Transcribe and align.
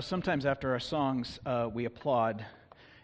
Sometimes 0.00 0.44
after 0.44 0.72
our 0.72 0.80
songs, 0.80 1.40
uh, 1.46 1.70
we 1.72 1.86
applaud, 1.86 2.44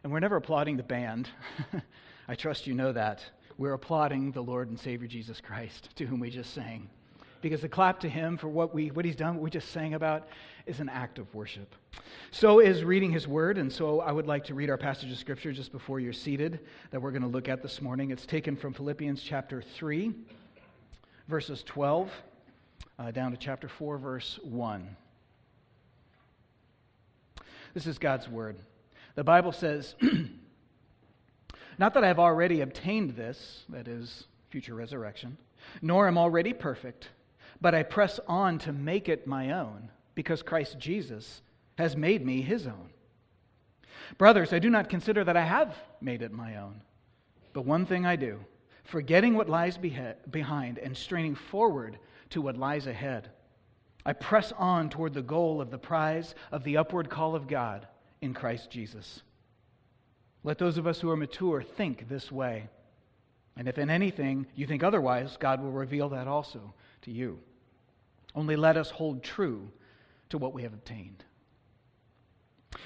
and 0.02 0.12
we're 0.12 0.20
never 0.20 0.36
applauding 0.36 0.76
the 0.76 0.82
band. 0.82 1.28
I 2.28 2.34
trust 2.34 2.66
you 2.66 2.74
know 2.74 2.92
that. 2.92 3.24
We're 3.56 3.72
applauding 3.72 4.32
the 4.32 4.42
Lord 4.42 4.68
and 4.68 4.78
Savior 4.78 5.08
Jesus 5.08 5.40
Christ, 5.40 5.88
to 5.96 6.04
whom 6.04 6.20
we 6.20 6.28
just 6.28 6.52
sang. 6.52 6.90
Because 7.40 7.62
the 7.62 7.68
clap 7.68 8.00
to 8.00 8.08
Him 8.08 8.36
for 8.36 8.48
what, 8.48 8.74
we, 8.74 8.90
what 8.90 9.04
He's 9.04 9.16
done, 9.16 9.36
what 9.36 9.42
we 9.42 9.50
just 9.50 9.70
sang 9.70 9.94
about, 9.94 10.28
is 10.66 10.80
an 10.80 10.90
act 10.90 11.18
of 11.18 11.34
worship. 11.34 11.74
So 12.30 12.60
is 12.60 12.84
reading 12.84 13.10
His 13.10 13.26
Word, 13.26 13.56
and 13.56 13.72
so 13.72 14.00
I 14.00 14.12
would 14.12 14.26
like 14.26 14.44
to 14.44 14.54
read 14.54 14.68
our 14.68 14.78
passage 14.78 15.10
of 15.10 15.18
Scripture 15.18 15.52
just 15.52 15.72
before 15.72 15.98
you're 15.98 16.12
seated 16.12 16.60
that 16.90 17.00
we're 17.00 17.10
going 17.10 17.22
to 17.22 17.28
look 17.28 17.48
at 17.48 17.62
this 17.62 17.80
morning. 17.80 18.10
It's 18.10 18.26
taken 18.26 18.54
from 18.54 18.74
Philippians 18.74 19.22
chapter 19.22 19.62
3, 19.62 20.12
verses 21.28 21.62
12, 21.62 22.10
uh, 22.98 23.10
down 23.12 23.30
to 23.30 23.38
chapter 23.38 23.68
4, 23.68 23.98
verse 23.98 24.38
1. 24.42 24.96
This 27.74 27.86
is 27.86 27.98
God's 27.98 28.28
word. 28.28 28.56
The 29.14 29.24
Bible 29.24 29.52
says, 29.52 29.94
Not 31.78 31.94
that 31.94 32.04
I 32.04 32.08
have 32.08 32.18
already 32.18 32.60
obtained 32.60 33.16
this, 33.16 33.64
that 33.68 33.88
is, 33.88 34.26
future 34.50 34.74
resurrection, 34.74 35.38
nor 35.80 36.06
am 36.06 36.18
already 36.18 36.52
perfect, 36.52 37.08
but 37.60 37.74
I 37.74 37.82
press 37.82 38.20
on 38.28 38.58
to 38.60 38.72
make 38.72 39.08
it 39.08 39.26
my 39.26 39.52
own, 39.52 39.90
because 40.14 40.42
Christ 40.42 40.78
Jesus 40.78 41.40
has 41.78 41.96
made 41.96 42.24
me 42.24 42.42
his 42.42 42.66
own. 42.66 42.90
Brothers, 44.18 44.52
I 44.52 44.58
do 44.58 44.68
not 44.68 44.90
consider 44.90 45.24
that 45.24 45.36
I 45.36 45.44
have 45.44 45.74
made 46.00 46.22
it 46.22 46.32
my 46.32 46.56
own, 46.56 46.82
but 47.52 47.64
one 47.64 47.86
thing 47.86 48.04
I 48.04 48.16
do, 48.16 48.38
forgetting 48.84 49.34
what 49.34 49.48
lies 49.48 49.78
behind 49.78 50.78
and 50.78 50.96
straining 50.96 51.34
forward 51.34 51.98
to 52.30 52.42
what 52.42 52.58
lies 52.58 52.86
ahead. 52.86 53.30
I 54.04 54.12
press 54.12 54.52
on 54.58 54.90
toward 54.90 55.14
the 55.14 55.22
goal 55.22 55.60
of 55.60 55.70
the 55.70 55.78
prize 55.78 56.34
of 56.50 56.64
the 56.64 56.76
upward 56.76 57.08
call 57.08 57.34
of 57.34 57.46
God 57.46 57.86
in 58.20 58.34
Christ 58.34 58.70
Jesus. 58.70 59.22
Let 60.44 60.58
those 60.58 60.78
of 60.78 60.86
us 60.86 61.00
who 61.00 61.10
are 61.10 61.16
mature 61.16 61.62
think 61.62 62.08
this 62.08 62.32
way. 62.32 62.68
And 63.56 63.68
if 63.68 63.78
in 63.78 63.90
anything 63.90 64.46
you 64.54 64.66
think 64.66 64.82
otherwise, 64.82 65.36
God 65.38 65.62
will 65.62 65.70
reveal 65.70 66.08
that 66.10 66.26
also 66.26 66.74
to 67.02 67.10
you. 67.10 67.38
Only 68.34 68.56
let 68.56 68.76
us 68.76 68.90
hold 68.90 69.22
true 69.22 69.70
to 70.30 70.38
what 70.38 70.54
we 70.54 70.62
have 70.62 70.72
obtained. 70.72 71.24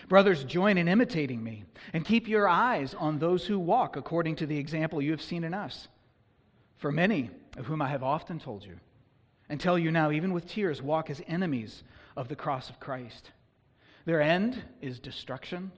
Brothers, 0.09 0.45
join 0.45 0.79
in 0.79 0.89
imitating 0.89 1.43
me 1.43 1.65
and 1.93 2.05
keep 2.05 2.29
your 2.29 2.49
eyes 2.49 2.95
on 2.95 3.19
those 3.19 3.47
who 3.47 3.59
walk 3.59 3.97
according 3.97 4.37
to 4.37 4.47
the 4.47 4.59
example 4.59 5.01
you 5.01 5.13
have 5.13 5.23
seen 5.23 5.45
in 5.45 5.55
us. 5.55 5.89
For 6.77 6.93
many 6.93 7.31
of 7.57 7.67
whom 7.67 7.81
I 7.81 7.89
have 7.89 8.03
often 8.03 8.39
told 8.39 8.65
you, 8.65 8.79
and 9.49 9.61
tell 9.61 9.79
you 9.79 9.91
now, 9.91 10.11
even 10.11 10.33
with 10.33 10.49
tears, 10.49 10.83
walk 10.83 11.11
as 11.11 11.23
enemies 11.27 11.83
of 12.17 12.29
the 12.29 12.37
cross 12.37 12.69
of 12.71 12.81
Christ. 12.81 13.31
Their 14.05 14.21
end 14.21 14.63
is 14.81 14.99
destruction, 14.99 15.73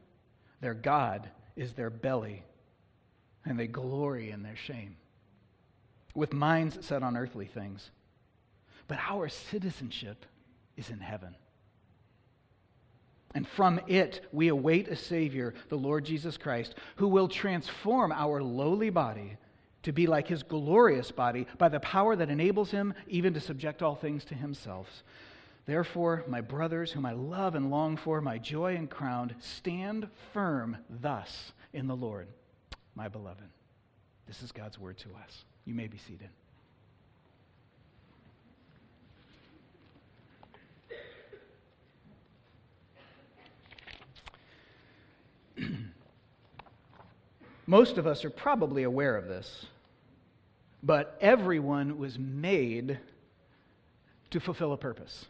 their 0.60 0.74
God 0.74 1.28
is 1.56 1.72
their 1.72 1.90
belly, 1.90 2.44
and 3.44 3.58
they 3.58 3.66
glory 3.66 4.30
in 4.30 4.42
their 4.42 4.56
shame, 4.56 4.96
with 6.14 6.32
minds 6.32 6.86
set 6.86 7.02
on 7.02 7.16
earthly 7.16 7.46
things. 7.46 7.90
But 8.86 8.98
our 9.08 9.28
citizenship 9.28 10.24
is 10.76 10.90
in 10.90 11.00
heaven. 11.00 11.34
And 13.34 13.46
from 13.46 13.80
it 13.86 14.26
we 14.32 14.48
await 14.48 14.88
a 14.88 14.96
Savior, 14.96 15.54
the 15.68 15.76
Lord 15.76 16.04
Jesus 16.04 16.36
Christ, 16.36 16.74
who 16.96 17.08
will 17.08 17.28
transform 17.28 18.10
our 18.12 18.42
lowly 18.42 18.90
body 18.90 19.36
to 19.88 19.92
be 19.92 20.06
like 20.06 20.28
his 20.28 20.42
glorious 20.42 21.10
body 21.10 21.46
by 21.56 21.70
the 21.70 21.80
power 21.80 22.14
that 22.14 22.28
enables 22.28 22.70
him 22.70 22.92
even 23.06 23.32
to 23.32 23.40
subject 23.40 23.82
all 23.82 23.94
things 23.94 24.22
to 24.22 24.34
himself. 24.34 25.02
Therefore, 25.64 26.24
my 26.28 26.42
brothers, 26.42 26.92
whom 26.92 27.06
I 27.06 27.12
love 27.12 27.54
and 27.54 27.70
long 27.70 27.96
for, 27.96 28.20
my 28.20 28.36
joy 28.36 28.76
and 28.76 28.90
crown, 28.90 29.34
stand 29.40 30.08
firm 30.34 30.76
thus 30.90 31.52
in 31.72 31.86
the 31.86 31.96
Lord, 31.96 32.28
my 32.94 33.08
beloved. 33.08 33.48
This 34.26 34.42
is 34.42 34.52
God's 34.52 34.78
word 34.78 34.98
to 34.98 35.08
us. 35.24 35.46
You 35.64 35.72
may 35.72 35.86
be 35.86 35.96
seated. 35.96 36.28
Most 47.66 47.96
of 47.96 48.06
us 48.06 48.22
are 48.26 48.30
probably 48.30 48.82
aware 48.82 49.16
of 49.16 49.28
this, 49.28 49.64
but 50.82 51.16
everyone 51.20 51.98
was 51.98 52.18
made 52.18 52.98
to 54.30 54.40
fulfill 54.40 54.72
a 54.72 54.76
purpose. 54.76 55.26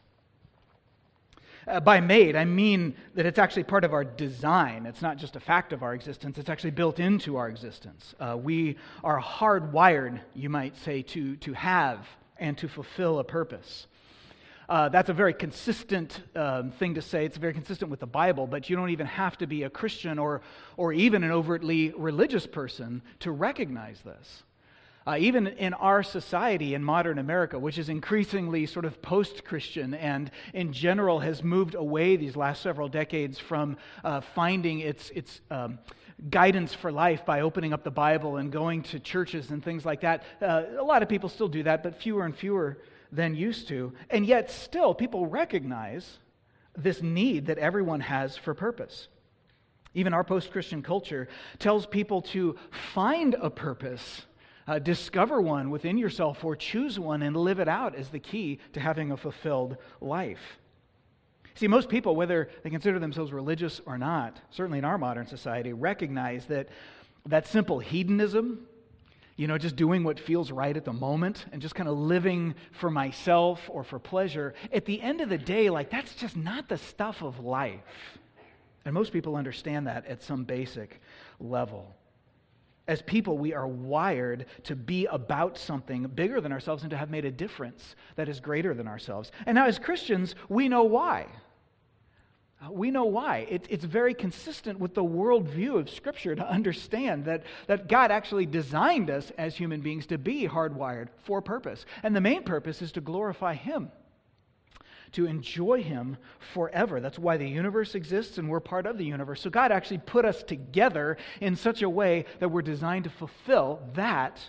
Uh, 1.67 1.81
by 1.81 2.01
made, 2.01 2.35
I 2.35 2.47
mean 2.47 2.95
that 3.15 3.27
it's 3.27 3.39
actually 3.39 3.65
part 3.65 3.85
of 3.85 3.93
our 3.93 4.05
design. 4.05 4.87
It's 4.87 5.03
not 5.03 5.19
just 5.19 5.37
a 5.37 5.41
fact 5.41 5.73
of 5.75 5.83
our 5.83 5.95
existence, 5.95 6.39
it's 6.39 6.49
actually 6.49 6.71
built 6.71 6.99
into 6.99 7.37
our 7.37 7.49
existence. 7.49 8.15
Uh, 8.19 8.39
we 8.41 8.77
are 9.05 9.21
hardwired, 9.21 10.21
you 10.35 10.49
might 10.49 10.77
say, 10.79 11.03
to, 11.03 11.37
to 11.37 11.53
have 11.53 12.07
and 12.39 12.57
to 12.59 12.69
fulfill 12.69 13.19
a 13.19 13.25
purpose. 13.25 13.87
Uh, 14.69 14.89
that's 14.89 15.09
a 15.09 15.15
very 15.15 15.33
consistent 15.33 16.23
um, 16.37 16.71
thing 16.73 16.95
to 16.95 17.03
say. 17.03 17.25
It's 17.25 17.39
very 17.39 17.55
consistent 17.55 17.91
with 17.91 18.01
the 18.01 18.07
Bible, 18.07 18.47
but 18.47 18.69
you 18.69 18.77
don't 18.77 18.91
even 18.91 19.07
have 19.07 19.37
to 19.39 19.47
be 19.47 19.63
a 19.63 19.71
Christian 19.71 20.19
or, 20.19 20.43
or 20.77 20.93
even 20.93 21.25
an 21.25 21.31
overtly 21.31 21.93
religious 21.97 22.47
person 22.47 23.03
to 23.21 23.31
recognize 23.31 24.01
this. 24.03 24.43
Uh, 25.09 25.17
even 25.17 25.47
in 25.47 25.73
our 25.73 26.03
society 26.03 26.75
in 26.75 26.85
modern 26.85 27.19
America, 27.19 27.59
which 27.59 27.79
is 27.79 27.89
increasingly 27.89 28.67
sort 28.67 28.85
of 28.85 29.01
post 29.01 29.43
Christian 29.43 29.95
and 29.95 30.31
in 30.53 30.71
general 30.71 31.21
has 31.21 31.43
moved 31.43 31.75
away 31.75 32.17
these 32.17 32.37
last 32.37 32.61
several 32.61 32.89
decades 32.89 33.39
from 33.39 33.79
uh, 34.05 34.21
finding 34.21 34.81
its, 34.81 35.09
its 35.15 35.41
um, 35.51 35.79
guidance 36.29 36.75
for 36.75 36.93
life 36.93 37.25
by 37.25 37.41
opening 37.41 37.73
up 37.73 37.85
the 37.85 37.91
Bible 37.91 38.37
and 38.37 38.53
going 38.53 38.83
to 38.83 39.01
churches 39.01 39.51
and 39.51 39.65
things 39.65 39.87
like 39.87 40.03
that. 40.03 40.25
Uh, 40.43 40.65
a 40.79 40.85
lot 40.85 41.03
of 41.03 41.09
people 41.09 41.31
still 41.31 41.49
do 41.49 41.63
that, 41.63 41.83
but 41.83 42.03
fewer 42.03 42.27
and 42.27 42.37
fewer 42.37 42.77
than 43.11 43.35
used 43.35 43.67
to. 43.69 43.95
And 44.11 44.27
yet, 44.27 44.51
still, 44.51 44.95
people 44.95 45.27
recognize 45.27 46.19
this 46.77 47.01
need 47.01 47.47
that 47.47 47.57
everyone 47.57 48.01
has 48.01 48.37
for 48.37 48.53
purpose. 48.53 49.09
Even 49.95 50.13
our 50.13 50.23
post 50.23 50.53
Christian 50.53 50.83
culture 50.83 51.29
tells 51.59 51.87
people 51.87 52.21
to 52.21 52.57
find 52.93 53.35
a 53.41 53.49
purpose, 53.49 54.27
uh, 54.69 54.79
discover 54.79 55.41
one 55.41 55.71
within 55.71 55.97
yourself, 55.97 56.45
or 56.45 56.55
choose 56.55 57.01
one 57.01 57.23
and 57.23 57.35
live 57.35 57.59
it 57.59 57.69
out 57.69 57.97
is 57.97 58.11
the 58.11 58.21
key 58.21 58.61
to 58.75 58.81
having 58.81 59.11
a 59.11 59.17
fulfilled 59.17 59.79
life. 60.01 60.59
See, 61.55 61.67
most 61.67 61.89
people, 61.89 62.15
whether 62.15 62.51
they 62.63 62.71
consider 62.71 62.99
themselves 62.99 63.33
religious 63.33 63.81
or 63.87 63.97
not, 63.97 64.41
certainly 64.51 64.79
in 64.79 64.85
our 64.85 64.99
modern 64.99 65.27
society, 65.27 65.73
recognize 65.73 66.45
that 66.47 66.69
that 67.27 67.47
simple 67.47 67.79
hedonism, 67.79 68.67
you 69.37 69.47
know, 69.47 69.59
just 69.59 69.75
doing 69.75 70.05
what 70.05 70.21
feels 70.21 70.53
right 70.53 70.77
at 70.77 70.85
the 70.85 70.93
moment 70.93 71.47
and 71.51 71.63
just 71.63 71.75
kind 71.75 71.89
of 71.89 71.99
living 71.99 72.55
for 72.73 72.91
myself 72.91 73.69
or 73.69 73.83
for 73.83 73.99
pleasure, 73.99 74.55
at 74.73 74.85
the 74.85 75.01
end 75.01 75.21
of 75.21 75.31
the 75.31 75.39
day, 75.39 75.71
like 75.71 75.91
that's 75.91 76.15
just 76.15 76.37
not 76.37 76.69
the 76.69 76.79
stuff 76.79 77.23
of 77.23 77.41
life. 77.41 78.19
And 78.85 78.95
most 78.95 79.13
people 79.13 79.35
understand 79.35 79.87
that 79.87 80.07
at 80.07 80.23
some 80.23 80.45
basic 80.45 81.01
level. 81.41 81.95
As 82.89 83.03
people, 83.03 83.37
we 83.37 83.53
are 83.53 83.69
wired 83.69 84.47
to 84.65 84.75
be 84.75 85.05
about 85.07 85.59
something 85.59 86.05
bigger 86.05 86.41
than 86.41 86.53
ourselves 86.53 86.83
and 86.83 86.91
to 86.91 86.97
have 86.97 87.11
made 87.11 87.27
a 87.27 87.31
difference 87.31 87.95
that 88.17 88.31
is 88.31 88.41
greater 88.41 88.73
than 88.73 88.89
ourselves. 88.89 89.31
And 89.45 89.55
now, 89.55 89.67
as 89.67 89.79
Christians, 89.79 90.35
we 90.49 90.69
know 90.71 90.85
why. 90.85 91.27
Uh, 92.61 92.73
we 92.73 92.91
know 92.91 93.05
why. 93.05 93.47
It, 93.49 93.67
it's 93.69 93.85
very 93.85 94.15
consistent 94.15 94.81
with 94.81 94.95
the 94.95 95.05
worldview 95.05 95.79
of 95.79 95.91
Scripture 95.91 96.35
to 96.35 96.51
understand 96.51 97.27
that, 97.27 97.45
that 97.67 97.89
God 97.89 98.11
actually 98.11 98.47
designed 98.47 99.11
us 99.11 99.31
as 99.39 99.55
human 99.55 99.81
beings 99.81 100.07
to 100.07 100.19
be 100.19 100.49
hardwired 100.49 101.09
for 101.25 101.41
purpose. 101.41 101.87
And 102.03 102.17
the 102.17 102.21
main 102.21 102.43
purpose 102.43 102.83
is 102.83 102.91
to 102.93 103.01
glorify 103.01 103.55
Him, 103.55 103.93
to 105.13 105.27
enjoy 105.27 105.83
Him 105.83 106.17
forever. 106.53 107.01
That's 107.01 107.19
why 107.19 107.37
the 107.37 107.49
universe 107.49 107.95
exists 107.95 108.39
and 108.39 108.49
we're 108.49 108.61
part 108.61 108.87
of 108.87 108.99
the 108.99 109.05
universe. 109.05 109.41
So 109.41 109.51
God 109.51 109.73
actually 109.73 109.99
put 109.99 110.25
us 110.25 110.43
together 110.43 111.17
in 111.41 111.57
such 111.57 111.83
a 111.83 111.91
way 111.91 112.25
that 112.41 112.51
we're 112.51 112.63
designed 112.63 113.05
to 113.05 113.11
fulfill 113.11 113.83
that 113.95 114.41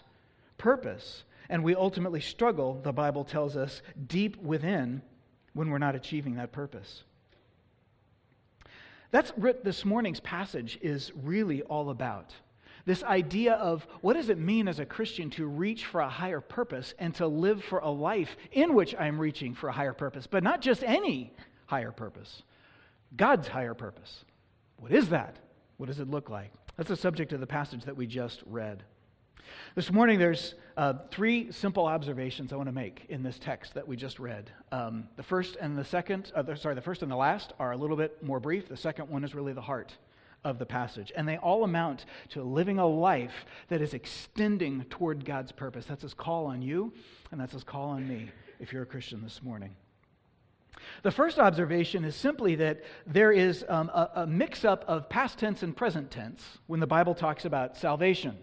purpose. 0.57 1.23
And 1.49 1.63
we 1.63 1.75
ultimately 1.75 2.21
struggle, 2.21 2.79
the 2.83 2.93
Bible 2.93 3.23
tells 3.23 3.57
us, 3.57 3.81
deep 4.07 4.37
within 4.37 5.01
when 5.53 5.69
we're 5.69 5.79
not 5.79 5.95
achieving 5.95 6.35
that 6.35 6.51
purpose. 6.51 7.03
That's 9.11 9.31
what 9.31 9.63
this 9.63 9.83
morning's 9.83 10.19
passage 10.19 10.77
is 10.81 11.11
really 11.23 11.63
all 11.63 11.89
about. 11.89 12.33
This 12.85 13.03
idea 13.03 13.53
of 13.53 13.85
what 14.01 14.13
does 14.13 14.29
it 14.29 14.37
mean 14.37 14.67
as 14.67 14.79
a 14.79 14.85
Christian 14.85 15.29
to 15.31 15.45
reach 15.45 15.85
for 15.85 16.01
a 16.01 16.09
higher 16.09 16.41
purpose 16.41 16.93
and 16.97 17.13
to 17.15 17.27
live 17.27 17.63
for 17.63 17.79
a 17.79 17.89
life 17.89 18.35
in 18.51 18.73
which 18.73 18.95
I'm 18.97 19.19
reaching 19.19 19.53
for 19.53 19.69
a 19.69 19.73
higher 19.73 19.93
purpose, 19.93 20.27
but 20.27 20.43
not 20.43 20.61
just 20.61 20.83
any 20.83 21.33
higher 21.65 21.91
purpose, 21.91 22.43
God's 23.15 23.47
higher 23.47 23.73
purpose. 23.73 24.23
What 24.77 24.91
is 24.91 25.09
that? 25.09 25.35
What 25.77 25.87
does 25.87 25.99
it 25.99 26.09
look 26.09 26.29
like? 26.29 26.51
That's 26.77 26.89
the 26.89 26.95
subject 26.95 27.33
of 27.33 27.39
the 27.39 27.47
passage 27.47 27.83
that 27.85 27.97
we 27.97 28.07
just 28.07 28.41
read. 28.45 28.83
This 29.75 29.91
morning, 29.91 30.19
there's 30.19 30.55
uh, 30.77 30.93
three 31.11 31.51
simple 31.51 31.85
observations 31.85 32.53
I 32.53 32.55
want 32.55 32.69
to 32.69 32.73
make 32.73 33.05
in 33.09 33.23
this 33.23 33.39
text 33.39 33.73
that 33.73 33.87
we 33.87 33.95
just 33.95 34.19
read. 34.19 34.51
Um, 34.71 35.07
the 35.15 35.23
first 35.23 35.57
and 35.59 35.77
the 35.77 35.83
second, 35.83 36.31
uh, 36.35 36.55
sorry, 36.55 36.75
the 36.75 36.81
first 36.81 37.01
and 37.01 37.11
the 37.11 37.15
last 37.15 37.53
are 37.59 37.71
a 37.71 37.77
little 37.77 37.97
bit 37.97 38.21
more 38.23 38.39
brief. 38.39 38.67
The 38.67 38.77
second 38.77 39.09
one 39.09 39.23
is 39.23 39.35
really 39.35 39.53
the 39.53 39.61
heart 39.61 39.95
of 40.43 40.59
the 40.59 40.65
passage. 40.65 41.11
And 41.15 41.27
they 41.27 41.37
all 41.37 41.63
amount 41.63 42.05
to 42.29 42.43
living 42.43 42.79
a 42.79 42.87
life 42.87 43.45
that 43.67 43.81
is 43.81 43.93
extending 43.93 44.83
toward 44.89 45.25
God's 45.25 45.51
purpose. 45.51 45.85
That's 45.85 46.03
his 46.03 46.13
call 46.13 46.45
on 46.45 46.61
you, 46.61 46.93
and 47.31 47.39
that's 47.39 47.53
his 47.53 47.63
call 47.63 47.89
on 47.89 48.07
me 48.07 48.31
if 48.59 48.73
you're 48.73 48.83
a 48.83 48.87
Christian 48.87 49.21
this 49.21 49.41
morning. 49.43 49.75
The 51.03 51.11
first 51.11 51.39
observation 51.39 52.05
is 52.05 52.15
simply 52.15 52.55
that 52.55 52.83
there 53.05 53.31
is 53.31 53.65
um, 53.67 53.89
a, 53.89 54.09
a 54.15 54.27
mix 54.27 54.63
up 54.63 54.85
of 54.87 55.09
past 55.09 55.37
tense 55.37 55.63
and 55.63 55.75
present 55.75 56.11
tense 56.11 56.59
when 56.67 56.79
the 56.79 56.87
Bible 56.87 57.15
talks 57.15 57.45
about 57.45 57.77
salvation. 57.77 58.37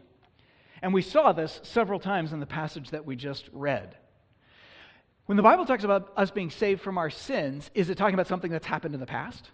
And 0.83 0.93
we 0.93 1.03
saw 1.03 1.33
this 1.33 1.61
several 1.63 1.99
times 1.99 2.33
in 2.33 2.41
the 2.41 2.47
passage 2.47 2.91
that 2.91 3.07
we 3.07 3.17
just 3.17 3.49
read. 3.53 3.97
When 5.27 5.37
the 5.37 5.43
Bible 5.43 5.65
talks 5.65 5.83
about 5.83 6.13
us 6.17 6.31
being 6.31 6.51
saved 6.51 6.81
from 6.81 6.99
our 6.99 7.11
sins, 7.11 7.71
is 7.75 7.91
it 7.91 7.97
talking 7.97 8.15
about 8.15 8.29
something 8.29 8.51
that's 8.51 8.67
happened 8.67 8.95
in 8.95 9.01
the 9.01 9.07
past? 9.07 9.51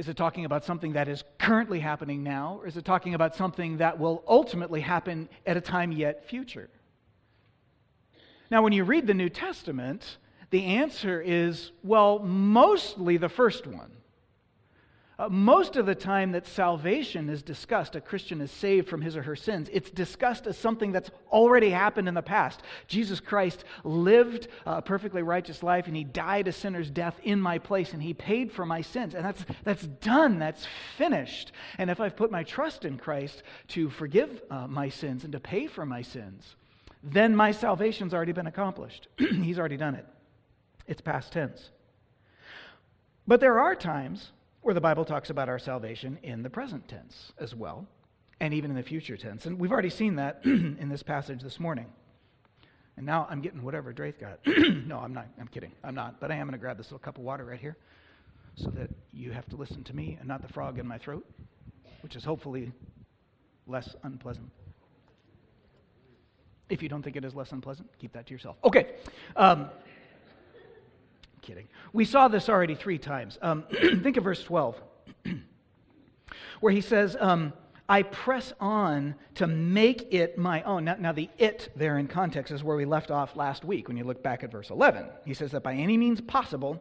Is 0.00 0.08
it 0.08 0.16
talking 0.16 0.46
about 0.46 0.64
something 0.64 0.94
that 0.94 1.08
is 1.08 1.24
currently 1.38 1.78
happening 1.78 2.22
now? 2.22 2.58
Or 2.62 2.66
is 2.66 2.78
it 2.78 2.86
talking 2.86 3.12
about 3.12 3.36
something 3.36 3.76
that 3.76 3.98
will 3.98 4.24
ultimately 4.26 4.80
happen 4.80 5.28
at 5.44 5.58
a 5.58 5.60
time 5.60 5.92
yet 5.92 6.26
future? 6.26 6.70
Now, 8.50 8.62
when 8.62 8.72
you 8.72 8.84
read 8.84 9.06
the 9.06 9.12
New 9.12 9.28
Testament, 9.28 10.16
the 10.48 10.64
answer 10.64 11.20
is, 11.20 11.72
well, 11.82 12.18
mostly 12.18 13.18
the 13.18 13.28
first 13.28 13.66
one. 13.66 13.90
Uh, 15.20 15.28
most 15.28 15.76
of 15.76 15.84
the 15.84 15.94
time 15.94 16.32
that 16.32 16.46
salvation 16.46 17.28
is 17.28 17.42
discussed, 17.42 17.94
a 17.94 18.00
Christian 18.00 18.40
is 18.40 18.50
saved 18.50 18.88
from 18.88 19.02
his 19.02 19.18
or 19.18 19.22
her 19.22 19.36
sins, 19.36 19.68
it's 19.70 19.90
discussed 19.90 20.46
as 20.46 20.56
something 20.56 20.92
that's 20.92 21.10
already 21.30 21.68
happened 21.68 22.08
in 22.08 22.14
the 22.14 22.22
past. 22.22 22.62
Jesus 22.86 23.20
Christ 23.20 23.64
lived 23.84 24.48
a 24.64 24.80
perfectly 24.80 25.20
righteous 25.20 25.62
life 25.62 25.86
and 25.88 25.94
he 25.94 26.04
died 26.04 26.48
a 26.48 26.52
sinner's 26.52 26.90
death 26.90 27.20
in 27.22 27.38
my 27.38 27.58
place 27.58 27.92
and 27.92 28.02
he 28.02 28.14
paid 28.14 28.50
for 28.50 28.64
my 28.64 28.80
sins. 28.80 29.14
And 29.14 29.22
that's, 29.22 29.44
that's 29.62 29.86
done, 29.86 30.38
that's 30.38 30.66
finished. 30.96 31.52
And 31.76 31.90
if 31.90 32.00
I've 32.00 32.16
put 32.16 32.30
my 32.30 32.42
trust 32.42 32.86
in 32.86 32.96
Christ 32.96 33.42
to 33.68 33.90
forgive 33.90 34.40
uh, 34.50 34.68
my 34.68 34.88
sins 34.88 35.24
and 35.24 35.34
to 35.34 35.40
pay 35.40 35.66
for 35.66 35.84
my 35.84 36.00
sins, 36.00 36.56
then 37.02 37.36
my 37.36 37.52
salvation's 37.52 38.14
already 38.14 38.32
been 38.32 38.46
accomplished. 38.46 39.08
He's 39.18 39.58
already 39.58 39.76
done 39.76 39.96
it. 39.96 40.06
It's 40.86 41.02
past 41.02 41.30
tense. 41.30 41.68
But 43.26 43.40
there 43.40 43.60
are 43.60 43.74
times 43.74 44.32
where 44.62 44.74
the 44.74 44.80
Bible 44.80 45.04
talks 45.04 45.30
about 45.30 45.48
our 45.48 45.58
salvation 45.58 46.18
in 46.22 46.42
the 46.42 46.50
present 46.50 46.86
tense 46.88 47.32
as 47.38 47.54
well, 47.54 47.86
and 48.40 48.52
even 48.54 48.70
in 48.70 48.76
the 48.76 48.82
future 48.82 49.16
tense. 49.16 49.46
And 49.46 49.58
we've 49.58 49.72
already 49.72 49.90
seen 49.90 50.16
that 50.16 50.40
in 50.44 50.88
this 50.88 51.02
passage 51.02 51.42
this 51.42 51.58
morning. 51.58 51.86
And 52.96 53.06
now 53.06 53.26
I'm 53.30 53.40
getting 53.40 53.62
whatever 53.62 53.92
Draith 53.92 54.18
got. 54.18 54.40
no, 54.86 54.98
I'm 54.98 55.14
not. 55.14 55.28
I'm 55.40 55.48
kidding. 55.48 55.72
I'm 55.82 55.94
not. 55.94 56.20
But 56.20 56.30
I 56.30 56.34
am 56.34 56.46
going 56.46 56.52
to 56.52 56.58
grab 56.58 56.76
this 56.76 56.88
little 56.88 56.98
cup 56.98 57.16
of 57.16 57.24
water 57.24 57.44
right 57.44 57.60
here 57.60 57.76
so 58.56 58.68
that 58.70 58.90
you 59.12 59.30
have 59.32 59.48
to 59.48 59.56
listen 59.56 59.82
to 59.84 59.96
me 59.96 60.16
and 60.18 60.28
not 60.28 60.42
the 60.42 60.52
frog 60.52 60.78
in 60.78 60.86
my 60.86 60.98
throat, 60.98 61.24
which 62.02 62.14
is 62.14 62.24
hopefully 62.24 62.72
less 63.66 63.94
unpleasant. 64.02 64.50
If 66.68 66.82
you 66.82 66.88
don't 66.88 67.02
think 67.02 67.16
it 67.16 67.24
is 67.24 67.34
less 67.34 67.52
unpleasant, 67.52 67.88
keep 67.98 68.12
that 68.12 68.26
to 68.26 68.32
yourself. 68.32 68.56
Okay. 68.64 68.88
Um, 69.34 69.70
kidding. 71.50 71.68
We 71.92 72.04
saw 72.04 72.28
this 72.28 72.48
already 72.48 72.76
three 72.76 72.98
times. 72.98 73.36
Um, 73.42 73.64
think 74.02 74.16
of 74.16 74.22
verse 74.22 74.42
12, 74.44 74.80
where 76.60 76.72
he 76.72 76.80
says, 76.80 77.16
um, 77.18 77.52
I 77.88 78.04
press 78.04 78.52
on 78.60 79.16
to 79.34 79.48
make 79.48 80.14
it 80.14 80.38
my 80.38 80.62
own. 80.62 80.84
Now, 80.84 80.94
now, 81.00 81.10
the 81.10 81.28
it 81.38 81.72
there 81.74 81.98
in 81.98 82.06
context 82.06 82.52
is 82.52 82.62
where 82.62 82.76
we 82.76 82.84
left 82.84 83.10
off 83.10 83.34
last 83.34 83.64
week 83.64 83.88
when 83.88 83.96
you 83.96 84.04
look 84.04 84.22
back 84.22 84.44
at 84.44 84.52
verse 84.52 84.70
11. 84.70 85.06
He 85.26 85.34
says 85.34 85.50
that 85.50 85.64
by 85.64 85.74
any 85.74 85.96
means 85.96 86.20
possible, 86.20 86.80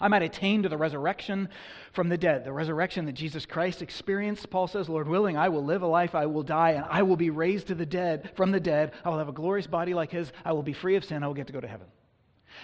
I 0.00 0.08
might 0.08 0.22
attain 0.22 0.62
to 0.62 0.70
the 0.70 0.78
resurrection 0.78 1.50
from 1.92 2.08
the 2.08 2.16
dead, 2.16 2.46
the 2.46 2.52
resurrection 2.52 3.04
that 3.04 3.12
Jesus 3.12 3.44
Christ 3.44 3.82
experienced. 3.82 4.48
Paul 4.48 4.68
says, 4.68 4.88
Lord 4.88 5.06
willing, 5.06 5.36
I 5.36 5.50
will 5.50 5.66
live 5.66 5.82
a 5.82 5.86
life, 5.86 6.14
I 6.14 6.24
will 6.24 6.42
die, 6.42 6.70
and 6.70 6.86
I 6.88 7.02
will 7.02 7.16
be 7.16 7.28
raised 7.28 7.66
to 7.66 7.74
the 7.74 7.84
dead 7.84 8.30
from 8.36 8.52
the 8.52 8.60
dead. 8.60 8.92
I 9.04 9.10
will 9.10 9.18
have 9.18 9.28
a 9.28 9.32
glorious 9.32 9.66
body 9.66 9.92
like 9.92 10.12
his. 10.12 10.32
I 10.46 10.52
will 10.52 10.62
be 10.62 10.72
free 10.72 10.96
of 10.96 11.04
sin. 11.04 11.22
I 11.22 11.26
will 11.26 11.34
get 11.34 11.48
to 11.48 11.52
go 11.52 11.60
to 11.60 11.68
heaven. 11.68 11.88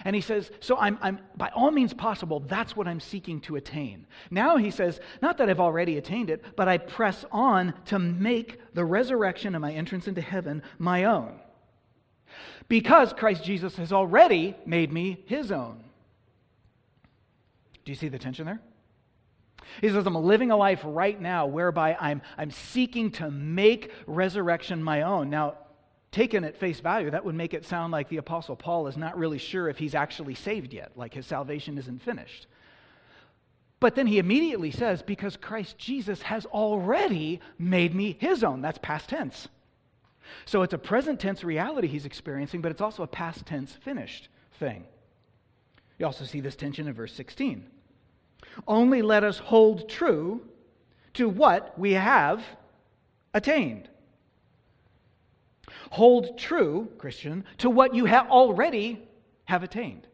And 0.05 0.15
he 0.15 0.21
says, 0.21 0.51
So 0.59 0.77
I'm, 0.77 0.97
I'm, 1.01 1.19
by 1.35 1.49
all 1.49 1.71
means 1.71 1.93
possible, 1.93 2.39
that's 2.41 2.75
what 2.75 2.87
I'm 2.87 2.99
seeking 2.99 3.41
to 3.41 3.55
attain. 3.55 4.07
Now 4.31 4.57
he 4.57 4.71
says, 4.71 4.99
Not 5.21 5.37
that 5.37 5.49
I've 5.49 5.59
already 5.59 5.97
attained 5.97 6.29
it, 6.29 6.43
but 6.55 6.67
I 6.67 6.77
press 6.77 7.25
on 7.31 7.73
to 7.85 7.99
make 7.99 8.59
the 8.73 8.85
resurrection 8.85 9.55
and 9.55 9.61
my 9.61 9.71
entrance 9.71 10.07
into 10.07 10.21
heaven 10.21 10.63
my 10.77 11.05
own. 11.05 11.39
Because 12.67 13.13
Christ 13.13 13.43
Jesus 13.43 13.75
has 13.77 13.91
already 13.91 14.55
made 14.65 14.93
me 14.93 15.23
his 15.25 15.51
own. 15.51 15.83
Do 17.83 17.91
you 17.91 17.95
see 17.95 18.09
the 18.09 18.19
tension 18.19 18.45
there? 18.45 18.61
He 19.81 19.89
says, 19.89 20.05
I'm 20.05 20.15
living 20.15 20.51
a 20.51 20.57
life 20.57 20.81
right 20.83 21.19
now 21.19 21.45
whereby 21.45 21.95
I'm, 21.99 22.21
I'm 22.37 22.51
seeking 22.51 23.11
to 23.13 23.29
make 23.31 23.91
resurrection 24.07 24.83
my 24.83 25.03
own. 25.03 25.29
Now, 25.29 25.55
taken 26.11 26.43
at 26.43 26.57
face 26.57 26.79
value, 26.79 27.11
that 27.11 27.23
would 27.25 27.35
make 27.35 27.53
it 27.53 27.65
sound 27.65 27.91
like 27.91 28.09
the 28.09 28.17
Apostle 28.17 28.55
Paul 28.55 28.87
is 28.87 28.97
not 28.97 29.17
really 29.17 29.37
sure 29.37 29.69
if 29.69 29.77
he's 29.77 29.95
actually 29.95 30.35
saved 30.35 30.73
yet, 30.73 30.91
like 30.95 31.13
his 31.13 31.25
salvation 31.25 31.77
isn't 31.77 32.01
finished. 32.01 32.47
But 33.79 33.95
then 33.95 34.07
he 34.07 34.19
immediately 34.19 34.71
says, 34.71 35.01
Because 35.01 35.37
Christ 35.37 35.77
Jesus 35.77 36.21
has 36.23 36.45
already 36.47 37.39
made 37.57 37.95
me 37.95 38.17
his 38.19 38.43
own. 38.43 38.61
That's 38.61 38.79
past 38.81 39.09
tense. 39.09 39.47
So 40.45 40.61
it's 40.63 40.73
a 40.73 40.77
present 40.77 41.19
tense 41.19 41.43
reality 41.43 41.87
he's 41.87 42.05
experiencing, 42.05 42.61
but 42.61 42.71
it's 42.71 42.81
also 42.81 43.03
a 43.03 43.07
past 43.07 43.45
tense 43.45 43.73
finished 43.73 44.27
thing. 44.59 44.85
You 45.97 46.05
also 46.05 46.25
see 46.25 46.39
this 46.39 46.55
tension 46.55 46.87
in 46.87 46.93
verse 46.93 47.13
16. 47.13 47.65
Only 48.67 49.01
let 49.01 49.23
us 49.23 49.37
hold 49.37 49.89
true 49.89 50.41
to 51.13 51.29
what 51.29 51.77
we 51.77 51.93
have 51.93 52.43
attained. 53.33 53.89
Hold 55.91 56.37
true, 56.37 56.89
Christian, 56.97 57.43
to 57.59 57.69
what 57.69 57.95
you 57.95 58.05
ha- 58.05 58.27
already 58.29 59.07
have 59.45 59.63
attained. 59.63 60.07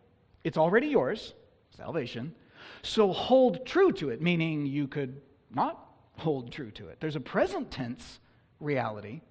It's 0.44 0.58
already 0.58 0.88
yours, 0.88 1.34
salvation. 1.76 2.34
So 2.82 3.12
hold 3.12 3.66
true 3.66 3.92
to 3.94 4.10
it, 4.10 4.22
meaning 4.22 4.66
you 4.66 4.88
could 4.88 5.22
not 5.54 5.80
hold 6.18 6.52
true 6.52 6.72
to 6.72 6.88
it. 6.88 7.00
There's 7.00 7.16
a 7.16 7.22
present 7.22 7.72
tense 7.72 8.20
reality, 8.60 9.22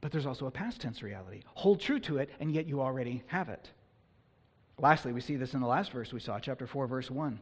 but 0.00 0.12
there's 0.12 0.26
also 0.26 0.46
a 0.46 0.50
past 0.50 0.80
tense 0.80 1.02
reality. 1.02 1.42
Hold 1.54 1.80
true 1.80 1.98
to 2.00 2.18
it, 2.18 2.30
and 2.38 2.52
yet 2.52 2.66
you 2.66 2.80
already 2.80 3.22
have 3.26 3.48
it. 3.48 3.70
Lastly, 4.78 5.12
we 5.12 5.20
see 5.20 5.36
this 5.36 5.54
in 5.54 5.60
the 5.60 5.66
last 5.66 5.92
verse 5.92 6.12
we 6.12 6.20
saw, 6.20 6.38
chapter 6.38 6.66
4, 6.66 6.86
verse 6.86 7.10
1, 7.10 7.38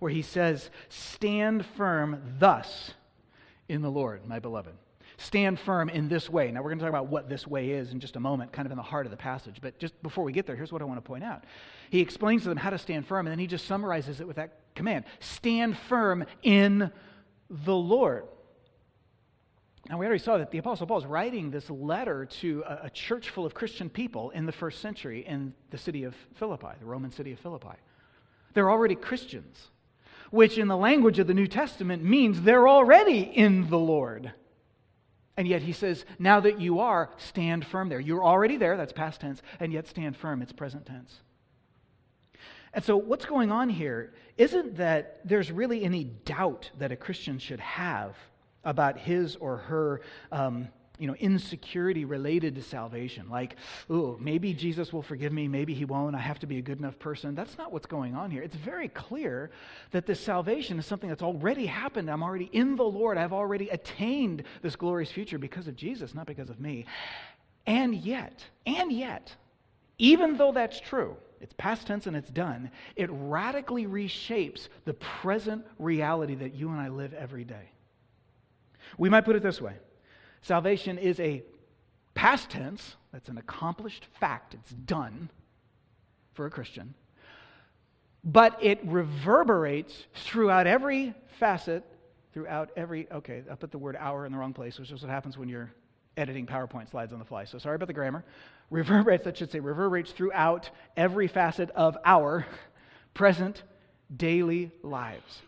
where 0.00 0.10
he 0.10 0.22
says, 0.22 0.70
Stand 0.88 1.64
firm 1.76 2.36
thus 2.38 2.94
in 3.68 3.82
the 3.82 3.90
Lord, 3.90 4.26
my 4.26 4.38
beloved. 4.38 4.74
Stand 5.22 5.60
firm 5.60 5.88
in 5.88 6.08
this 6.08 6.28
way. 6.28 6.50
Now, 6.50 6.62
we're 6.62 6.70
going 6.70 6.80
to 6.80 6.84
talk 6.84 6.88
about 6.88 7.06
what 7.06 7.28
this 7.28 7.46
way 7.46 7.70
is 7.70 7.92
in 7.92 8.00
just 8.00 8.16
a 8.16 8.20
moment, 8.20 8.50
kind 8.50 8.66
of 8.66 8.72
in 8.72 8.76
the 8.76 8.82
heart 8.82 9.06
of 9.06 9.10
the 9.10 9.16
passage. 9.16 9.58
But 9.60 9.78
just 9.78 10.00
before 10.02 10.24
we 10.24 10.32
get 10.32 10.46
there, 10.46 10.56
here's 10.56 10.72
what 10.72 10.82
I 10.82 10.84
want 10.84 10.98
to 10.98 11.06
point 11.06 11.22
out. 11.22 11.44
He 11.90 12.00
explains 12.00 12.42
to 12.42 12.48
them 12.48 12.58
how 12.58 12.70
to 12.70 12.78
stand 12.78 13.06
firm, 13.06 13.26
and 13.26 13.32
then 13.32 13.38
he 13.38 13.46
just 13.46 13.66
summarizes 13.66 14.20
it 14.20 14.26
with 14.26 14.36
that 14.36 14.74
command 14.74 15.04
Stand 15.20 15.78
firm 15.88 16.24
in 16.42 16.90
the 17.48 17.74
Lord. 17.74 18.24
Now, 19.88 19.98
we 19.98 20.06
already 20.06 20.22
saw 20.22 20.38
that 20.38 20.50
the 20.50 20.58
Apostle 20.58 20.88
Paul 20.88 20.98
is 20.98 21.06
writing 21.06 21.52
this 21.52 21.70
letter 21.70 22.26
to 22.40 22.64
a, 22.66 22.86
a 22.86 22.90
church 22.90 23.30
full 23.30 23.46
of 23.46 23.54
Christian 23.54 23.88
people 23.88 24.30
in 24.30 24.44
the 24.44 24.52
first 24.52 24.80
century 24.80 25.24
in 25.24 25.54
the 25.70 25.78
city 25.78 26.02
of 26.02 26.16
Philippi, 26.34 26.68
the 26.80 26.86
Roman 26.86 27.12
city 27.12 27.30
of 27.30 27.38
Philippi. 27.38 27.76
They're 28.54 28.70
already 28.70 28.96
Christians, 28.96 29.70
which 30.32 30.58
in 30.58 30.66
the 30.66 30.76
language 30.76 31.20
of 31.20 31.28
the 31.28 31.34
New 31.34 31.46
Testament 31.46 32.02
means 32.02 32.42
they're 32.42 32.68
already 32.68 33.20
in 33.20 33.70
the 33.70 33.78
Lord. 33.78 34.32
And 35.36 35.48
yet 35.48 35.62
he 35.62 35.72
says, 35.72 36.04
now 36.18 36.40
that 36.40 36.60
you 36.60 36.80
are, 36.80 37.10
stand 37.16 37.66
firm 37.66 37.88
there. 37.88 38.00
You're 38.00 38.24
already 38.24 38.56
there, 38.56 38.76
that's 38.76 38.92
past 38.92 39.20
tense, 39.20 39.40
and 39.60 39.72
yet 39.72 39.88
stand 39.88 40.16
firm, 40.16 40.42
it's 40.42 40.52
present 40.52 40.84
tense. 40.86 41.20
And 42.74 42.84
so, 42.84 42.96
what's 42.96 43.26
going 43.26 43.52
on 43.52 43.68
here 43.68 44.14
isn't 44.38 44.76
that 44.76 45.20
there's 45.24 45.50
really 45.50 45.84
any 45.84 46.04
doubt 46.04 46.70
that 46.78 46.90
a 46.90 46.96
Christian 46.96 47.38
should 47.38 47.60
have 47.60 48.16
about 48.64 48.98
his 48.98 49.36
or 49.36 49.58
her 49.58 50.00
um, 50.30 50.68
you 51.02 51.08
know, 51.08 51.16
insecurity 51.16 52.04
related 52.04 52.54
to 52.54 52.62
salvation. 52.62 53.28
Like, 53.28 53.56
oh, 53.90 54.16
maybe 54.20 54.54
Jesus 54.54 54.92
will 54.92 55.02
forgive 55.02 55.32
me, 55.32 55.48
maybe 55.48 55.74
he 55.74 55.84
won't. 55.84 56.14
I 56.14 56.20
have 56.20 56.38
to 56.38 56.46
be 56.46 56.58
a 56.58 56.62
good 56.62 56.78
enough 56.78 56.96
person. 57.00 57.34
That's 57.34 57.58
not 57.58 57.72
what's 57.72 57.86
going 57.86 58.14
on 58.14 58.30
here. 58.30 58.40
It's 58.40 58.54
very 58.54 58.86
clear 58.86 59.50
that 59.90 60.06
this 60.06 60.20
salvation 60.20 60.78
is 60.78 60.86
something 60.86 61.08
that's 61.08 61.20
already 61.20 61.66
happened. 61.66 62.08
I'm 62.08 62.22
already 62.22 62.48
in 62.52 62.76
the 62.76 62.84
Lord. 62.84 63.18
I've 63.18 63.32
already 63.32 63.68
attained 63.70 64.44
this 64.62 64.76
glorious 64.76 65.10
future 65.10 65.38
because 65.38 65.66
of 65.66 65.74
Jesus, 65.74 66.14
not 66.14 66.28
because 66.28 66.50
of 66.50 66.60
me. 66.60 66.86
And 67.66 67.96
yet, 67.96 68.44
and 68.64 68.92
yet, 68.92 69.34
even 69.98 70.36
though 70.36 70.52
that's 70.52 70.78
true, 70.78 71.16
it's 71.40 71.54
past 71.58 71.88
tense 71.88 72.06
and 72.06 72.16
it's 72.16 72.30
done, 72.30 72.70
it 72.94 73.10
radically 73.10 73.86
reshapes 73.86 74.68
the 74.84 74.94
present 74.94 75.66
reality 75.80 76.36
that 76.36 76.54
you 76.54 76.68
and 76.68 76.80
I 76.80 76.90
live 76.90 77.12
every 77.12 77.42
day. 77.42 77.72
We 78.98 79.08
might 79.08 79.24
put 79.24 79.34
it 79.34 79.42
this 79.42 79.60
way 79.60 79.74
Salvation 80.42 80.98
is 80.98 81.18
a 81.20 81.42
past 82.14 82.50
tense, 82.50 82.96
that's 83.12 83.28
an 83.28 83.38
accomplished 83.38 84.06
fact, 84.20 84.54
it's 84.54 84.70
done 84.70 85.30
for 86.34 86.46
a 86.46 86.50
Christian, 86.50 86.94
but 88.24 88.58
it 88.62 88.80
reverberates 88.84 89.94
throughout 90.14 90.66
every 90.66 91.14
facet, 91.38 91.84
throughout 92.32 92.70
every, 92.76 93.10
okay, 93.10 93.42
I 93.50 93.54
put 93.54 93.70
the 93.70 93.78
word 93.78 93.96
hour 93.98 94.26
in 94.26 94.32
the 94.32 94.38
wrong 94.38 94.52
place, 94.52 94.78
which 94.78 94.90
is 94.90 95.02
what 95.02 95.10
happens 95.10 95.38
when 95.38 95.48
you're 95.48 95.72
editing 96.16 96.46
PowerPoint 96.46 96.90
slides 96.90 97.12
on 97.12 97.18
the 97.18 97.24
fly. 97.24 97.44
So 97.44 97.58
sorry 97.58 97.76
about 97.76 97.88
the 97.88 97.94
grammar. 97.94 98.24
Reverberates, 98.70 99.24
that 99.24 99.36
should 99.36 99.50
say, 99.50 99.60
reverberates 99.60 100.12
throughout 100.12 100.70
every 100.96 101.28
facet 101.28 101.70
of 101.70 101.96
our 102.04 102.46
present 103.14 103.62
daily 104.14 104.70
lives. 104.82 105.42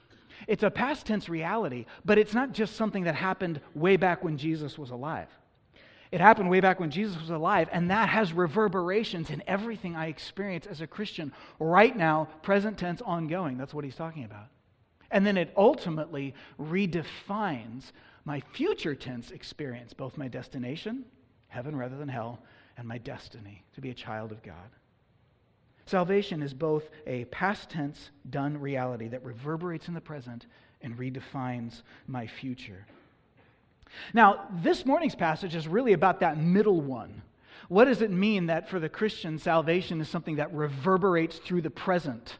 It's 0.46 0.62
a 0.62 0.70
past 0.70 1.06
tense 1.06 1.28
reality, 1.28 1.86
but 2.04 2.18
it's 2.18 2.34
not 2.34 2.52
just 2.52 2.76
something 2.76 3.04
that 3.04 3.14
happened 3.14 3.60
way 3.74 3.96
back 3.96 4.24
when 4.24 4.36
Jesus 4.36 4.78
was 4.78 4.90
alive. 4.90 5.28
It 6.12 6.20
happened 6.20 6.48
way 6.48 6.60
back 6.60 6.78
when 6.78 6.90
Jesus 6.90 7.20
was 7.20 7.30
alive, 7.30 7.68
and 7.72 7.90
that 7.90 8.08
has 8.08 8.32
reverberations 8.32 9.30
in 9.30 9.42
everything 9.48 9.96
I 9.96 10.06
experience 10.06 10.66
as 10.66 10.80
a 10.80 10.86
Christian 10.86 11.32
right 11.58 11.96
now, 11.96 12.28
present 12.42 12.78
tense, 12.78 13.02
ongoing. 13.02 13.58
That's 13.58 13.74
what 13.74 13.84
he's 13.84 13.96
talking 13.96 14.24
about. 14.24 14.46
And 15.10 15.26
then 15.26 15.36
it 15.36 15.52
ultimately 15.56 16.34
redefines 16.60 17.92
my 18.24 18.40
future 18.52 18.94
tense 18.94 19.30
experience, 19.30 19.92
both 19.92 20.16
my 20.16 20.28
destination, 20.28 21.04
heaven 21.48 21.74
rather 21.76 21.96
than 21.96 22.08
hell, 22.08 22.40
and 22.76 22.86
my 22.86 22.98
destiny 22.98 23.64
to 23.74 23.80
be 23.80 23.90
a 23.90 23.94
child 23.94 24.32
of 24.32 24.42
God. 24.42 24.70
Salvation 25.86 26.42
is 26.42 26.54
both 26.54 26.88
a 27.06 27.24
past 27.26 27.70
tense 27.70 28.10
done 28.28 28.58
reality 28.58 29.08
that 29.08 29.24
reverberates 29.24 29.88
in 29.88 29.94
the 29.94 30.00
present 30.00 30.46
and 30.80 30.96
redefines 30.98 31.82
my 32.06 32.26
future. 32.26 32.86
Now, 34.12 34.48
this 34.62 34.84
morning's 34.86 35.14
passage 35.14 35.54
is 35.54 35.68
really 35.68 35.92
about 35.92 36.20
that 36.20 36.38
middle 36.38 36.80
one. 36.80 37.22
What 37.68 37.84
does 37.84 38.02
it 38.02 38.10
mean 38.10 38.46
that 38.46 38.68
for 38.68 38.78
the 38.78 38.88
Christian, 38.88 39.38
salvation 39.38 40.00
is 40.00 40.08
something 40.08 40.36
that 40.36 40.52
reverberates 40.52 41.38
through 41.38 41.62
the 41.62 41.70
present? 41.70 42.38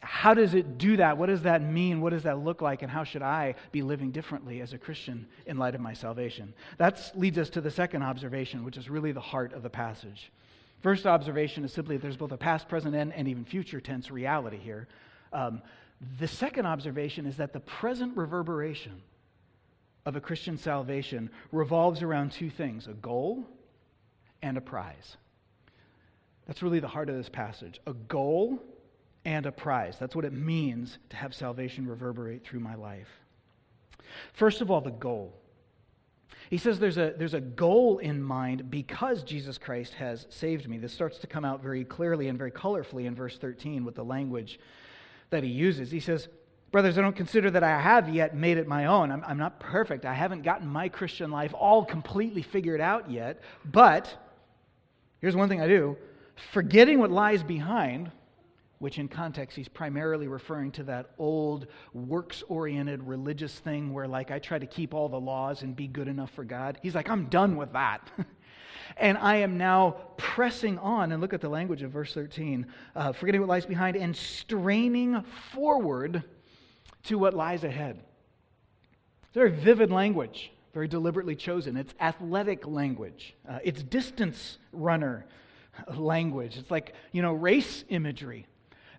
How 0.00 0.34
does 0.34 0.54
it 0.54 0.76
do 0.76 0.98
that? 0.98 1.16
What 1.16 1.26
does 1.26 1.42
that 1.42 1.62
mean? 1.62 2.00
What 2.00 2.10
does 2.10 2.24
that 2.24 2.38
look 2.38 2.60
like? 2.60 2.82
And 2.82 2.90
how 2.90 3.04
should 3.04 3.22
I 3.22 3.54
be 3.72 3.82
living 3.82 4.10
differently 4.10 4.60
as 4.60 4.74
a 4.74 4.78
Christian 4.78 5.26
in 5.46 5.56
light 5.56 5.74
of 5.74 5.80
my 5.80 5.94
salvation? 5.94 6.52
That 6.76 7.12
leads 7.14 7.38
us 7.38 7.48
to 7.50 7.62
the 7.62 7.70
second 7.70 8.02
observation, 8.02 8.64
which 8.64 8.76
is 8.76 8.90
really 8.90 9.12
the 9.12 9.20
heart 9.20 9.54
of 9.54 9.62
the 9.62 9.70
passage. 9.70 10.30
First 10.84 11.06
observation 11.06 11.64
is 11.64 11.72
simply 11.72 11.96
that 11.96 12.02
there's 12.02 12.18
both 12.18 12.32
a 12.32 12.36
past, 12.36 12.68
present, 12.68 12.94
and, 12.94 13.10
and 13.14 13.26
even 13.26 13.46
future 13.46 13.80
tense 13.80 14.10
reality 14.10 14.58
here. 14.58 14.86
Um, 15.32 15.62
the 16.18 16.28
second 16.28 16.66
observation 16.66 17.24
is 17.24 17.38
that 17.38 17.54
the 17.54 17.60
present 17.60 18.14
reverberation 18.18 19.00
of 20.04 20.14
a 20.14 20.20
Christian 20.20 20.58
salvation 20.58 21.30
revolves 21.52 22.02
around 22.02 22.32
two 22.32 22.50
things 22.50 22.86
a 22.86 22.92
goal 22.92 23.46
and 24.42 24.58
a 24.58 24.60
prize. 24.60 25.16
That's 26.46 26.62
really 26.62 26.80
the 26.80 26.88
heart 26.88 27.08
of 27.08 27.16
this 27.16 27.30
passage. 27.30 27.80
A 27.86 27.94
goal 27.94 28.62
and 29.24 29.46
a 29.46 29.52
prize. 29.52 29.96
That's 29.98 30.14
what 30.14 30.26
it 30.26 30.34
means 30.34 30.98
to 31.08 31.16
have 31.16 31.34
salvation 31.34 31.88
reverberate 31.88 32.44
through 32.44 32.60
my 32.60 32.74
life. 32.74 33.08
First 34.34 34.60
of 34.60 34.70
all, 34.70 34.82
the 34.82 34.90
goal. 34.90 35.32
He 36.54 36.58
says 36.58 36.78
there's 36.78 36.98
a, 36.98 37.12
there's 37.18 37.34
a 37.34 37.40
goal 37.40 37.98
in 37.98 38.22
mind 38.22 38.70
because 38.70 39.24
Jesus 39.24 39.58
Christ 39.58 39.94
has 39.94 40.24
saved 40.30 40.68
me. 40.68 40.78
This 40.78 40.92
starts 40.92 41.18
to 41.18 41.26
come 41.26 41.44
out 41.44 41.60
very 41.60 41.84
clearly 41.84 42.28
and 42.28 42.38
very 42.38 42.52
colorfully 42.52 43.06
in 43.06 43.16
verse 43.16 43.36
13 43.36 43.84
with 43.84 43.96
the 43.96 44.04
language 44.04 44.60
that 45.30 45.42
he 45.42 45.50
uses. 45.50 45.90
He 45.90 45.98
says, 45.98 46.28
Brothers, 46.70 46.96
I 46.96 47.00
don't 47.00 47.16
consider 47.16 47.50
that 47.50 47.64
I 47.64 47.80
have 47.80 48.08
yet 48.08 48.36
made 48.36 48.56
it 48.56 48.68
my 48.68 48.86
own. 48.86 49.10
I'm, 49.10 49.24
I'm 49.26 49.36
not 49.36 49.58
perfect. 49.58 50.04
I 50.04 50.14
haven't 50.14 50.42
gotten 50.42 50.68
my 50.68 50.88
Christian 50.88 51.32
life 51.32 51.52
all 51.54 51.84
completely 51.84 52.42
figured 52.42 52.80
out 52.80 53.10
yet. 53.10 53.40
But 53.64 54.16
here's 55.20 55.34
one 55.34 55.48
thing 55.48 55.60
I 55.60 55.66
do 55.66 55.96
forgetting 56.52 57.00
what 57.00 57.10
lies 57.10 57.42
behind 57.42 58.12
which 58.84 58.98
in 58.98 59.08
context 59.08 59.56
he's 59.56 59.66
primarily 59.66 60.28
referring 60.28 60.70
to 60.70 60.82
that 60.82 61.08
old 61.16 61.68
works 61.94 62.42
oriented 62.48 63.02
religious 63.02 63.58
thing 63.60 63.94
where, 63.94 64.06
like, 64.06 64.30
I 64.30 64.38
try 64.38 64.58
to 64.58 64.66
keep 64.66 64.92
all 64.92 65.08
the 65.08 65.18
laws 65.18 65.62
and 65.62 65.74
be 65.74 65.86
good 65.86 66.06
enough 66.06 66.30
for 66.32 66.44
God. 66.44 66.76
He's 66.82 66.94
like, 66.94 67.08
I'm 67.08 67.30
done 67.30 67.56
with 67.56 67.72
that. 67.72 68.10
and 68.98 69.16
I 69.16 69.36
am 69.36 69.56
now 69.56 69.92
pressing 70.18 70.78
on, 70.80 71.12
and 71.12 71.22
look 71.22 71.32
at 71.32 71.40
the 71.40 71.48
language 71.48 71.80
of 71.80 71.92
verse 71.92 72.12
13, 72.12 72.66
uh, 72.94 73.12
forgetting 73.12 73.40
what 73.40 73.48
lies 73.48 73.64
behind 73.64 73.96
and 73.96 74.14
straining 74.14 75.24
forward 75.54 76.22
to 77.04 77.16
what 77.16 77.32
lies 77.32 77.64
ahead. 77.64 78.02
Very 79.32 79.50
vivid 79.50 79.90
language, 79.90 80.52
very 80.74 80.88
deliberately 80.88 81.36
chosen. 81.36 81.78
It's 81.78 81.94
athletic 82.00 82.66
language, 82.66 83.34
uh, 83.48 83.60
it's 83.64 83.82
distance 83.82 84.58
runner 84.74 85.24
language. 85.96 86.58
It's 86.58 86.70
like, 86.70 86.92
you 87.12 87.22
know, 87.22 87.32
race 87.32 87.82
imagery. 87.88 88.46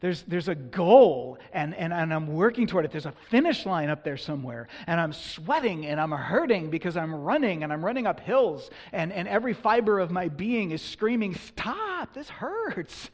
There's, 0.05 0.21
there's 0.27 0.49
a 0.49 0.53
goal, 0.53 1.39
and, 1.51 1.73
and, 1.73 1.91
and 1.91 2.13
I'm 2.13 2.27
working 2.27 2.67
toward 2.67 2.85
it. 2.85 2.91
There's 2.91 3.07
a 3.07 3.13
finish 3.31 3.65
line 3.65 3.89
up 3.89 4.03
there 4.03 4.17
somewhere, 4.17 4.67
and 4.85 5.01
I'm 5.01 5.11
sweating 5.11 5.87
and 5.87 5.99
I'm 5.99 6.11
hurting 6.11 6.69
because 6.69 6.95
I'm 6.95 7.15
running 7.15 7.63
and 7.63 7.73
I'm 7.73 7.83
running 7.83 8.05
up 8.05 8.19
hills, 8.19 8.69
and, 8.93 9.11
and 9.11 9.27
every 9.27 9.53
fiber 9.55 9.99
of 9.99 10.11
my 10.11 10.27
being 10.27 10.69
is 10.69 10.83
screaming, 10.83 11.33
Stop, 11.33 12.13
this 12.13 12.29
hurts. 12.29 13.09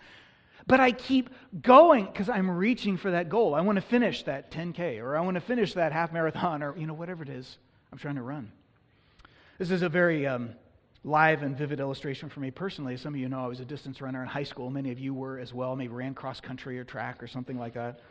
But 0.68 0.82
I 0.82 0.92
keep 0.92 1.30
going 1.62 2.08
because 2.08 2.28
I'm 2.28 2.52
reaching 2.52 2.98
for 2.98 3.12
that 3.12 3.30
goal. 3.30 3.56
I 3.56 3.62
want 3.62 3.78
to 3.78 3.82
finish 3.82 4.24
that 4.24 4.52
10K, 4.52 5.02
or 5.02 5.16
I 5.16 5.22
want 5.22 5.36
to 5.36 5.42
finish 5.42 5.76
that 5.76 5.94
half 5.94 6.12
marathon, 6.12 6.62
or 6.62 6.78
you 6.78 6.88
know, 6.88 6.94
whatever 6.94 7.24
it 7.24 7.30
is 7.30 7.58
I'm 7.94 8.00
trying 8.00 8.16
to 8.16 8.22
run. 8.22 8.52
This 9.60 9.72
is 9.72 9.82
a 9.82 9.88
very 9.88 10.28
um, 10.28 10.50
live 11.04 11.42
and 11.42 11.58
vivid 11.58 11.80
illustration 11.80 12.30
for 12.30 12.40
me 12.42 12.52
personally. 12.52 12.96
Some 12.96 13.14
of 13.14 13.20
you 13.20 13.28
know 13.28 13.44
I 13.44 13.48
was 13.48 13.60
a 13.60 13.66
distance 13.66 14.02
runner 14.02 14.22
in 14.22 14.28
high 14.28 14.44
school. 14.44 14.70
Many 14.70 14.92
of 14.92 15.00
you 15.00 15.14
were 15.14 15.40
as 15.40 15.54
well, 15.54 15.76
maybe 15.76 15.94
ran 15.94 16.14
cross 16.14 16.40
country 16.40 16.78
or 16.78 16.84
track 16.84 17.24
or 17.24 17.28
something 17.28 17.58
like 17.58 17.74
that. 17.74 18.02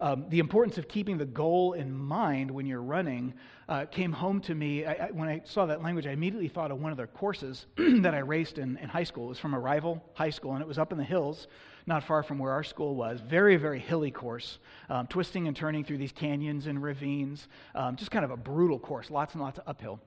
Um, 0.00 0.24
the 0.30 0.38
importance 0.38 0.78
of 0.78 0.88
keeping 0.88 1.18
the 1.18 1.26
goal 1.26 1.74
in 1.74 1.92
mind 1.92 2.50
when 2.50 2.64
you're 2.64 2.82
running 2.82 3.34
uh, 3.68 3.84
came 3.84 4.12
home 4.12 4.40
to 4.42 4.54
me. 4.54 4.86
I, 4.86 4.92
I, 4.92 5.10
when 5.10 5.28
I 5.28 5.42
saw 5.44 5.66
that 5.66 5.82
language, 5.82 6.06
I 6.06 6.12
immediately 6.12 6.48
thought 6.48 6.70
of 6.70 6.80
one 6.80 6.90
of 6.90 6.96
the 6.96 7.06
courses 7.06 7.66
that 7.76 8.14
I 8.14 8.20
raced 8.20 8.56
in, 8.58 8.78
in 8.78 8.88
high 8.88 9.04
school. 9.04 9.26
It 9.26 9.30
was 9.30 9.38
from 9.38 9.52
a 9.52 9.60
rival 9.60 10.02
high 10.14 10.30
school, 10.30 10.52
and 10.52 10.62
it 10.62 10.68
was 10.68 10.78
up 10.78 10.92
in 10.92 10.98
the 10.98 11.04
hills, 11.04 11.48
not 11.86 12.04
far 12.04 12.22
from 12.22 12.38
where 12.38 12.52
our 12.52 12.64
school 12.64 12.94
was. 12.94 13.20
Very, 13.20 13.56
very 13.56 13.78
hilly 13.78 14.10
course, 14.10 14.58
um, 14.88 15.06
twisting 15.06 15.48
and 15.48 15.56
turning 15.56 15.84
through 15.84 15.98
these 15.98 16.12
canyons 16.12 16.66
and 16.66 16.82
ravines. 16.82 17.48
Um, 17.74 17.96
just 17.96 18.10
kind 18.10 18.24
of 18.24 18.30
a 18.30 18.38
brutal 18.38 18.78
course, 18.78 19.10
lots 19.10 19.34
and 19.34 19.42
lots 19.42 19.58
of 19.58 19.64
uphill. 19.66 20.00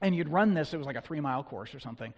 And 0.00 0.14
you'd 0.14 0.28
run 0.28 0.54
this, 0.54 0.72
it 0.72 0.76
was 0.76 0.86
like 0.86 0.96
a 0.96 1.00
three 1.00 1.20
mile 1.20 1.42
course 1.42 1.74
or 1.74 1.80
something. 1.80 2.14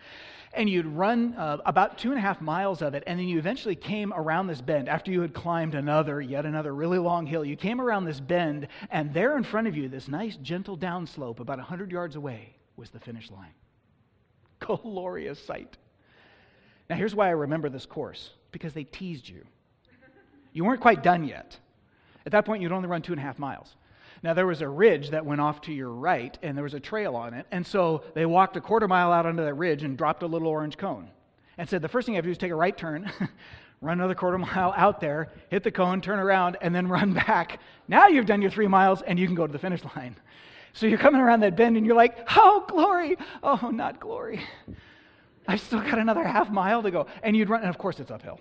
And 0.52 0.68
you'd 0.68 0.87
run 0.87 1.34
uh, 1.34 1.58
about 1.64 1.96
two 1.96 2.10
and 2.10 2.18
a 2.18 2.20
half 2.20 2.40
miles 2.40 2.82
of 2.82 2.94
it, 2.94 3.04
and 3.06 3.18
then 3.18 3.26
you 3.26 3.38
eventually 3.38 3.75
came 3.75 4.12
around 4.12 4.49
this 4.49 4.60
bend 4.60 4.88
after 4.88 5.10
you 5.10 5.22
had 5.22 5.32
climbed 5.32 5.75
another, 5.75 6.20
yet 6.20 6.44
another 6.44 6.75
really 6.75 6.99
long 6.99 7.25
hill. 7.25 7.44
You 7.44 7.56
came 7.56 7.80
around 7.80 8.04
this 8.04 8.20
bend, 8.20 8.68
and 8.90 9.14
there 9.14 9.37
in 9.37 9.44
front 9.44 9.66
of 9.66 9.76
you, 9.76 9.88
this 9.88 10.08
nice, 10.08 10.37
gentle 10.37 10.76
downslope, 10.76 11.40
about 11.40 11.56
100 11.56 11.90
yards 11.90 12.16
away, 12.16 12.54
was 12.76 12.90
the 12.90 13.00
finish 13.00 13.30
line. 13.30 13.54
Glorious 14.60 15.42
sight. 15.42 15.78
Now, 16.90 16.96
here's 16.96 17.14
why 17.14 17.28
I 17.28 17.30
remember 17.30 17.70
this 17.70 17.87
course 17.87 18.30
because 18.52 18.75
they 18.75 18.84
teased 18.84 19.28
you. 19.28 19.44
You 20.52 20.64
weren't 20.64 20.80
quite 20.80 21.02
done 21.02 21.25
yet. 21.25 21.56
At 22.26 22.32
that 22.32 22.44
point, 22.44 22.62
you'd 22.62 22.72
only 22.72 22.88
run 22.88 23.02
two 23.02 23.12
and 23.12 23.20
a 23.20 23.25
half 23.25 23.38
miles. 23.38 23.76
Now, 24.23 24.35
there 24.35 24.47
was 24.47 24.61
a 24.61 24.69
ridge 24.69 25.11
that 25.11 25.25
went 25.25 25.41
off 25.41 25.62
to 25.62 25.73
your 25.73 25.91
right, 25.91 26.37
and 26.43 26.57
there 26.57 26.62
was 26.62 26.75
a 26.75 26.81
trail 26.81 27.17
on 27.17 27.33
it. 27.33 27.47
And 27.50 27.67
so 27.67 28.05
they 28.15 28.27
walked 28.27 28.57
a 28.57 28.61
quarter 28.61 28.87
mile 28.87 29.12
out 29.12 29.25
onto 29.25 29.43
that 29.43 29.55
ridge 29.55 29.83
and 29.83 29.97
dropped 29.97 30.23
a 30.23 30.27
little 30.27 30.49
orange 30.49 30.77
cone 30.77 31.09
and 31.57 31.69
said, 31.69 31.81
The 31.81 31.89
first 31.89 32.07
thing 32.07 32.15
you 32.15 32.19
have 32.19 32.25
to 32.25 32.29
do 32.29 32.33
is 32.33 32.39
take 32.39 32.53
a 32.53 32.57
right 32.57 32.77
turn, 32.77 33.11
run 33.81 33.99
another 33.99 34.15
quarter 34.15 34.37
mile 34.37 34.75
out 34.77 35.00
there, 35.00 35.33
hit 35.49 35.62
the 35.62 35.71
cone, 35.71 36.03
turn 36.03 36.19
around, 36.19 36.59
and 36.61 36.75
then 36.75 36.87
run 36.89 37.15
back. 37.15 37.61
Now 37.89 38.09
you've 38.09 38.27
done 38.27 38.43
your 38.43 38.50
three 38.50 38.69
miles, 38.69 39.00
and 39.03 39.19
you 39.19 39.27
can 39.27 39.35
go 39.35 39.47
to 39.47 39.53
the 39.53 39.59
finish 39.59 39.83
line. 39.97 40.17
So 40.73 40.87
you're 40.87 40.99
coming 40.99 41.21
around 41.21 41.41
that 41.41 41.57
bend, 41.57 41.77
and 41.77 41.85
you're 41.85 41.97
like, 41.97 42.17
Oh, 42.37 42.65
glory! 42.69 43.17
Oh, 43.43 43.71
not 43.73 43.99
glory. 43.99 44.41
I've 45.49 45.61
still 45.61 45.81
got 45.81 45.99
another 45.99 46.23
half 46.23 46.49
mile 46.49 46.81
to 46.85 46.93
go. 46.93 47.07
And 47.25 47.37
you'd 47.37 47.49
run, 47.49 47.62
and 47.62 47.71
of 47.71 47.77
course 47.77 47.99
it's 47.99 48.12
uphill. 48.12 48.39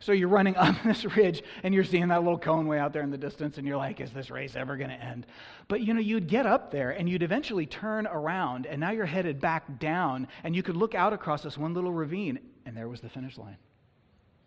So 0.00 0.12
you're 0.12 0.28
running 0.28 0.56
up 0.56 0.76
this 0.84 1.04
ridge 1.04 1.42
and 1.62 1.74
you're 1.74 1.84
seeing 1.84 2.08
that 2.08 2.22
little 2.22 2.38
cone 2.38 2.66
way 2.66 2.78
out 2.78 2.92
there 2.92 3.02
in 3.02 3.10
the 3.10 3.18
distance 3.18 3.58
and 3.58 3.66
you're 3.66 3.76
like, 3.76 4.00
is 4.00 4.10
this 4.10 4.30
race 4.30 4.56
ever 4.56 4.76
going 4.76 4.90
to 4.90 5.02
end? 5.02 5.26
But 5.68 5.80
you 5.80 5.94
know, 5.94 6.00
you'd 6.00 6.28
get 6.28 6.46
up 6.46 6.70
there 6.70 6.90
and 6.90 7.08
you'd 7.08 7.22
eventually 7.22 7.66
turn 7.66 8.06
around 8.06 8.66
and 8.66 8.80
now 8.80 8.90
you're 8.90 9.06
headed 9.06 9.40
back 9.40 9.78
down 9.78 10.28
and 10.44 10.54
you 10.54 10.62
could 10.62 10.76
look 10.76 10.94
out 10.94 11.12
across 11.12 11.42
this 11.42 11.58
one 11.58 11.74
little 11.74 11.92
ravine 11.92 12.38
and 12.64 12.76
there 12.76 12.88
was 12.88 13.00
the 13.00 13.08
finish 13.08 13.38
line. 13.38 13.56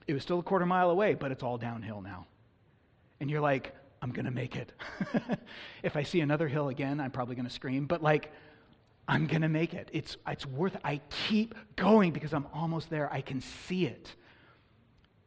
It 0.08 0.14
was 0.14 0.24
still 0.24 0.40
a 0.40 0.44
quarter 0.44 0.66
mile 0.66 0.90
away, 0.90 1.14
but 1.14 1.32
it's 1.32 1.44
all 1.44 1.58
downhill 1.58 2.02
now. 2.02 2.26
And 3.20 3.30
you're 3.30 3.42
like, 3.42 3.76
I'm 4.02 4.12
going 4.12 4.26
to 4.26 4.32
make 4.32 4.56
it. 4.56 4.72
if 5.84 5.96
I 5.96 6.04
see 6.04 6.22
another 6.22 6.48
hill 6.48 6.70
again, 6.70 7.00
I'm 7.00 7.12
probably 7.12 7.36
going 7.36 7.48
to 7.48 7.54
scream, 7.54 7.86
but 7.86 8.02
like, 8.02 8.32
I'm 9.08 9.26
going 9.26 9.42
to 9.42 9.50
make 9.50 9.74
it. 9.74 9.90
It's, 9.92 10.18
it's 10.28 10.46
worth 10.46 10.76
it. 10.76 10.82
I 10.84 11.02
keep 11.28 11.56
going 11.76 12.12
because 12.12 12.34
I'm 12.34 12.46
almost 12.54 12.90
there. 12.90 13.12
I 13.12 13.22
can 13.22 13.42
see 13.42 13.86
it. 13.86 14.16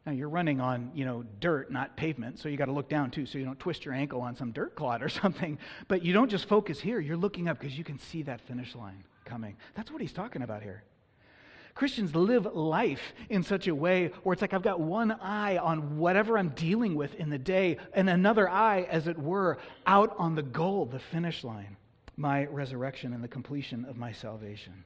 Now 0.05 0.11
you're 0.11 0.29
running 0.29 0.59
on, 0.59 0.91
you 0.93 1.05
know, 1.05 1.23
dirt, 1.39 1.71
not 1.71 1.95
pavement, 1.95 2.39
so 2.39 2.49
you 2.49 2.57
got 2.57 2.65
to 2.65 2.73
look 2.73 2.89
down 2.89 3.09
too, 3.09 3.25
so 3.25 3.37
you 3.37 3.45
don't 3.45 3.59
twist 3.59 3.85
your 3.85 3.93
ankle 3.93 4.21
on 4.21 4.35
some 4.35 4.51
dirt 4.51 4.75
clot 4.75 5.01
or 5.01 5.09
something. 5.21 5.57
But 5.87 6.03
you 6.03 6.13
don't 6.13 6.29
just 6.29 6.47
focus 6.47 6.79
here; 6.79 6.99
you're 6.99 7.17
looking 7.17 7.47
up 7.47 7.59
because 7.59 7.77
you 7.77 7.83
can 7.83 7.99
see 7.99 8.23
that 8.23 8.41
finish 8.41 8.75
line. 8.75 9.03
coming. 9.25 9.55
That's 9.75 9.91
what 9.91 10.01
he's 10.01 10.13
talking 10.13 10.41
about 10.41 10.61
here. 10.61 10.83
Christians 11.75 12.13
live 12.15 12.45
life 12.53 13.13
in 13.29 13.41
such 13.41 13.67
a 13.67 13.73
way 13.73 14.11
where 14.21 14.33
it's 14.33 14.41
like 14.41 14.53
I've 14.53 14.61
got 14.61 14.79
one 14.79 15.11
eye 15.11 15.57
on 15.57 15.97
whatever 15.97 16.37
I'm 16.37 16.49
dealing 16.49 16.95
with 16.95 17.15
in 17.15 17.29
the 17.29 17.39
day, 17.39 17.77
and 17.93 18.09
another 18.09 18.47
eye, 18.47 18.85
as 18.89 19.07
it 19.07 19.17
were, 19.17 19.57
out 19.87 20.13
on 20.19 20.35
the 20.35 20.43
goal, 20.43 20.85
the 20.85 20.99
finish 20.99 21.43
line, 21.43 21.77
my 22.15 22.45
resurrection 22.45 23.13
and 23.13 23.23
the 23.23 23.27
completion 23.27 23.85
of 23.85 23.97
my 23.97 24.11
salvation. 24.11 24.83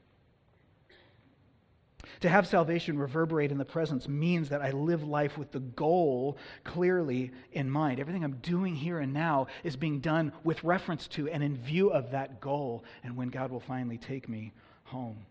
To 2.21 2.29
have 2.29 2.47
salvation 2.47 2.97
reverberate 2.97 3.51
in 3.51 3.57
the 3.57 3.65
presence 3.65 4.07
means 4.07 4.49
that 4.49 4.61
I 4.61 4.71
live 4.71 5.03
life 5.03 5.37
with 5.37 5.51
the 5.51 5.59
goal 5.59 6.37
clearly 6.63 7.31
in 7.51 7.69
mind. 7.69 7.99
Everything 7.99 8.23
I'm 8.23 8.37
doing 8.37 8.75
here 8.75 8.99
and 8.99 9.13
now 9.13 9.47
is 9.63 9.75
being 9.75 9.99
done 9.99 10.31
with 10.43 10.63
reference 10.63 11.07
to 11.09 11.27
and 11.29 11.43
in 11.43 11.57
view 11.57 11.89
of 11.89 12.11
that 12.11 12.39
goal 12.39 12.83
and 13.03 13.15
when 13.15 13.29
God 13.29 13.51
will 13.51 13.59
finally 13.59 13.97
take 13.97 14.29
me 14.29 14.51
home. 14.83 15.25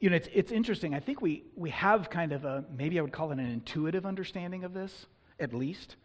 You 0.00 0.10
know, 0.10 0.16
it's, 0.16 0.28
it's 0.32 0.50
interesting. 0.50 0.94
I 0.94 1.00
think 1.00 1.20
we, 1.20 1.44
we 1.54 1.70
have 1.70 2.08
kind 2.08 2.32
of 2.32 2.44
a, 2.44 2.64
maybe 2.76 2.98
I 2.98 3.02
would 3.02 3.12
call 3.12 3.30
it 3.32 3.38
an 3.38 3.50
intuitive 3.50 4.06
understanding 4.06 4.64
of 4.64 4.72
this, 4.72 5.06
at 5.38 5.52
least, 5.52 5.96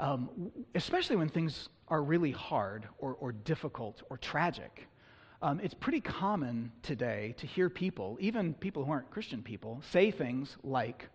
um, 0.00 0.50
especially 0.74 1.16
when 1.16 1.28
things 1.28 1.68
are 1.88 2.02
really 2.02 2.30
hard 2.30 2.88
or, 2.98 3.14
or 3.20 3.30
difficult 3.32 4.02
or 4.08 4.16
tragic. 4.16 4.88
Um, 5.42 5.58
it's 5.60 5.74
pretty 5.74 6.00
common 6.00 6.70
today 6.82 7.34
to 7.38 7.48
hear 7.48 7.68
people, 7.68 8.16
even 8.20 8.54
people 8.54 8.84
who 8.84 8.92
aren't 8.92 9.10
Christian 9.10 9.42
people, 9.42 9.82
say 9.90 10.12
things 10.12 10.56
like, 10.62 11.08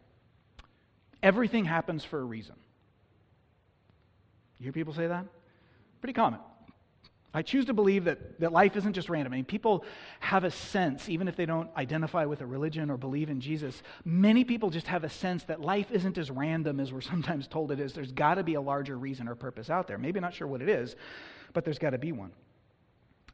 everything 1.24 1.64
happens 1.64 2.04
for 2.04 2.20
a 2.20 2.24
reason. 2.26 2.56
You 4.60 4.66
hear 4.66 4.74
people 4.74 4.94
say 4.94 5.08
that? 5.08 5.26
Pretty 6.02 6.14
common. 6.14 6.42
I 7.34 7.42
choose 7.42 7.66
to 7.66 7.74
believe 7.74 8.04
that, 8.06 8.42
that 8.42 8.52
life 8.52 8.76
isn't 8.76 8.94
just 8.94 9.08
random. 9.08 9.32
I 9.32 9.38
mean, 9.38 9.46
people 9.46 9.86
have 10.20 10.44
a 10.44 10.52
sense, 10.52 11.08
even 11.08 11.30
if 11.30 11.38
they 11.38 11.46
don't 11.46 11.70
identify 11.78 12.26
with 12.26 12.42
a 12.42 12.46
religion 12.46 12.90
or 12.90 12.98
believe 12.98 13.30
in 13.30 13.40
Jesus, 13.40 13.82
many 14.04 14.44
people 14.44 14.70
just 14.70 14.88
have 14.88 15.06
a 15.06 15.10
sense 15.10 15.46
that 15.46 15.62
life 15.62 15.90
isn't 15.90 16.18
as 16.18 16.30
random 16.30 16.82
as 16.82 16.92
we're 16.92 17.02
sometimes 17.14 17.48
told 17.48 17.72
it 17.72 17.80
is. 17.80 17.94
There's 17.94 18.12
got 18.12 18.36
to 18.36 18.44
be 18.44 18.56
a 18.56 18.62
larger 18.62 18.98
reason 18.98 19.30
or 19.30 19.36
purpose 19.36 19.70
out 19.70 19.88
there. 19.88 19.98
Maybe 19.98 20.20
not 20.20 20.34
sure 20.34 20.48
what 20.48 20.62
it 20.62 20.68
is, 20.68 20.98
but 21.54 21.64
there's 21.64 21.80
got 21.80 21.92
to 21.92 21.98
be 21.98 22.12
one. 22.12 22.34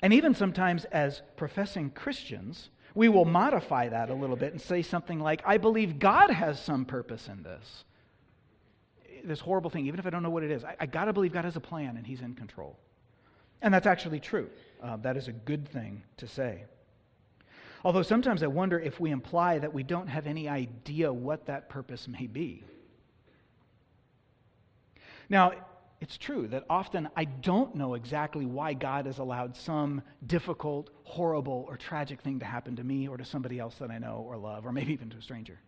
And 0.03 0.11
even 0.11 0.35
sometimes, 0.35 0.83
as 0.85 1.21
professing 1.37 1.89
Christians, 1.89 2.69
we 2.93 3.07
will 3.07 3.23
modify 3.23 3.87
that 3.87 4.09
a 4.09 4.13
little 4.13 4.35
bit 4.35 4.51
and 4.51 4.61
say 4.61 4.81
something 4.81 5.17
like, 5.17 5.41
I 5.45 5.57
believe 5.57 5.97
God 5.97 6.29
has 6.29 6.61
some 6.61 6.83
purpose 6.83 7.29
in 7.29 7.41
this. 7.41 7.85
This 9.23 9.39
horrible 9.39 9.69
thing, 9.69 9.87
even 9.87 10.01
if 10.01 10.05
I 10.05 10.09
don't 10.09 10.21
know 10.21 10.29
what 10.29 10.43
it 10.43 10.51
is, 10.51 10.65
I, 10.65 10.75
I 10.77 10.85
got 10.87 11.05
to 11.05 11.13
believe 11.13 11.31
God 11.31 11.45
has 11.45 11.55
a 11.55 11.61
plan 11.61 11.95
and 11.95 12.05
He's 12.05 12.19
in 12.19 12.33
control. 12.33 12.77
And 13.61 13.73
that's 13.73 13.87
actually 13.87 14.19
true. 14.19 14.49
Uh, 14.83 14.97
that 14.97 15.15
is 15.15 15.29
a 15.29 15.31
good 15.31 15.69
thing 15.69 16.03
to 16.17 16.27
say. 16.27 16.65
Although 17.85 18.01
sometimes 18.01 18.43
I 18.43 18.47
wonder 18.47 18.77
if 18.77 18.99
we 18.99 19.09
imply 19.09 19.59
that 19.59 19.73
we 19.73 19.83
don't 19.83 20.07
have 20.07 20.27
any 20.27 20.49
idea 20.49 21.13
what 21.13 21.45
that 21.45 21.69
purpose 21.69 22.09
may 22.09 22.27
be. 22.27 22.65
Now, 25.29 25.53
it's 26.03 26.17
true 26.17 26.49
that 26.49 26.65
often 26.69 27.07
I 27.15 27.23
don't 27.23 27.75
know 27.75 27.93
exactly 27.93 28.45
why 28.45 28.73
God 28.73 29.05
has 29.05 29.19
allowed 29.19 29.55
some 29.55 30.01
difficult, 30.27 30.89
horrible, 31.05 31.65
or 31.69 31.77
tragic 31.77 32.19
thing 32.19 32.39
to 32.39 32.45
happen 32.45 32.75
to 32.75 32.83
me 32.83 33.07
or 33.07 33.15
to 33.15 33.23
somebody 33.23 33.57
else 33.57 33.75
that 33.75 33.89
I 33.89 33.99
know 33.99 34.25
or 34.27 34.35
love, 34.35 34.65
or 34.65 34.73
maybe 34.73 34.91
even 34.91 35.09
to 35.11 35.17
a 35.17 35.21
stranger. 35.21 35.61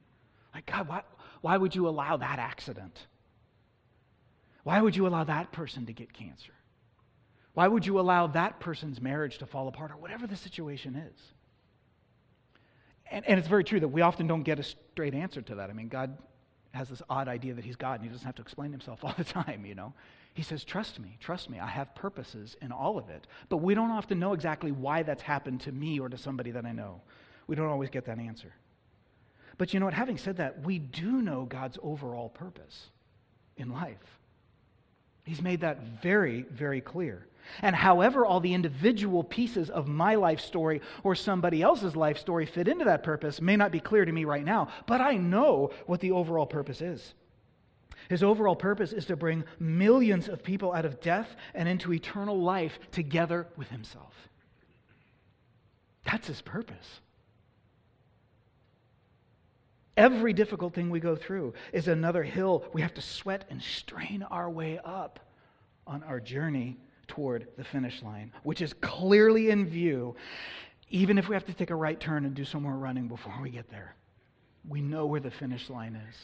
Like, 0.54 0.66
God, 0.66 0.90
why, 0.90 1.04
why 1.40 1.56
would 1.56 1.74
you 1.74 1.88
allow 1.88 2.18
that 2.18 2.38
accident? 2.38 3.08
Why 4.64 4.82
would 4.82 4.98
you 4.98 5.08
allow 5.08 5.24
that 5.24 5.54
person 5.54 5.86
to 5.86 5.94
get 5.94 6.12
cancer? 6.12 6.52
Why 7.54 7.70
would 7.70 7.86
you 7.86 7.98
allow 7.98 8.28
that 8.28 8.60
person's 8.60 9.00
marriage 9.00 9.38
to 9.38 9.46
fall 9.46 9.70
apart 9.70 9.92
or 9.92 9.96
whatever 9.96 10.28
the 10.28 10.36
situation 10.36 10.98
is? 10.98 11.18
And, 13.10 13.26
and 13.26 13.40
it's 13.40 13.48
very 13.48 13.64
true 13.64 13.80
that 13.80 13.88
we 13.88 14.02
often 14.02 14.28
don't 14.28 14.44
get 14.44 14.60
a 14.60 14.64
straight 14.64 15.14
answer 15.14 15.42
to 15.44 15.56
that. 15.56 15.70
I 15.70 15.74
mean, 15.74 15.88
God 15.88 16.18
has 16.74 16.90
this 16.90 17.02
odd 17.10 17.30
idea 17.30 17.54
that 17.54 17.64
he's 17.64 17.78
God 17.78 18.02
and 18.02 18.04
he 18.04 18.10
doesn't 18.10 18.26
have 18.26 18.36
to 18.36 18.42
explain 18.42 18.72
himself 18.72 19.00
all 19.04 19.16
the 19.18 19.24
time, 19.24 19.66
you 19.66 19.76
know. 19.76 19.94
He 20.36 20.44
says, 20.44 20.66
Trust 20.66 21.00
me, 21.00 21.18
trust 21.22 21.50
me. 21.50 21.60
I 21.60 21.68
have 21.68 21.96
purposes 21.96 22.58
in 22.62 22.74
all 22.74 22.98
of 22.98 23.10
it. 23.10 23.26
But 23.48 23.58
we 23.58 23.74
don't 23.74 23.90
often 23.90 24.20
know 24.20 24.34
exactly 24.34 24.72
why 24.72 25.02
that's 25.02 25.22
happened 25.22 25.62
to 25.62 25.72
me 25.72 25.98
or 25.98 26.10
to 26.10 26.18
somebody 26.18 26.52
that 26.52 26.66
I 26.66 26.74
know. 26.74 27.02
We 27.48 27.56
don't 27.56 27.70
always 27.70 27.90
get 27.90 28.06
that 28.06 28.20
answer. 28.20 28.54
But 29.58 29.74
you 29.74 29.80
know 29.80 29.86
what? 29.86 29.94
Having 29.94 30.18
said 30.18 30.38
that, 30.38 30.62
we 30.62 30.78
do 30.78 31.22
know 31.22 31.46
God's 31.46 31.80
overall 31.82 32.28
purpose 32.28 32.88
in 33.56 33.72
life. 33.72 34.20
He's 35.24 35.42
made 35.42 35.62
that 35.62 35.82
very, 36.04 36.42
very 36.52 36.82
clear. 36.82 37.26
And 37.62 37.74
however, 37.74 38.26
all 38.26 38.42
the 38.42 38.54
individual 38.54 39.24
pieces 39.24 39.70
of 39.70 39.88
my 39.88 40.16
life 40.16 40.42
story 40.42 40.82
or 41.02 41.16
somebody 41.16 41.62
else's 41.62 41.96
life 41.96 42.18
story 42.18 42.46
fit 42.46 42.68
into 42.68 42.84
that 42.86 43.04
purpose 43.04 43.40
may 43.40 43.56
not 43.56 43.72
be 43.72 43.80
clear 43.80 44.04
to 44.04 44.12
me 44.12 44.26
right 44.26 44.44
now, 44.44 44.68
but 44.86 45.00
I 45.00 45.16
know 45.16 45.72
what 45.86 46.02
the 46.02 46.12
overall 46.12 46.46
purpose 46.46 46.82
is. 46.82 47.14
His 48.10 48.24
overall 48.24 48.56
purpose 48.56 48.94
is 48.94 49.06
to 49.06 49.16
bring 49.16 49.44
millions 49.60 50.28
of 50.28 50.44
people 50.44 50.74
out 50.74 50.86
of 50.86 51.02
death 51.02 51.36
and 51.54 51.68
into 51.68 51.94
eternal 51.94 52.40
life 52.40 52.78
together 52.92 53.48
with 53.58 53.70
himself. 53.70 54.14
That's 56.06 56.28
his 56.28 56.42
purpose. 56.42 57.02
Every 59.98 60.34
difficult 60.34 60.74
thing 60.74 60.90
we 60.90 61.00
go 61.00 61.16
through 61.16 61.54
is 61.72 61.88
another 61.88 62.24
hill 62.24 62.66
we 62.74 62.82
have 62.82 62.94
to 62.96 63.02
sweat 63.02 63.46
and 63.50 63.62
strain 63.62 64.24
our 64.24 64.50
way 64.50 64.80
up 64.84 65.20
on 65.88 66.04
our 66.04 66.20
journey 66.20 66.78
toward 67.08 67.48
the 67.58 67.64
finish 67.64 68.02
line, 68.04 68.32
which 68.44 68.62
is 68.62 68.74
clearly 68.74 69.50
in 69.50 69.66
view, 69.66 70.16
even 70.90 71.18
if 71.18 71.30
we 71.30 71.36
have 71.36 71.46
to 71.46 71.54
take 71.54 71.70
a 71.70 71.76
right 71.76 72.00
turn 72.00 72.26
and 72.26 72.36
do 72.36 72.44
some 72.44 72.64
more 72.64 72.76
running 72.76 73.08
before 73.08 73.34
we 73.42 73.50
get 73.50 73.70
there. 73.70 73.96
We 74.68 74.82
know 74.82 75.06
where 75.06 75.20
the 75.20 75.32
finish 75.32 75.70
line 75.70 75.96
is. 76.10 76.16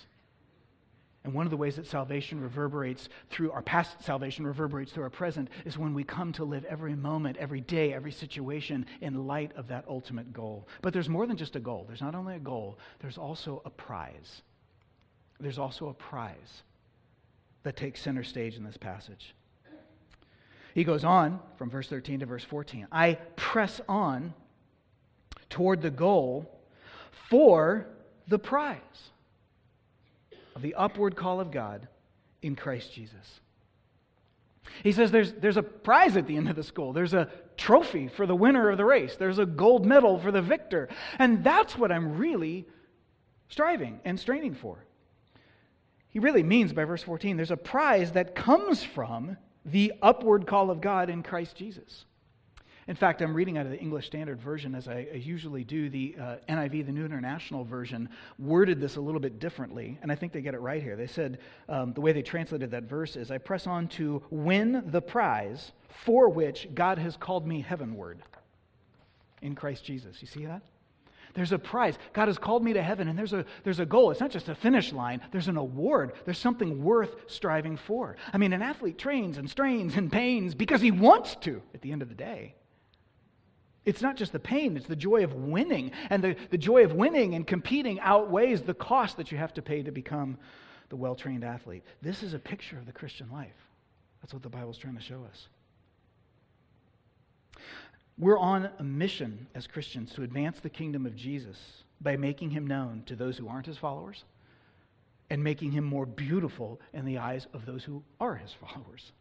And 1.24 1.34
one 1.34 1.46
of 1.46 1.52
the 1.52 1.58
ways 1.58 1.76
that 1.76 1.86
salvation 1.86 2.42
reverberates 2.42 3.08
through 3.30 3.52
our 3.52 3.62
past 3.62 4.04
salvation 4.04 4.46
reverberates 4.46 4.92
through 4.92 5.04
our 5.04 5.10
present 5.12 5.50
is 5.66 5.78
when 5.78 5.94
we 5.94 6.04
come 6.04 6.34
to 6.34 6.44
live 6.44 6.66
every 6.66 6.96
moment, 6.96 7.38
every 7.38 7.62
day, 7.62 7.94
every 7.94 8.12
situation 8.12 8.88
in 9.02 9.28
light 9.28 9.52
of 9.56 9.68
that 9.68 9.86
ultimate 9.88 10.34
goal. 10.34 10.68
But 10.82 10.94
there's 10.94 11.10
more 11.10 11.28
than 11.28 11.38
just 11.38 11.56
a 11.56 11.60
goal. 11.60 11.86
There's 11.88 12.02
not 12.02 12.16
only 12.16 12.36
a 12.36 12.40
goal, 12.40 12.80
there's 13.00 13.20
also 13.20 13.62
a 13.66 13.70
prize. 13.70 14.42
There's 15.40 15.60
also 15.60 15.90
a 15.90 15.94
prize 15.94 16.64
that 17.64 17.76
takes 17.76 18.02
center 18.02 18.24
stage 18.24 18.56
in 18.58 18.64
this 18.64 18.78
passage. 18.78 19.36
He 20.74 20.84
goes 20.84 21.04
on 21.04 21.40
from 21.58 21.70
verse 21.70 21.88
13 21.88 22.22
to 22.22 22.26
verse 22.26 22.44
14. 22.44 22.88
I 22.92 23.16
press 23.36 23.80
on 23.88 24.34
toward 25.50 25.82
the 25.82 25.92
goal 25.92 26.60
for 27.30 27.88
the 28.28 28.40
prize 28.40 29.12
of 30.62 30.64
the 30.64 30.76
upward 30.76 31.16
call 31.16 31.40
of 31.40 31.50
God 31.50 31.88
in 32.44 32.56
Christ 32.56 32.94
Jesus. 32.94 33.42
He 34.84 34.92
says 34.92 35.10
there's, 35.10 35.34
there's 35.34 35.58
a 35.58 35.64
prize 35.64 36.16
at 36.16 36.28
the 36.28 36.38
end 36.38 36.50
of 36.50 36.56
the 36.56 36.62
school. 36.62 36.94
There's 36.94 37.16
a 37.16 37.30
trophy 37.58 38.08
for 38.08 38.28
the 38.28 38.36
winner 38.36 38.70
of 38.70 38.78
the 38.78 38.86
race. 38.86 39.16
There's 39.16 39.40
a 39.40 39.46
gold 39.46 39.88
medal 39.88 40.20
for 40.20 40.32
the 40.32 40.42
victor. 40.42 40.88
And 41.18 41.44
that's 41.44 41.76
what 41.76 41.92
I'm 41.92 42.18
really 42.18 42.68
striving 43.50 44.02
and 44.06 44.20
straining 44.20 44.54
for. 44.54 44.86
He 46.10 46.20
really 46.20 46.44
means 46.44 46.74
by 46.74 46.86
verse 46.86 47.02
14 47.02 47.38
there's 47.38 47.50
a 47.50 47.58
prize 47.58 48.12
that 48.12 48.36
comes 48.36 48.84
from 48.84 49.38
the 49.66 49.94
upward 50.00 50.46
call 50.46 50.70
of 50.70 50.80
God 50.80 51.10
in 51.10 51.24
Christ 51.24 51.56
Jesus. 51.56 52.06
In 52.88 52.96
fact, 52.96 53.22
I'm 53.22 53.34
reading 53.34 53.58
out 53.58 53.66
of 53.66 53.72
the 53.72 53.80
English 53.80 54.08
Standard 54.08 54.42
Version 54.42 54.74
as 54.74 54.88
I, 54.88 55.08
usually 55.14 55.64
do. 55.64 55.90
The 55.90 56.16
uh, 56.20 56.36
NIV, 56.50 56.88
the 56.88 56.92
New 56.92 57.06
International 57.06 57.64
Version, 57.64 58.10
worded 58.40 58.80
this 58.82 58.96
a 58.96 59.02
little 59.02 59.20
bit 59.20 59.40
differently, 59.40 60.00
and 60.02 60.12
I 60.12 60.16
think 60.16 60.34
they 60.34 60.42
get 60.42 60.56
it 60.56 60.60
right 60.60 60.82
here. 60.82 60.96
They 60.96 61.08
said 61.08 61.40
um, 61.70 61.94
the 61.94 62.02
way 62.02 62.12
they 62.12 62.24
translated 62.24 62.72
that 62.72 62.84
verse 62.84 63.16
is 63.16 63.30
I 63.30 63.38
press 63.38 63.68
on 63.68 63.88
to 63.90 64.24
win 64.30 64.84
the 64.88 65.02
prize 65.02 65.72
for 65.90 66.30
which 66.30 66.68
God 66.74 66.98
has 66.98 67.16
called 67.18 67.46
me 67.46 67.62
heavenward 67.62 68.24
in 69.42 69.56
Christ 69.56 69.86
Jesus. 69.86 70.22
You 70.22 70.28
see 70.28 70.46
that? 70.46 70.62
There's 71.34 71.52
a 71.52 71.60
prize. 71.60 71.98
God 72.14 72.28
has 72.28 72.38
called 72.38 72.64
me 72.64 72.74
to 72.74 72.82
heaven, 72.82 73.08
and 73.08 73.18
there's 73.18 73.34
a, 73.34 73.46
there's 73.64 73.80
a 73.80 73.86
goal. 73.86 74.12
It's 74.12 74.20
not 74.20 74.32
just 74.32 74.50
a 74.50 74.56
finish 74.56 74.92
line, 74.92 75.22
there's 75.32 75.48
an 75.48 75.58
award. 75.58 76.14
There's 76.26 76.38
something 76.38 76.84
worth 76.84 77.16
striving 77.28 77.78
for. 77.78 78.18
I 78.34 78.38
mean, 78.38 78.54
an 78.54 78.62
athlete 78.62 78.98
trains 78.98 79.38
and 79.38 79.50
strains 79.50 79.96
and 79.96 80.12
pains 80.12 80.56
because 80.56 80.82
he 80.82 80.92
wants 80.92 81.36
to 81.42 81.62
at 81.74 81.82
the 81.82 81.92
end 81.92 82.02
of 82.02 82.10
the 82.10 82.16
day. 82.16 82.56
It's 83.84 84.02
not 84.02 84.16
just 84.16 84.32
the 84.32 84.40
pain, 84.40 84.78
it's 84.78 84.86
the 84.86 84.96
joy 84.96 85.24
of 85.24 85.34
winning. 85.34 85.92
And 86.10 86.24
the, 86.24 86.36
the 86.50 86.58
joy 86.58 86.84
of 86.84 86.94
winning 86.94 87.34
and 87.36 87.48
competing 87.48 88.00
outweighs 88.00 88.62
the 88.62 88.74
cost 88.74 89.18
that 89.18 89.32
you 89.32 89.38
have 89.38 89.54
to 89.56 89.62
pay 89.62 89.82
to 89.84 89.92
become 89.92 90.38
the 90.90 90.96
well 90.96 91.16
trained 91.16 91.44
athlete. 91.44 91.84
This 92.02 92.22
is 92.22 92.34
a 92.34 92.40
picture 92.40 92.78
of 92.78 92.86
the 92.86 92.92
Christian 92.92 93.30
life. 93.32 93.56
That's 94.22 94.34
what 94.34 94.44
the 94.44 94.50
Bible's 94.50 94.78
trying 94.78 94.98
to 94.98 95.02
show 95.02 95.26
us. 95.30 95.48
We're 98.18 98.38
on 98.38 98.70
a 98.78 98.84
mission 98.84 99.48
as 99.56 99.66
Christians 99.66 100.14
to 100.14 100.24
advance 100.24 100.60
the 100.60 100.70
kingdom 100.70 101.08
of 101.08 101.16
Jesus 101.16 101.58
by 102.02 102.18
making 102.18 102.52
him 102.52 102.68
known 102.68 103.04
to 103.08 103.16
those 103.16 103.38
who 103.38 103.48
aren't 103.48 103.66
his 103.66 103.78
followers 103.78 104.26
and 105.32 105.44
making 105.44 105.72
him 105.72 105.86
more 105.86 106.06
beautiful 106.06 106.80
in 106.94 107.06
the 107.06 107.18
eyes 107.18 107.48
of 107.54 107.66
those 107.66 107.84
who 107.84 108.04
are 108.20 108.36
his 108.36 108.54
followers. 108.62 109.12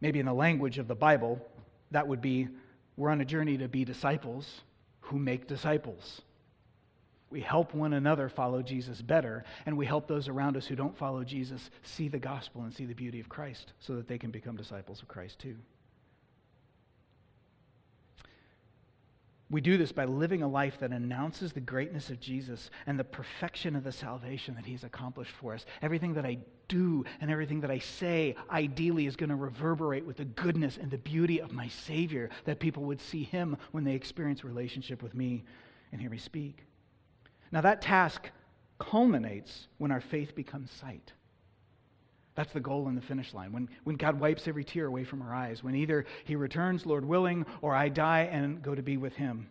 Maybe 0.00 0.18
in 0.18 0.26
the 0.26 0.34
language 0.34 0.78
of 0.78 0.88
the 0.88 0.94
Bible, 0.94 1.40
that 1.90 2.06
would 2.06 2.20
be 2.20 2.48
we're 2.96 3.10
on 3.10 3.20
a 3.20 3.24
journey 3.24 3.58
to 3.58 3.68
be 3.68 3.84
disciples 3.84 4.62
who 5.00 5.18
make 5.18 5.46
disciples. 5.46 6.22
We 7.30 7.40
help 7.40 7.74
one 7.74 7.92
another 7.92 8.28
follow 8.28 8.62
Jesus 8.62 9.02
better, 9.02 9.44
and 9.66 9.76
we 9.76 9.84
help 9.84 10.06
those 10.06 10.28
around 10.28 10.56
us 10.56 10.66
who 10.66 10.76
don't 10.76 10.96
follow 10.96 11.24
Jesus 11.24 11.70
see 11.82 12.08
the 12.08 12.18
gospel 12.18 12.62
and 12.62 12.72
see 12.72 12.86
the 12.86 12.94
beauty 12.94 13.20
of 13.20 13.28
Christ 13.28 13.72
so 13.80 13.96
that 13.96 14.08
they 14.08 14.18
can 14.18 14.30
become 14.30 14.56
disciples 14.56 15.02
of 15.02 15.08
Christ 15.08 15.38
too. 15.38 15.56
We 19.48 19.60
do 19.60 19.76
this 19.76 19.92
by 19.92 20.06
living 20.06 20.42
a 20.42 20.48
life 20.48 20.80
that 20.80 20.90
announces 20.90 21.52
the 21.52 21.60
greatness 21.60 22.10
of 22.10 22.18
Jesus 22.18 22.68
and 22.84 22.98
the 22.98 23.04
perfection 23.04 23.76
of 23.76 23.84
the 23.84 23.92
salvation 23.92 24.56
that 24.56 24.66
He's 24.66 24.82
accomplished 24.82 25.30
for 25.30 25.54
us. 25.54 25.64
Everything 25.80 26.14
that 26.14 26.26
I 26.26 26.38
do 26.66 27.04
and 27.20 27.30
everything 27.30 27.60
that 27.60 27.70
I 27.70 27.78
say, 27.78 28.34
ideally, 28.50 29.06
is 29.06 29.14
going 29.14 29.30
to 29.30 29.36
reverberate 29.36 30.04
with 30.04 30.16
the 30.16 30.24
goodness 30.24 30.78
and 30.78 30.90
the 30.90 30.98
beauty 30.98 31.40
of 31.40 31.52
my 31.52 31.68
Savior, 31.68 32.28
that 32.44 32.58
people 32.58 32.82
would 32.84 33.00
see 33.00 33.22
Him 33.22 33.56
when 33.70 33.84
they 33.84 33.94
experience 33.94 34.42
relationship 34.42 35.00
with 35.00 35.14
me 35.14 35.44
and 35.92 36.00
hear 36.00 36.10
me 36.10 36.18
speak. 36.18 36.64
Now, 37.52 37.60
that 37.60 37.80
task 37.80 38.30
culminates 38.80 39.68
when 39.78 39.92
our 39.92 40.00
faith 40.00 40.34
becomes 40.34 40.72
sight. 40.72 41.12
That's 42.36 42.52
the 42.52 42.60
goal 42.60 42.86
and 42.86 42.96
the 42.96 43.02
finish 43.02 43.32
line. 43.34 43.52
When, 43.52 43.68
when 43.84 43.96
God 43.96 44.20
wipes 44.20 44.46
every 44.46 44.62
tear 44.62 44.86
away 44.86 45.04
from 45.04 45.22
our 45.22 45.34
eyes, 45.34 45.64
when 45.64 45.74
either 45.74 46.04
He 46.24 46.36
returns, 46.36 46.86
Lord 46.86 47.04
willing, 47.04 47.46
or 47.62 47.74
I 47.74 47.88
die 47.88 48.28
and 48.30 48.62
go 48.62 48.74
to 48.74 48.82
be 48.82 48.98
with 48.98 49.14
Him. 49.14 49.48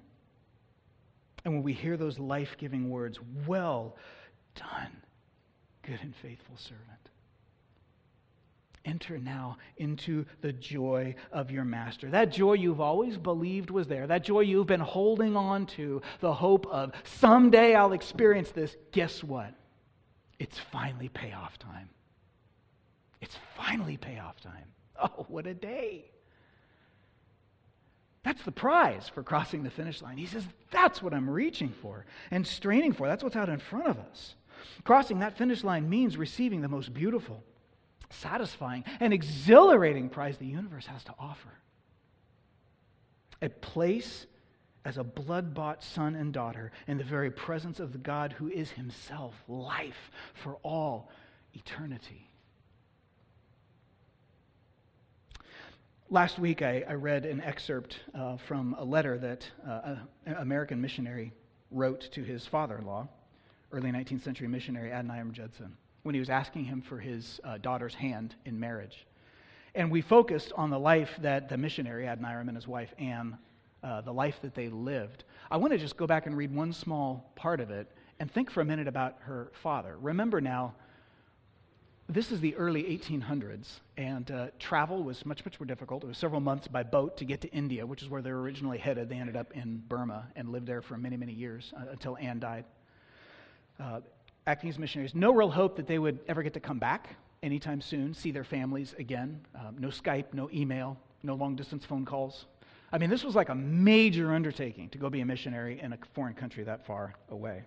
And 1.43 1.55
when 1.55 1.63
we 1.63 1.73
hear 1.73 1.97
those 1.97 2.19
life 2.19 2.55
giving 2.57 2.89
words, 2.89 3.19
well 3.47 3.97
done, 4.55 5.01
good 5.81 5.99
and 6.01 6.15
faithful 6.15 6.57
servant. 6.57 6.81
Enter 8.85 9.17
now 9.17 9.57
into 9.77 10.25
the 10.41 10.53
joy 10.53 11.15
of 11.31 11.49
your 11.49 11.63
master. 11.63 12.11
That 12.11 12.31
joy 12.31 12.53
you've 12.53 12.81
always 12.81 13.17
believed 13.17 13.71
was 13.71 13.87
there, 13.87 14.05
that 14.05 14.23
joy 14.23 14.41
you've 14.41 14.67
been 14.67 14.79
holding 14.79 15.35
on 15.35 15.65
to, 15.67 16.03
the 16.19 16.33
hope 16.33 16.67
of 16.67 16.91
someday 17.03 17.73
I'll 17.73 17.93
experience 17.93 18.51
this. 18.51 18.75
Guess 18.91 19.23
what? 19.23 19.55
It's 20.37 20.59
finally 20.71 21.09
payoff 21.09 21.57
time. 21.57 21.89
It's 23.25 23.37
finally 23.57 23.97
payoff 23.97 24.39
time. 24.39 24.67
Oh, 25.01 25.25
what 25.27 25.47
a 25.47 25.53
day. 25.55 26.05
That's 28.23 28.43
the 28.43 28.51
prize 28.51 29.09
for 29.09 29.23
crossing 29.23 29.63
the 29.63 29.71
finish 29.71 30.01
line. 30.01 30.17
He 30.17 30.27
says, 30.27 30.47
That's 30.69 31.01
what 31.01 31.13
I'm 31.13 31.27
reaching 31.27 31.73
for 31.81 32.05
and 32.29 32.45
straining 32.45 32.93
for. 32.93 33.07
That's 33.07 33.23
what's 33.23 33.35
out 33.35 33.49
in 33.49 33.59
front 33.59 33.87
of 33.87 33.97
us. 33.97 34.35
Crossing 34.83 35.19
that 35.19 35.37
finish 35.37 35.63
line 35.63 35.89
means 35.89 36.17
receiving 36.17 36.61
the 36.61 36.67
most 36.67 36.93
beautiful, 36.93 37.43
satisfying, 38.11 38.83
and 38.99 39.11
exhilarating 39.11 40.09
prize 40.09 40.37
the 40.37 40.45
universe 40.45 40.85
has 40.85 41.03
to 41.05 41.13
offer 41.19 41.49
a 43.41 43.49
place 43.49 44.27
as 44.85 44.97
a 44.97 45.03
blood 45.03 45.53
bought 45.55 45.83
son 45.83 46.15
and 46.15 46.31
daughter 46.31 46.71
in 46.87 46.97
the 46.97 47.03
very 47.03 47.31
presence 47.31 47.79
of 47.79 47.91
the 47.91 47.97
God 47.97 48.33
who 48.33 48.47
is 48.47 48.71
himself 48.71 49.33
life 49.47 50.11
for 50.35 50.57
all 50.63 51.09
eternity. 51.53 52.29
Last 56.11 56.37
week, 56.37 56.61
I, 56.61 56.83
I 56.87 56.93
read 56.93 57.25
an 57.25 57.41
excerpt 57.41 57.99
uh, 58.13 58.37
from 58.37 58.75
a 58.77 58.85
letter 58.85 59.17
that 59.17 59.49
uh, 59.67 59.95
an 60.27 60.35
American 60.35 60.79
missionary 60.79 61.33
wrote 61.71 62.11
to 62.11 62.23
his 62.23 62.45
father 62.45 62.77
in 62.77 62.85
law, 62.85 63.07
early 63.71 63.91
19th 63.91 64.21
century 64.21 64.47
missionary 64.47 64.91
Adoniram 64.91 65.31
Judson, 65.31 65.75
when 66.03 66.13
he 66.13 66.19
was 66.19 66.29
asking 66.29 66.65
him 66.65 66.83
for 66.83 66.99
his 66.99 67.41
uh, 67.43 67.57
daughter's 67.57 67.95
hand 67.95 68.35
in 68.45 68.59
marriage. 68.59 69.07
And 69.73 69.89
we 69.89 70.01
focused 70.01 70.53
on 70.55 70.69
the 70.69 70.77
life 70.77 71.09
that 71.21 71.49
the 71.49 71.57
missionary, 71.57 72.05
Adoniram, 72.05 72.49
and 72.49 72.55
his 72.55 72.67
wife, 72.67 72.93
Anne, 72.99 73.39
uh, 73.81 74.01
the 74.01 74.13
life 74.13 74.39
that 74.43 74.53
they 74.53 74.69
lived. 74.69 75.23
I 75.49 75.57
want 75.57 75.73
to 75.73 75.79
just 75.79 75.97
go 75.97 76.05
back 76.05 76.27
and 76.27 76.37
read 76.37 76.53
one 76.53 76.71
small 76.71 77.31
part 77.35 77.59
of 77.59 77.71
it 77.71 77.91
and 78.19 78.29
think 78.29 78.51
for 78.51 78.61
a 78.61 78.65
minute 78.65 78.87
about 78.87 79.15
her 79.21 79.51
father. 79.63 79.97
Remember 79.99 80.39
now, 80.39 80.75
this 82.07 82.31
is 82.31 82.39
the 82.39 82.55
early 82.55 82.83
1800s, 82.83 83.79
and 83.97 84.29
uh, 84.29 84.47
travel 84.59 85.03
was 85.03 85.25
much, 85.25 85.43
much 85.43 85.59
more 85.59 85.65
difficult. 85.65 86.03
It 86.03 86.07
was 86.07 86.17
several 86.19 86.39
months 86.39 86.67
by 86.67 86.83
boat 86.83 87.17
to 87.17 87.25
get 87.25 87.41
to 87.41 87.51
India, 87.51 87.85
which 87.85 88.03
is 88.03 88.09
where 88.09 88.21
they 88.21 88.31
were 88.31 88.41
originally 88.41 88.77
headed. 88.77 89.09
They 89.09 89.15
ended 89.15 89.35
up 89.35 89.53
in 89.53 89.81
Burma 89.87 90.27
and 90.35 90.49
lived 90.49 90.67
there 90.67 90.83
for 90.83 90.97
many, 90.97 91.17
many 91.17 91.33
years 91.33 91.73
uh, 91.75 91.89
until 91.91 92.15
Anne 92.17 92.39
died. 92.39 92.65
Uh, 93.79 94.01
acting 94.45 94.69
as 94.69 94.77
missionaries, 94.77 95.15
no 95.15 95.33
real 95.33 95.49
hope 95.49 95.77
that 95.77 95.87
they 95.87 95.97
would 95.97 96.19
ever 96.27 96.43
get 96.43 96.53
to 96.53 96.59
come 96.59 96.77
back 96.77 97.15
anytime 97.41 97.81
soon, 97.81 98.13
see 98.13 98.31
their 98.31 98.43
families 98.43 98.93
again. 98.99 99.41
Um, 99.55 99.77
no 99.79 99.87
Skype, 99.87 100.33
no 100.33 100.47
email, 100.53 100.97
no 101.23 101.33
long 101.33 101.55
distance 101.55 101.85
phone 101.85 102.05
calls. 102.05 102.45
I 102.91 102.99
mean, 102.99 103.09
this 103.09 103.23
was 103.23 103.33
like 103.33 103.49
a 103.49 103.55
major 103.55 104.31
undertaking 104.31 104.89
to 104.89 104.99
go 104.99 105.09
be 105.09 105.21
a 105.21 105.25
missionary 105.25 105.79
in 105.81 105.91
a 105.91 105.97
foreign 106.13 106.35
country 106.35 106.63
that 106.65 106.85
far 106.85 107.15
away. 107.29 107.63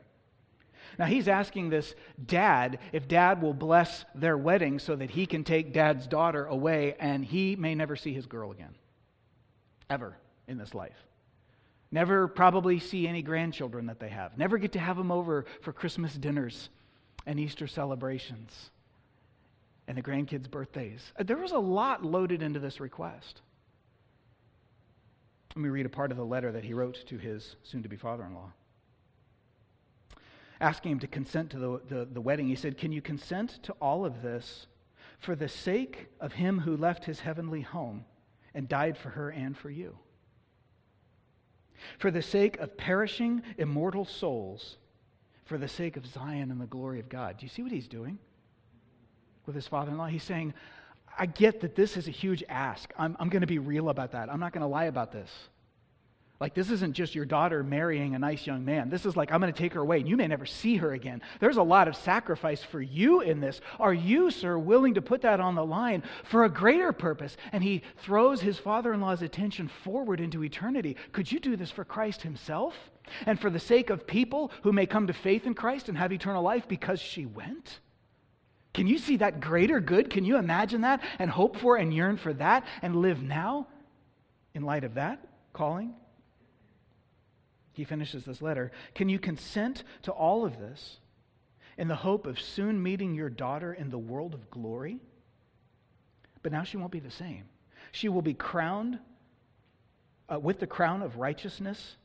Now 0.98 1.06
he's 1.06 1.28
asking 1.28 1.70
this 1.70 1.94
dad 2.24 2.78
if 2.92 3.08
dad 3.08 3.42
will 3.42 3.54
bless 3.54 4.04
their 4.14 4.36
wedding 4.36 4.78
so 4.78 4.96
that 4.96 5.10
he 5.10 5.26
can 5.26 5.44
take 5.44 5.72
dad's 5.72 6.06
daughter 6.06 6.44
away 6.46 6.96
and 6.98 7.24
he 7.24 7.56
may 7.56 7.74
never 7.74 7.96
see 7.96 8.12
his 8.12 8.26
girl 8.26 8.50
again. 8.50 8.74
Ever 9.90 10.16
in 10.46 10.58
this 10.58 10.74
life. 10.74 11.06
Never 11.90 12.28
probably 12.28 12.78
see 12.78 13.08
any 13.08 13.22
grandchildren 13.22 13.86
that 13.86 14.00
they 14.00 14.10
have. 14.10 14.36
Never 14.36 14.58
get 14.58 14.72
to 14.72 14.78
have 14.78 14.96
them 14.96 15.10
over 15.10 15.46
for 15.62 15.72
Christmas 15.72 16.14
dinners 16.14 16.68
and 17.26 17.40
Easter 17.40 17.66
celebrations 17.66 18.70
and 19.86 19.96
the 19.96 20.02
grandkids' 20.02 20.50
birthdays. 20.50 21.12
Uh, 21.18 21.22
there 21.22 21.38
was 21.38 21.52
a 21.52 21.58
lot 21.58 22.04
loaded 22.04 22.42
into 22.42 22.60
this 22.60 22.78
request. 22.78 23.40
Let 25.56 25.62
me 25.62 25.70
read 25.70 25.86
a 25.86 25.90
part 25.90 26.10
of 26.10 26.18
the 26.18 26.26
letter 26.26 26.52
that 26.52 26.64
he 26.64 26.74
wrote 26.74 27.06
to 27.06 27.16
his 27.16 27.56
soon 27.62 27.82
to 27.82 27.88
be 27.88 27.96
father 27.96 28.24
in 28.24 28.34
law 28.34 28.52
asking 30.60 30.92
him 30.92 30.98
to 31.00 31.06
consent 31.06 31.50
to 31.50 31.58
the, 31.58 31.80
the, 31.88 32.04
the, 32.04 32.20
wedding, 32.20 32.48
he 32.48 32.56
said, 32.56 32.78
Can 32.78 32.92
you 32.92 33.00
consent 33.00 33.62
to 33.64 33.72
all 33.80 34.04
of 34.04 34.22
this 34.22 34.66
for 35.18 35.34
the 35.34 35.48
sake 35.48 36.06
of 36.20 36.34
him 36.34 36.60
who 36.60 36.76
left 36.76 37.04
his 37.04 37.20
heavenly 37.20 37.60
home 37.60 38.04
and 38.54 38.68
died 38.68 38.96
for 38.96 39.10
her 39.10 39.30
and 39.30 39.56
for 39.56 39.70
you? 39.70 39.98
For 41.98 42.10
the 42.10 42.22
sake 42.22 42.58
of 42.58 42.76
perishing 42.76 43.42
immortal 43.56 44.04
souls, 44.04 44.78
for 45.44 45.58
the 45.58 45.68
sake 45.68 45.96
of 45.96 46.06
Zion 46.06 46.50
and 46.50 46.60
the 46.60 46.66
glory 46.66 47.00
of 47.00 47.08
God. 47.08 47.38
Do 47.38 47.46
you 47.46 47.50
see 47.50 47.62
what 47.62 47.72
he's 47.72 47.88
doing 47.88 48.18
with 49.46 49.54
his 49.54 49.66
father 49.66 49.92
in 49.92 49.98
law? 49.98 50.06
He's 50.06 50.24
saying, 50.24 50.54
I 51.16 51.26
get 51.26 51.60
that 51.60 51.74
this 51.74 51.96
is 51.96 52.06
a 52.06 52.12
huge 52.12 52.44
ask. 52.48 52.92
I'm, 52.98 53.16
I'm 53.18 53.28
going 53.28 53.40
to 53.40 53.46
be 53.46 53.58
real 53.58 53.88
about 53.88 54.12
that. 54.12 54.30
I'm 54.30 54.40
not 54.40 54.52
going 54.52 54.62
to 54.62 54.68
lie 54.68 54.84
about 54.84 55.12
this. 55.12 55.30
Like, 56.40 56.54
this 56.54 56.70
isn't 56.70 56.92
just 56.92 57.16
your 57.16 57.24
daughter 57.24 57.64
marrying 57.64 58.14
a 58.14 58.18
nice 58.18 58.46
young 58.46 58.64
man. 58.64 58.90
This 58.90 59.04
is 59.04 59.16
like, 59.16 59.32
I'm 59.32 59.40
going 59.40 59.52
to 59.52 59.58
take 59.58 59.74
her 59.74 59.80
away, 59.80 59.98
and 59.98 60.08
you 60.08 60.16
may 60.16 60.28
never 60.28 60.46
see 60.46 60.76
her 60.76 60.92
again. 60.92 61.20
There's 61.40 61.56
a 61.56 61.62
lot 61.64 61.88
of 61.88 61.96
sacrifice 61.96 62.62
for 62.62 62.80
you 62.80 63.22
in 63.22 63.40
this. 63.40 63.60
Are 63.80 63.92
you, 63.92 64.30
sir, 64.30 64.56
willing 64.56 64.94
to 64.94 65.02
put 65.02 65.22
that 65.22 65.40
on 65.40 65.56
the 65.56 65.66
line 65.66 66.04
for 66.22 66.44
a 66.44 66.48
greater 66.48 66.92
purpose? 66.92 67.36
And 67.50 67.64
he 67.64 67.82
throws 68.04 68.40
his 68.40 68.56
father 68.56 68.92
in 68.92 69.00
law's 69.00 69.22
attention 69.22 69.66
forward 69.82 70.20
into 70.20 70.44
eternity. 70.44 70.96
Could 71.10 71.30
you 71.32 71.40
do 71.40 71.56
this 71.56 71.72
for 71.72 71.84
Christ 71.84 72.22
himself? 72.22 72.76
And 73.26 73.40
for 73.40 73.50
the 73.50 73.58
sake 73.58 73.90
of 73.90 74.06
people 74.06 74.52
who 74.62 74.70
may 74.70 74.86
come 74.86 75.08
to 75.08 75.12
faith 75.12 75.44
in 75.44 75.54
Christ 75.54 75.88
and 75.88 75.98
have 75.98 76.12
eternal 76.12 76.42
life 76.42 76.68
because 76.68 77.00
she 77.00 77.26
went? 77.26 77.80
Can 78.74 78.86
you 78.86 78.98
see 78.98 79.16
that 79.16 79.40
greater 79.40 79.80
good? 79.80 80.08
Can 80.08 80.24
you 80.24 80.36
imagine 80.36 80.82
that 80.82 81.00
and 81.18 81.30
hope 81.30 81.56
for 81.56 81.76
and 81.76 81.92
yearn 81.92 82.16
for 82.16 82.32
that 82.34 82.64
and 82.80 82.94
live 82.94 83.20
now 83.20 83.66
in 84.54 84.62
light 84.62 84.84
of 84.84 84.94
that 84.94 85.26
calling? 85.52 85.94
He 87.78 87.84
finishes 87.84 88.24
this 88.24 88.42
letter, 88.42 88.72
Can 88.96 89.08
you 89.08 89.20
consent 89.20 89.84
to 90.02 90.10
all 90.10 90.44
of 90.44 90.58
this 90.58 90.98
in 91.76 91.86
the 91.86 91.94
hope 91.94 92.26
of 92.26 92.40
soon 92.40 92.82
meeting 92.82 93.14
your 93.14 93.30
daughter 93.30 93.72
in 93.72 93.88
the 93.88 93.98
world 93.98 94.34
of 94.34 94.50
glory? 94.50 94.98
But 96.42 96.50
now 96.50 96.64
she 96.64 96.76
won't 96.76 96.90
be 96.90 96.98
the 96.98 97.08
same. 97.08 97.44
She 97.92 98.08
will 98.08 98.20
be 98.20 98.34
crowned 98.34 98.98
uh, 100.28 100.40
with 100.40 100.58
the 100.58 100.66
crown 100.66 101.02
of 101.02 101.18
righteousness, 101.18 101.96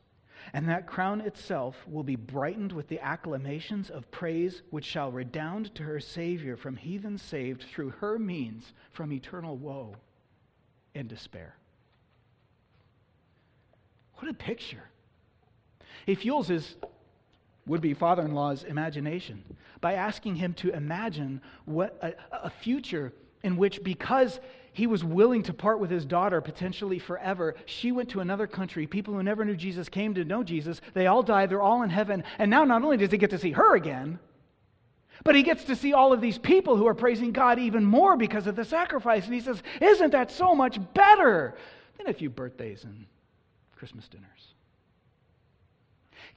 and 0.52 0.68
that 0.68 0.86
crown 0.86 1.20
itself 1.20 1.74
will 1.88 2.04
be 2.04 2.14
brightened 2.14 2.70
with 2.70 2.86
the 2.86 3.00
acclamations 3.00 3.90
of 3.90 4.08
praise 4.12 4.62
which 4.70 4.84
shall 4.84 5.10
redound 5.10 5.74
to 5.74 5.82
her 5.82 5.98
Savior 5.98 6.56
from 6.56 6.76
heathens 6.76 7.20
saved 7.20 7.64
through 7.64 7.90
her 7.90 8.16
means 8.16 8.74
from 8.92 9.12
eternal 9.12 9.56
woe 9.56 9.96
and 10.94 11.08
despair. 11.08 11.56
What 14.18 14.30
a 14.30 14.34
picture. 14.34 14.84
He 16.06 16.14
fuels 16.14 16.48
his 16.48 16.76
would 17.66 17.80
be 17.80 17.94
father 17.94 18.22
in 18.22 18.34
law's 18.34 18.62
imagination 18.64 19.42
by 19.80 19.94
asking 19.94 20.36
him 20.36 20.52
to 20.52 20.70
imagine 20.70 21.40
what 21.64 21.98
a, 22.02 22.12
a, 22.44 22.50
future 22.50 23.10
in 23.42 23.56
which, 23.56 23.82
because 23.82 24.38
he 24.74 24.86
was 24.86 25.02
willing 25.02 25.42
to 25.44 25.54
part 25.54 25.78
with 25.78 25.90
his 25.90 26.04
daughter 26.04 26.42
potentially 26.42 26.98
forever, 26.98 27.54
she 27.64 27.90
went 27.90 28.10
to 28.10 28.20
another 28.20 28.46
country. 28.46 28.86
People 28.86 29.14
who 29.14 29.22
never 29.22 29.46
knew 29.46 29.56
Jesus 29.56 29.88
came 29.88 30.12
to 30.14 30.24
know 30.24 30.42
Jesus. 30.42 30.82
They 30.92 31.06
all 31.06 31.22
died, 31.22 31.48
they're 31.48 31.62
all 31.62 31.82
in 31.82 31.90
heaven. 31.90 32.22
And 32.38 32.50
now, 32.50 32.64
not 32.64 32.82
only 32.82 32.98
does 32.98 33.10
he 33.10 33.16
get 33.16 33.30
to 33.30 33.38
see 33.38 33.52
her 33.52 33.74
again, 33.74 34.18
but 35.22 35.34
he 35.34 35.42
gets 35.42 35.64
to 35.64 35.76
see 35.76 35.94
all 35.94 36.12
of 36.12 36.20
these 36.20 36.36
people 36.36 36.76
who 36.76 36.86
are 36.86 36.94
praising 36.94 37.32
God 37.32 37.58
even 37.58 37.84
more 37.84 38.16
because 38.16 38.46
of 38.46 38.56
the 38.56 38.64
sacrifice. 38.64 39.24
And 39.24 39.32
he 39.32 39.40
says, 39.40 39.62
Isn't 39.80 40.10
that 40.10 40.30
so 40.30 40.54
much 40.54 40.78
better? 40.92 41.54
than 41.98 42.08
a 42.08 42.12
few 42.12 42.30
birthdays 42.30 42.84
and 42.84 43.06
Christmas 43.76 44.08
dinners. 44.08 44.54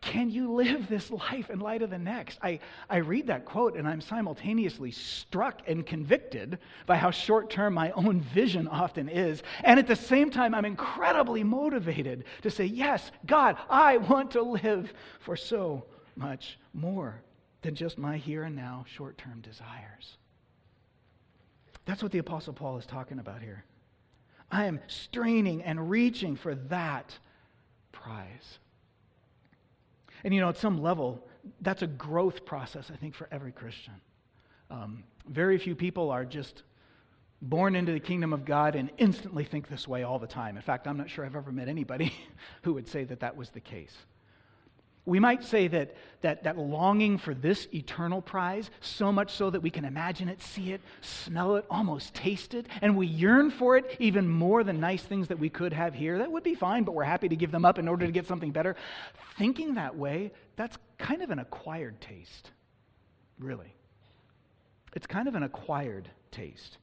Can 0.02 0.30
you 0.30 0.54
live 0.54 0.88
this 0.88 1.12
life 1.12 1.50
in 1.50 1.60
light 1.60 1.82
of 1.82 1.90
the 1.90 1.98
next? 1.98 2.40
I, 2.42 2.60
I 2.90 2.98
read 2.98 3.28
that 3.28 3.46
quote 3.46 3.76
and 3.76 3.88
I'm 3.88 4.02
simultaneously 4.02 4.92
struck 4.92 5.62
and 5.68 5.86
convicted 5.86 6.60
by 6.86 6.98
how 6.98 7.12
short 7.12 7.50
term 7.50 7.74
my 7.74 7.92
own 7.92 8.22
vision 8.22 8.68
often 8.68 9.10
is. 9.10 9.44
And 9.64 9.80
at 9.80 9.88
the 9.88 9.96
same 9.96 10.30
time, 10.30 10.54
I'm 10.54 10.66
incredibly 10.66 11.44
motivated 11.44 12.26
to 12.42 12.50
say, 12.50 12.66
Yes, 12.66 13.12
God, 13.26 13.58
I 13.70 13.98
want 13.98 14.32
to 14.32 14.42
live 14.42 14.94
for 15.20 15.36
so 15.36 15.86
much 16.16 16.58
more 16.74 17.22
than 17.62 17.76
just 17.76 17.98
my 17.98 18.18
here 18.18 18.44
and 18.44 18.56
now 18.56 18.86
short 18.88 19.18
term 19.18 19.42
desires. 19.42 20.18
That's 21.86 22.04
what 22.04 22.12
the 22.12 22.20
Apostle 22.20 22.54
Paul 22.54 22.78
is 22.78 22.86
talking 22.86 23.20
about 23.20 23.42
here. 23.42 23.64
I 24.52 24.66
am 24.66 24.80
straining 24.88 25.64
and 25.64 25.90
reaching 25.90 26.36
for 26.36 26.56
that 26.56 27.18
prize. 27.92 28.60
And 30.24 30.34
you 30.34 30.42
know, 30.42 30.50
at 30.50 30.58
some 30.58 30.82
level, 30.82 31.26
that's 31.62 31.82
a 31.82 31.88
growth 31.88 32.46
process, 32.46 32.90
I 32.92 32.96
think, 32.96 33.16
for 33.16 33.28
every 33.32 33.52
Christian. 33.52 33.94
Um, 34.70 35.04
very 35.28 35.58
few 35.58 35.76
people 35.76 36.12
are 36.12 36.26
just 36.26 36.64
born 37.42 37.76
into 37.76 37.92
the 37.92 38.00
kingdom 38.00 38.34
of 38.34 38.46
God 38.46 38.76
and 38.76 38.90
instantly 38.98 39.44
think 39.44 39.68
this 39.70 39.88
way 39.88 40.04
all 40.04 40.20
the 40.20 40.28
time. 40.28 40.56
In 40.56 40.64
fact, 40.64 40.88
I'm 40.88 40.98
not 40.98 41.10
sure 41.10 41.26
I've 41.26 41.36
ever 41.36 41.52
met 41.52 41.68
anybody 41.68 42.14
who 42.64 42.74
would 42.74 42.88
say 42.88 43.04
that 43.06 43.20
that 43.20 43.38
was 43.38 43.50
the 43.50 43.60
case. 43.60 43.96
We 45.08 45.22
might 45.22 45.46
say 45.46 45.70
that, 45.70 45.96
that 46.20 46.44
that 46.44 46.58
longing 46.58 47.18
for 47.18 47.34
this 47.34 47.70
eternal 47.74 48.22
prize, 48.22 48.70
so 48.82 49.10
much 49.10 49.32
so 49.32 49.50
that 49.50 49.62
we 49.62 49.70
can 49.70 49.86
imagine 49.86 50.28
it, 50.28 50.42
see 50.42 50.74
it, 50.74 50.82
smell 51.00 51.56
it, 51.56 51.66
almost 51.70 52.14
taste 52.14 52.54
it, 52.54 52.68
and 52.82 52.98
we 52.98 53.08
yearn 53.08 53.50
for 53.50 53.78
it 53.78 53.96
even 54.00 54.28
more 54.28 54.66
than 54.66 54.82
nice 54.82 55.02
things 55.02 55.30
that 55.30 55.40
we 55.40 55.48
could 55.48 55.72
have 55.72 55.94
here, 55.94 56.18
that 56.18 56.30
would 56.30 56.44
be 56.44 56.56
fine, 56.56 56.84
but 56.84 56.94
we're 56.94 57.06
happy 57.06 57.30
to 57.30 57.38
give 57.38 57.52
them 57.52 57.64
up 57.64 57.80
in 57.80 57.88
order 57.88 58.06
to 58.06 58.12
get 58.12 58.28
something 58.28 58.52
better. 58.52 58.76
Thinking 59.38 59.76
that 59.76 59.96
way, 59.96 60.34
that's 60.58 60.78
kind 60.98 61.22
of 61.22 61.32
an 61.32 61.40
acquired 61.40 62.02
taste, 62.02 62.52
really. 63.40 63.74
It's 64.94 65.08
kind 65.08 65.30
of 65.30 65.36
an 65.36 65.44
acquired 65.44 66.10
taste. 66.32 66.80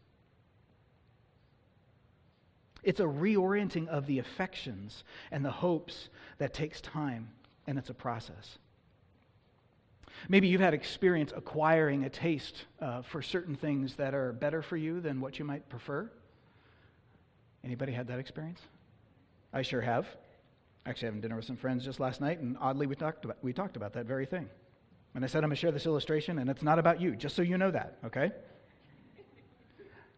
It's 2.83 3.01
a 3.01 3.05
reorienting 3.05 3.87
of 3.89 4.07
the 4.07 4.19
affections 4.19 5.05
and 5.31 5.45
the 5.45 5.51
hopes 5.51 6.09
that 6.39 6.55
takes 6.55 6.81
time 6.81 7.29
and 7.66 7.79
it's 7.79 7.90
a 7.90 7.94
process. 7.94 8.59
Maybe 10.29 10.48
you've 10.48 10.61
had 10.61 10.74
experience 10.74 11.33
acquiring 11.35 12.05
a 12.05 12.11
taste 12.11 12.64
uh, 12.81 13.03
for 13.03 13.20
certain 13.20 13.57
things 13.57 13.96
that 13.96 14.14
are 14.14 14.33
better 14.33 14.62
for 14.62 14.77
you 14.77 15.00
than 15.00 15.20
what 15.20 15.38
you 15.38 15.44
might 15.44 15.68
prefer. 15.68 16.11
Anybody 17.64 17.92
had 17.92 18.09
that 18.09 18.18
experience? 18.18 18.61
I 19.53 19.62
sure 19.62 19.81
have. 19.81 20.07
Actually, 20.87 21.07
having 21.07 21.20
dinner 21.20 21.37
with 21.37 21.46
some 21.46 21.57
friends 21.57 21.85
just 21.85 21.98
last 21.98 22.20
night, 22.20 22.38
and 22.40 22.57
oddly, 22.61 22.87
we 22.87 22.94
talked 22.94 23.24
about, 23.24 23.38
we 23.42 23.53
talked 23.53 23.77
about 23.77 23.94
that 23.94 24.07
very 24.07 24.27
thing. 24.27 24.48
And 25.14 25.24
I 25.24 25.29
said 25.29 25.44
I'm 25.44 25.48
going 25.48 25.57
to 25.57 25.61
share 25.61 25.72
this 25.72 25.87
illustration, 25.87 26.38
and 26.38 26.50
it's 26.50 26.62
not 26.62 26.79
about 26.79 27.00
you, 27.00 27.16
just 27.16 27.37
so 27.37 27.42
you 27.42 27.57
know 27.57 27.70
that, 27.70 27.98
okay? 28.05 28.33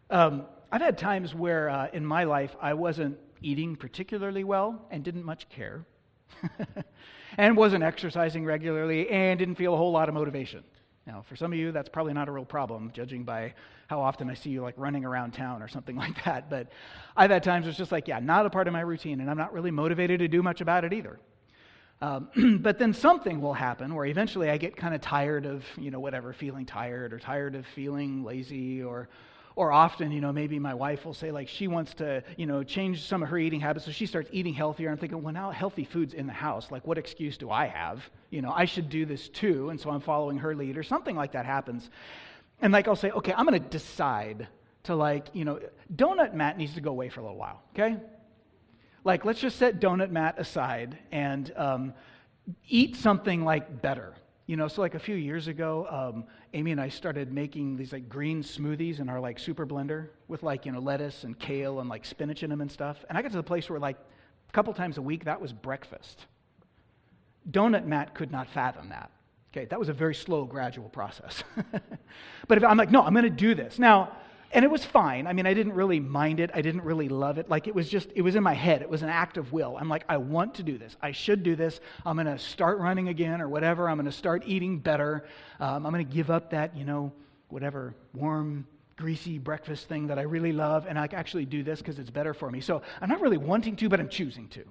Um, 0.09 0.45
I've 0.71 0.81
had 0.81 0.97
times 0.97 1.33
where 1.33 1.69
uh, 1.69 1.87
in 1.93 2.05
my 2.05 2.25
life 2.25 2.55
I 2.61 2.73
wasn't 2.73 3.17
eating 3.41 3.75
particularly 3.75 4.43
well 4.43 4.85
and 4.91 5.03
didn't 5.03 5.23
much 5.23 5.47
care. 5.49 5.85
and 7.37 7.55
wasn't 7.55 7.83
exercising 7.83 8.45
regularly 8.45 9.09
and 9.09 9.39
didn't 9.39 9.55
feel 9.55 9.73
a 9.73 9.77
whole 9.77 9.91
lot 9.91 10.09
of 10.09 10.15
motivation. 10.15 10.63
Now, 11.05 11.23
for 11.27 11.37
some 11.37 11.53
of 11.53 11.57
you, 11.57 11.71
that's 11.71 11.87
probably 11.87 12.13
not 12.13 12.27
a 12.27 12.31
real 12.31 12.43
problem, 12.43 12.91
judging 12.93 13.23
by 13.23 13.53
how 13.87 14.01
often 14.01 14.29
I 14.29 14.33
see 14.33 14.49
you 14.49 14.61
like 14.61 14.73
running 14.77 15.05
around 15.05 15.31
town 15.31 15.63
or 15.63 15.69
something 15.69 15.95
like 16.05 16.23
that. 16.25 16.49
But 16.49 16.67
I've 17.15 17.31
had 17.31 17.43
times 17.43 17.65
it's 17.65 17.77
just 17.77 17.91
like, 17.93 18.07
yeah, 18.07 18.19
not 18.19 18.45
a 18.45 18.49
part 18.49 18.67
of 18.67 18.73
my 18.73 18.81
routine, 18.81 19.21
and 19.21 19.29
I'm 19.29 19.37
not 19.37 19.53
really 19.53 19.71
motivated 19.71 20.19
to 20.19 20.27
do 20.27 20.43
much 20.43 20.59
about 20.59 20.83
it 20.83 20.93
either. 20.93 21.17
Um, 22.01 22.59
but 22.61 22.77
then 22.77 22.93
something 22.93 23.41
will 23.41 23.53
happen 23.53 23.95
where 23.95 24.05
eventually 24.05 24.49
I 24.49 24.57
get 24.57 24.75
kind 24.75 24.93
of 24.93 25.01
tired 25.01 25.45
of, 25.45 25.63
you 25.77 25.91
know, 25.91 25.99
whatever, 25.99 26.33
feeling 26.33 26.65
tired 26.65 27.13
or 27.13 27.19
tired 27.19 27.55
of 27.55 27.65
feeling 27.67 28.23
lazy 28.23 28.83
or 28.83 29.07
or 29.57 29.71
often, 29.71 30.11
you 30.11 30.21
know, 30.21 30.31
maybe 30.31 30.59
my 30.59 30.75
wife 30.75 31.03
will 31.03 31.15
say, 31.15 31.31
like, 31.31 31.47
she 31.47 31.67
wants 31.67 31.95
to, 31.95 32.23
you 32.37 32.45
know, 32.45 32.61
change 32.61 33.01
some 33.01 33.23
of 33.23 33.29
her 33.29 33.39
eating 33.39 33.59
habits, 33.59 33.87
so 33.87 33.91
she 33.91 34.05
starts 34.05 34.29
eating 34.31 34.53
healthier. 34.53 34.91
I'm 34.91 34.97
thinking, 34.97 35.23
well, 35.23 35.33
now 35.33 35.49
healthy 35.49 35.83
food's 35.83 36.13
in 36.13 36.27
the 36.27 36.33
house. 36.33 36.69
Like, 36.69 36.85
what 36.85 36.99
excuse 36.99 37.37
do 37.37 37.49
I 37.49 37.65
have? 37.65 38.07
You 38.29 38.43
know, 38.43 38.51
I 38.55 38.65
should 38.65 38.87
do 38.87 39.03
this 39.03 39.29
too, 39.29 39.71
and 39.71 39.81
so 39.81 39.89
I'm 39.89 39.99
following 39.99 40.37
her 40.37 40.55
lead, 40.55 40.77
or 40.77 40.83
something 40.83 41.15
like 41.15 41.31
that 41.31 41.47
happens. 41.47 41.89
And, 42.61 42.71
like, 42.71 42.87
I'll 42.87 42.95
say, 42.95 43.09
okay, 43.09 43.33
I'm 43.35 43.47
going 43.47 43.59
to 43.59 43.69
decide 43.69 44.47
to, 44.83 44.95
like, 44.95 45.25
you 45.33 45.43
know, 45.43 45.59
Donut 45.91 46.35
Matt 46.35 46.59
needs 46.59 46.75
to 46.75 46.81
go 46.81 46.91
away 46.91 47.09
for 47.09 47.21
a 47.21 47.23
little 47.23 47.39
while, 47.39 47.63
okay? 47.73 47.97
Like, 49.03 49.25
let's 49.25 49.39
just 49.39 49.57
set 49.57 49.79
Donut 49.79 50.11
Matt 50.11 50.37
aside 50.37 50.99
and 51.11 51.51
um, 51.55 51.93
eat 52.67 52.95
something, 52.95 53.43
like, 53.43 53.81
better 53.81 54.13
you 54.47 54.55
know, 54.55 54.69
so 54.69 54.81
like 54.81 54.95
a 54.95 54.99
few 54.99 55.15
years 55.15 55.49
ago, 55.49 55.85
um, 55.89 56.23
Amy 56.53 56.71
and 56.71 56.79
I 56.79 56.87
started 56.87 57.33
making 57.33 57.75
these 57.75 57.91
like 57.91 58.07
green 58.07 58.41
smoothies 58.41 58.99
in 58.99 59.09
our 59.09 59.19
like 59.19 59.39
super 59.39 59.67
blender 59.67 60.07
with 60.29 60.41
like, 60.41 60.65
you 60.65 60.71
know, 60.71 60.79
lettuce 60.79 61.25
and 61.25 61.37
kale 61.37 61.81
and 61.81 61.89
like 61.89 62.05
spinach 62.05 62.43
in 62.43 62.49
them 62.49 62.61
and 62.61 62.71
stuff. 62.71 63.03
And 63.09 63.17
I 63.17 63.21
got 63.21 63.31
to 63.31 63.37
the 63.37 63.43
place 63.43 63.69
where 63.69 63.77
like 63.77 63.97
a 63.97 64.51
couple 64.53 64.73
times 64.73 64.97
a 64.97 65.01
week, 65.01 65.25
that 65.25 65.41
was 65.41 65.51
breakfast. 65.51 66.25
Donut 67.51 67.85
Matt 67.85 68.15
could 68.15 68.31
not 68.31 68.47
fathom 68.47 68.89
that. 68.89 69.11
Okay, 69.51 69.65
that 69.65 69.77
was 69.77 69.89
a 69.89 69.93
very 69.93 70.15
slow, 70.15 70.45
gradual 70.45 70.87
process. 70.89 71.43
but 72.47 72.57
if 72.57 72.63
I'm 72.63 72.77
like, 72.77 72.91
no, 72.91 73.03
I'm 73.03 73.13
going 73.13 73.23
to 73.23 73.29
do 73.29 73.53
this. 73.53 73.77
Now, 73.77 74.13
and 74.51 74.63
it 74.63 74.71
was 74.71 74.85
fine. 74.85 75.27
I 75.27 75.33
mean, 75.33 75.45
I 75.45 75.53
didn't 75.53 75.73
really 75.73 75.99
mind 75.99 76.39
it. 76.39 76.51
I 76.53 76.61
didn't 76.61 76.83
really 76.83 77.09
love 77.09 77.37
it. 77.37 77.49
Like, 77.49 77.67
it 77.67 77.75
was 77.75 77.89
just, 77.89 78.09
it 78.15 78.21
was 78.21 78.35
in 78.35 78.43
my 78.43 78.53
head. 78.53 78.81
It 78.81 78.89
was 78.89 79.03
an 79.03 79.09
act 79.09 79.37
of 79.37 79.51
will. 79.51 79.77
I'm 79.77 79.89
like, 79.89 80.05
I 80.07 80.17
want 80.17 80.55
to 80.55 80.63
do 80.63 80.77
this. 80.77 80.95
I 81.01 81.11
should 81.11 81.43
do 81.43 81.55
this. 81.55 81.79
I'm 82.05 82.15
going 82.15 82.27
to 82.27 82.39
start 82.39 82.79
running 82.79 83.09
again 83.09 83.41
or 83.41 83.49
whatever. 83.49 83.89
I'm 83.89 83.97
going 83.97 84.05
to 84.05 84.11
start 84.11 84.43
eating 84.45 84.79
better. 84.79 85.25
Um, 85.59 85.85
I'm 85.85 85.91
going 85.91 86.07
to 86.07 86.13
give 86.13 86.29
up 86.31 86.51
that, 86.51 86.77
you 86.77 86.85
know, 86.85 87.11
whatever 87.49 87.93
warm, 88.13 88.65
greasy 88.95 89.37
breakfast 89.37 89.87
thing 89.87 90.07
that 90.07 90.17
I 90.17 90.23
really 90.23 90.53
love. 90.53 90.85
And 90.87 90.97
I 90.97 91.07
actually 91.11 91.45
do 91.45 91.61
this 91.61 91.79
because 91.79 91.99
it's 91.99 92.09
better 92.09 92.33
for 92.33 92.49
me. 92.49 92.61
So 92.61 92.81
I'm 93.01 93.09
not 93.09 93.21
really 93.21 93.37
wanting 93.37 93.75
to, 93.77 93.89
but 93.89 93.99
I'm 93.99 94.09
choosing 94.09 94.47
to. 94.49 94.63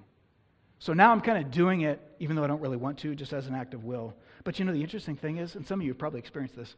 So 0.79 0.93
now 0.93 1.11
I'm 1.11 1.21
kind 1.21 1.43
of 1.43 1.51
doing 1.51 1.81
it, 1.81 1.99
even 2.19 2.35
though 2.35 2.43
I 2.43 2.47
don't 2.47 2.61
really 2.61 2.77
want 2.77 2.99
to, 2.99 3.15
just 3.15 3.33
as 3.33 3.47
an 3.47 3.55
act 3.55 3.73
of 3.73 3.83
will. 3.83 4.13
But 4.43 4.59
you 4.59 4.65
know, 4.65 4.73
the 4.73 4.81
interesting 4.81 5.15
thing 5.15 5.37
is, 5.37 5.55
and 5.55 5.65
some 5.65 5.79
of 5.79 5.85
you 5.85 5.91
have 5.91 5.97
probably 5.97 6.19
experienced 6.19 6.55
this, 6.55 6.75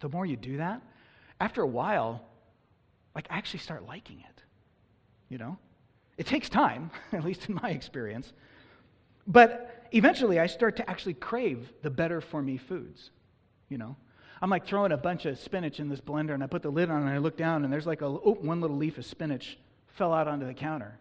the 0.00 0.08
more 0.08 0.26
you 0.26 0.36
do 0.36 0.56
that, 0.56 0.82
after 1.40 1.62
a 1.62 1.66
while, 1.66 2.22
like 3.14 3.26
I 3.30 3.38
actually 3.38 3.60
start 3.60 3.86
liking 3.86 4.20
it. 4.20 4.42
You 5.28 5.38
know? 5.38 5.58
It 6.18 6.26
takes 6.26 6.48
time, 6.48 6.90
at 7.12 7.24
least 7.24 7.48
in 7.48 7.54
my 7.54 7.70
experience. 7.70 8.32
But 9.26 9.86
eventually 9.92 10.38
I 10.38 10.46
start 10.46 10.76
to 10.76 10.88
actually 10.88 11.14
crave 11.14 11.72
the 11.82 11.90
better 11.90 12.20
for 12.20 12.42
me 12.42 12.58
foods. 12.58 13.10
You 13.68 13.78
know? 13.78 13.96
I'm 14.42 14.50
like 14.50 14.66
throwing 14.66 14.92
a 14.92 14.96
bunch 14.96 15.26
of 15.26 15.38
spinach 15.38 15.80
in 15.80 15.88
this 15.88 16.00
blender 16.00 16.34
and 16.34 16.42
I 16.42 16.46
put 16.46 16.62
the 16.62 16.70
lid 16.70 16.90
on 16.90 17.02
and 17.02 17.10
I 17.10 17.18
look 17.18 17.36
down 17.36 17.64
and 17.64 17.72
there's 17.72 17.86
like 17.86 18.02
a 18.02 18.06
oh, 18.06 18.38
one 18.40 18.60
little 18.60 18.76
leaf 18.76 18.98
of 18.98 19.04
spinach 19.04 19.58
fell 19.88 20.12
out 20.12 20.28
onto 20.28 20.46
the 20.46 20.54
counter. 20.54 20.98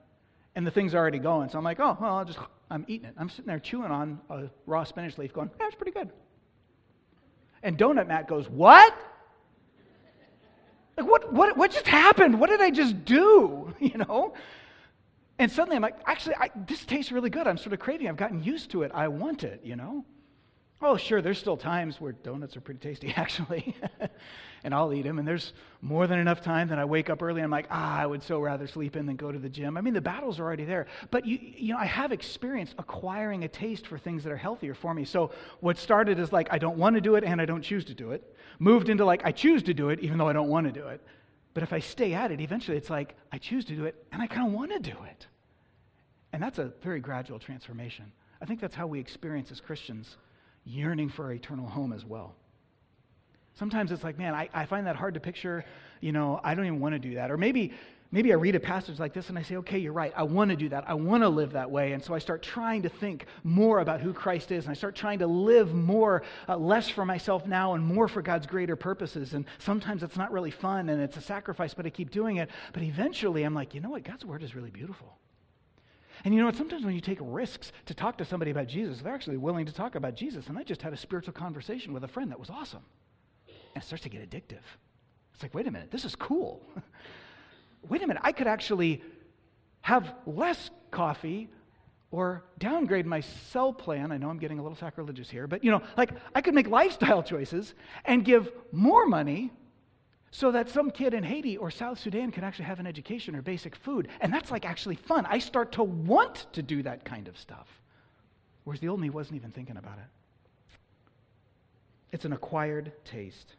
And 0.56 0.66
the 0.66 0.72
thing's 0.72 0.96
already 0.96 1.20
going. 1.20 1.50
So 1.50 1.58
I'm 1.58 1.64
like, 1.64 1.80
oh, 1.80 1.98
well, 2.02 2.18
I'll 2.18 2.26
just, 2.26 2.40
I'm 2.70 2.84
eating 2.88 3.08
it. 3.08 3.16
I'm 3.18 3.30
sitting 3.30 3.46
there 3.46 3.60
chewing 3.60 3.92
on 3.92 4.20
a 4.30 4.50
raw 4.66 4.84
spinach 4.84 5.18
leaf 5.18 5.32
going, 5.32 5.50
it's 5.60 5.76
pretty 5.76 5.92
good. 5.92 6.10
And 7.64 7.78
Donut 7.78 8.08
Matt 8.08 8.28
goes, 8.28 8.50
what? 8.50 8.94
Like, 11.00 11.10
what, 11.10 11.34
what, 11.34 11.58
what 11.58 11.72
just 11.72 11.88
happened? 11.88 12.40
What 12.40 12.50
did 12.50 12.62
I 12.62 12.72
just 12.72 13.06
do? 13.06 13.74
You 13.80 13.98
know? 13.98 14.34
And 15.38 15.50
suddenly 15.50 15.78
I'm 15.78 15.82
like, 15.82 15.96
actually, 16.06 16.36
I, 16.36 16.50
this 16.68 16.84
tastes 16.84 17.14
really 17.14 17.30
good. 17.30 17.48
I'm 17.48 17.58
sort 17.58 17.72
of 17.72 17.80
craving. 17.80 18.10
I've 18.10 18.18
gotten 18.18 18.44
used 18.44 18.72
to 18.72 18.84
it. 18.84 18.92
I 18.94 19.08
want 19.08 19.46
it, 19.46 19.62
you 19.64 19.78
know? 19.78 20.04
Oh, 20.82 20.96
sure, 20.96 21.22
there's 21.22 21.38
still 21.38 21.58
times 21.58 22.00
where 22.00 22.14
donuts 22.14 22.56
are 22.56 22.62
pretty 22.62 22.80
tasty, 22.80 23.14
actually. 23.18 23.76
and 24.64 24.74
I'll 24.74 24.94
eat 24.94 25.02
them. 25.02 25.20
And 25.20 25.28
there's 25.28 25.54
more 25.82 26.08
than 26.08 26.20
enough 26.20 26.42
time 26.42 26.70
that 26.70 26.80
I 26.80 26.86
wake 26.86 27.10
up 27.10 27.22
early 27.22 27.42
and 27.42 27.46
I'm 27.46 27.52
like, 27.52 27.68
ah, 27.70 27.98
I 27.98 28.06
would 28.06 28.24
so 28.24 28.40
rather 28.40 28.66
sleep 28.66 28.96
in 28.96 29.06
than 29.06 29.18
go 29.18 29.32
to 29.32 29.40
the 29.40 29.50
gym. 29.50 29.78
I 29.78 29.82
mean, 29.82 29.94
the 29.94 30.02
battles 30.02 30.40
are 30.40 30.44
already 30.44 30.66
there. 30.66 30.88
But, 31.12 31.26
you, 31.26 31.38
you 31.42 31.74
know, 31.74 31.80
I 31.80 31.86
have 31.86 32.12
experienced 32.12 32.76
acquiring 32.78 33.44
a 33.44 33.48
taste 33.48 33.88
for 33.88 33.98
things 33.98 34.24
that 34.24 34.32
are 34.32 34.38
healthier 34.38 34.74
for 34.74 34.94
me. 34.94 35.04
So 35.04 35.32
what 35.60 35.78
started 35.78 36.20
as 36.20 36.32
like, 36.32 36.48
I 36.52 36.58
don't 36.58 36.78
want 36.78 36.96
to 36.96 37.02
do 37.02 37.16
it 37.16 37.24
and 37.24 37.42
I 37.42 37.46
don't 37.46 37.62
choose 37.62 37.86
to 37.86 37.94
do 37.94 38.12
it, 38.12 38.36
moved 38.58 38.90
into 38.90 39.04
like, 39.04 39.26
I 39.26 39.32
choose 39.32 39.64
to 39.64 39.74
do 39.74 39.90
it 39.90 40.00
even 40.00 40.18
though 40.18 40.28
I 40.28 40.34
don't 40.34 40.50
want 40.50 40.68
to 40.68 40.74
do 40.74 40.88
it. 40.88 41.02
But 41.54 41.64
if 41.64 41.74
I 41.74 41.80
stay 41.80 42.14
at 42.14 42.32
it, 42.32 42.40
eventually 42.40 42.78
it's 42.78 42.90
like, 42.90 43.16
I 43.34 43.38
choose 43.38 43.66
to 43.66 43.76
do 43.76 43.86
it 43.86 44.02
and 44.14 44.22
I 44.22 44.28
kind 44.28 44.48
of 44.48 44.54
want 44.54 44.72
to 44.72 44.80
do 44.80 44.96
it. 45.10 45.28
And 46.32 46.42
that's 46.42 46.60
a 46.60 46.72
very 46.82 47.00
gradual 47.00 47.40
transformation. 47.40 48.12
I 48.42 48.46
think 48.46 48.62
that's 48.62 48.76
how 48.76 48.88
we 48.88 49.00
experience 49.00 49.52
as 49.52 49.60
Christians 49.60 50.16
yearning 50.66 51.10
for 51.10 51.26
our 51.26 51.34
eternal 51.34 51.68
home 51.68 51.94
as 51.94 52.06
well. 52.06 52.36
Sometimes 53.56 53.92
it's 53.92 54.04
like, 54.04 54.18
man, 54.18 54.34
I, 54.34 54.50
I 54.54 54.66
find 54.66 54.88
that 54.88 54.96
hard 54.96 55.16
to 55.16 55.20
picture. 55.20 55.66
You 56.00 56.14
know, 56.14 56.40
I 56.44 56.56
don't 56.56 56.66
even 56.66 56.80
want 56.80 56.94
to 56.96 57.00
do 57.00 57.16
that. 57.16 57.30
Or 57.30 57.36
maybe, 57.36 57.74
maybe 58.10 58.32
I 58.32 58.36
read 58.36 58.56
a 58.56 58.60
passage 58.60 59.00
like 59.00 59.14
this 59.14 59.28
and 59.28 59.38
I 59.38 59.42
say, 59.42 59.58
okay, 59.58 59.78
you're 59.78 59.92
right. 59.92 60.14
I 60.16 60.24
want 60.24 60.52
to 60.52 60.56
do 60.56 60.70
that. 60.70 60.86
I 60.88 60.94
want 60.94 61.24
to 61.24 61.30
live 61.30 61.52
that 61.52 61.70
way. 61.70 61.92
And 61.92 62.02
so 62.02 62.14
I 62.14 62.20
start 62.20 62.42
trying 62.42 62.84
to 62.84 62.90
think 62.90 63.26
more 63.44 63.80
about 63.80 64.00
who 64.00 64.14
Christ 64.14 64.54
is. 64.54 64.64
And 64.64 64.72
I 64.72 64.76
start 64.76 64.96
trying 64.96 65.20
to 65.20 65.28
live 65.28 65.74
more, 65.74 66.24
uh, 66.48 66.56
less 66.56 66.88
for 66.88 67.04
myself 67.04 67.46
now 67.46 67.74
and 67.74 67.84
more 67.84 68.08
for 68.08 68.22
God's 68.22 68.48
greater 68.48 68.78
purposes. 68.78 69.34
And 69.34 69.46
sometimes 69.58 70.04
it's 70.04 70.18
not 70.18 70.32
really 70.32 70.52
fun 70.52 70.88
and 70.88 71.02
it's 71.02 71.18
a 71.18 71.22
sacrifice, 71.22 71.74
but 71.74 71.86
I 71.86 71.90
keep 71.90 72.12
doing 72.12 72.38
it. 72.38 72.50
But 72.72 72.84
eventually 72.84 73.44
I'm 73.44 73.54
like, 73.54 73.74
you 73.74 73.82
know 73.82 73.90
what? 73.90 74.04
God's 74.06 74.24
word 74.24 74.42
is 74.42 74.56
really 74.56 74.72
beautiful. 74.72 75.18
And 76.24 76.34
you 76.34 76.40
know 76.40 76.46
what? 76.46 76.56
Sometimes 76.56 76.84
when 76.84 76.96
you 76.96 77.02
take 77.02 77.20
risks 77.22 77.72
to 77.86 77.94
talk 77.94 78.18
to 78.18 78.26
somebody 78.26 78.52
about 78.52 78.68
Jesus, 78.68 79.02
they're 79.02 79.14
actually 79.14 79.38
willing 79.38 79.66
to 79.66 79.74
talk 79.74 79.96
about 79.96 80.16
Jesus. 80.16 80.48
And 80.48 80.58
I 80.58 80.64
just 80.64 80.82
had 80.82 80.94
a 80.94 80.98
spiritual 80.98 81.34
conversation 81.34 81.94
with 81.94 82.04
a 82.04 82.08
friend 82.08 82.32
that 82.32 82.40
was 82.40 82.50
awesome. 82.50 82.84
And 83.48 83.84
it 83.84 83.86
starts 83.86 84.04
to 84.04 84.10
get 84.10 84.28
addictive. 84.30 84.64
It's 85.34 85.44
like, 85.44 85.54
wait 85.54 85.68
a 85.68 85.72
minute, 85.72 85.92
this 85.92 86.06
is 86.06 86.16
cool. 86.16 86.62
wait 87.90 88.02
a 88.02 88.08
minute, 88.08 88.22
I 88.26 88.32
could 88.32 88.48
actually 88.48 89.02
have 89.82 90.14
less 90.26 90.70
coffee 90.92 91.50
or 92.12 92.44
downgrade 92.58 93.06
my 93.06 93.22
cell 93.22 93.72
plan. 93.72 94.12
I 94.12 94.18
know 94.18 94.30
I'm 94.30 94.40
getting 94.40 94.60
a 94.60 94.64
little 94.64 94.78
sacrilegious 94.78 95.30
here, 95.30 95.48
but 95.48 95.64
you 95.64 95.72
know, 95.72 95.82
like 95.96 96.12
I 96.34 96.42
could 96.42 96.54
make 96.54 96.68
lifestyle 96.68 97.24
choices 97.34 97.74
and 98.04 98.26
give 98.26 98.52
more 98.72 99.06
money 99.06 99.52
so 100.32 100.52
that 100.52 100.70
some 100.70 100.92
kid 100.92 101.14
in 101.14 101.24
Haiti 101.24 101.58
or 101.58 101.72
South 101.72 102.00
Sudan 102.00 102.32
can 102.32 102.44
actually 102.44 102.66
have 102.66 102.80
an 102.80 102.88
education 102.88 103.36
or 103.36 103.42
basic 103.42 103.76
food. 103.76 104.08
And 104.22 104.34
that's 104.34 104.52
like 104.52 104.66
actually 104.66 104.96
fun. 104.96 105.26
I 105.28 105.40
start 105.40 105.72
to 105.74 105.84
want 105.84 106.46
to 106.54 106.62
do 106.62 106.84
that 106.84 107.04
kind 107.04 107.28
of 107.28 107.38
stuff. 107.38 107.68
Whereas 108.64 108.80
the 108.80 108.90
old 108.90 109.00
me 109.00 109.10
wasn't 109.10 109.38
even 109.38 109.52
thinking 109.52 109.78
about 109.78 109.98
it. 109.98 110.06
It's 112.12 112.26
an 112.26 112.34
acquired 112.34 112.92
taste. 113.06 113.56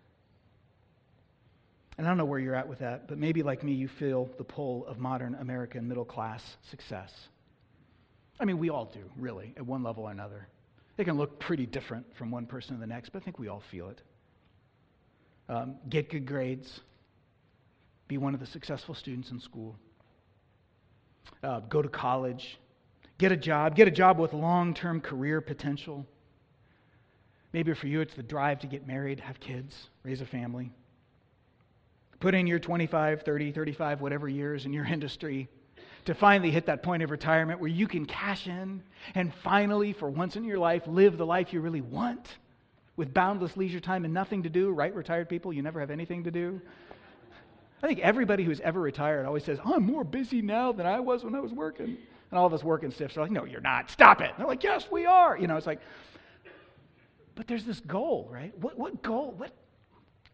And 1.98 2.06
I 2.06 2.10
don't 2.10 2.18
know 2.18 2.24
where 2.24 2.38
you're 2.38 2.54
at 2.54 2.68
with 2.68 2.78
that, 2.78 3.08
but 3.08 3.18
maybe 3.18 3.42
like 3.42 3.62
me, 3.62 3.72
you 3.72 3.88
feel 3.88 4.30
the 4.38 4.44
pull 4.44 4.86
of 4.86 4.98
modern 4.98 5.34
American 5.34 5.86
middle 5.86 6.04
class 6.04 6.56
success. 6.70 7.12
I 8.38 8.44
mean, 8.46 8.58
we 8.58 8.70
all 8.70 8.86
do, 8.86 9.02
really, 9.16 9.52
at 9.56 9.66
one 9.66 9.82
level 9.82 10.04
or 10.04 10.10
another. 10.10 10.48
It 10.96 11.04
can 11.04 11.18
look 11.18 11.38
pretty 11.38 11.66
different 11.66 12.06
from 12.16 12.30
one 12.30 12.46
person 12.46 12.74
to 12.74 12.80
the 12.80 12.86
next, 12.86 13.10
but 13.10 13.20
I 13.20 13.24
think 13.24 13.38
we 13.38 13.48
all 13.48 13.60
feel 13.60 13.90
it. 13.90 14.00
Um, 15.50 15.74
get 15.88 16.08
good 16.10 16.26
grades, 16.26 16.78
be 18.06 18.18
one 18.18 18.34
of 18.34 18.40
the 18.40 18.46
successful 18.46 18.94
students 18.94 19.32
in 19.32 19.40
school, 19.40 19.74
uh, 21.42 21.58
go 21.68 21.82
to 21.82 21.88
college, 21.88 22.56
get 23.18 23.32
a 23.32 23.36
job, 23.36 23.74
get 23.74 23.88
a 23.88 23.90
job 23.90 24.20
with 24.20 24.32
long 24.32 24.74
term 24.74 25.00
career 25.00 25.40
potential. 25.40 26.06
Maybe 27.52 27.74
for 27.74 27.88
you, 27.88 28.00
it's 28.00 28.14
the 28.14 28.22
drive 28.22 28.60
to 28.60 28.68
get 28.68 28.86
married, 28.86 29.18
have 29.18 29.40
kids, 29.40 29.88
raise 30.04 30.20
a 30.20 30.24
family. 30.26 30.70
Put 32.20 32.36
in 32.36 32.46
your 32.46 32.60
25, 32.60 33.22
30, 33.22 33.50
35, 33.50 34.00
whatever 34.00 34.28
years 34.28 34.66
in 34.66 34.72
your 34.72 34.84
industry 34.92 35.48
to 36.04 36.14
finally 36.14 36.52
hit 36.52 36.66
that 36.66 36.84
point 36.84 37.02
of 37.02 37.10
retirement 37.10 37.58
where 37.58 37.68
you 37.68 37.88
can 37.88 38.06
cash 38.06 38.46
in 38.46 38.84
and 39.16 39.34
finally, 39.42 39.94
for 39.94 40.08
once 40.08 40.36
in 40.36 40.44
your 40.44 40.60
life, 40.60 40.86
live 40.86 41.18
the 41.18 41.26
life 41.26 41.52
you 41.52 41.60
really 41.60 41.80
want 41.80 42.36
with 43.00 43.14
boundless 43.14 43.56
leisure 43.56 43.80
time 43.80 44.04
and 44.04 44.12
nothing 44.12 44.42
to 44.42 44.50
do, 44.50 44.70
right? 44.70 44.94
Retired 44.94 45.26
people, 45.26 45.54
you 45.54 45.62
never 45.62 45.80
have 45.80 45.90
anything 45.90 46.24
to 46.24 46.30
do. 46.30 46.60
I 47.82 47.86
think 47.86 48.00
everybody 48.00 48.44
who's 48.44 48.60
ever 48.60 48.78
retired 48.78 49.24
always 49.24 49.42
says, 49.42 49.58
I'm 49.64 49.84
more 49.84 50.04
busy 50.04 50.42
now 50.42 50.70
than 50.70 50.84
I 50.84 51.00
was 51.00 51.24
when 51.24 51.34
I 51.34 51.40
was 51.40 51.50
working. 51.50 51.96
And 52.30 52.38
all 52.38 52.44
of 52.44 52.52
us 52.52 52.62
working 52.62 52.90
stiffs 52.90 53.16
are 53.16 53.22
like, 53.22 53.30
no, 53.30 53.46
you're 53.46 53.62
not. 53.62 53.90
Stop 53.90 54.20
it. 54.20 54.28
And 54.28 54.38
they're 54.38 54.46
like, 54.46 54.62
yes, 54.62 54.86
we 54.90 55.06
are. 55.06 55.38
You 55.38 55.46
know, 55.46 55.56
it's 55.56 55.66
like, 55.66 55.80
but 57.36 57.46
there's 57.46 57.64
this 57.64 57.80
goal, 57.80 58.28
right? 58.30 58.52
What, 58.58 58.78
what 58.78 59.02
goal? 59.02 59.32
What, 59.38 59.52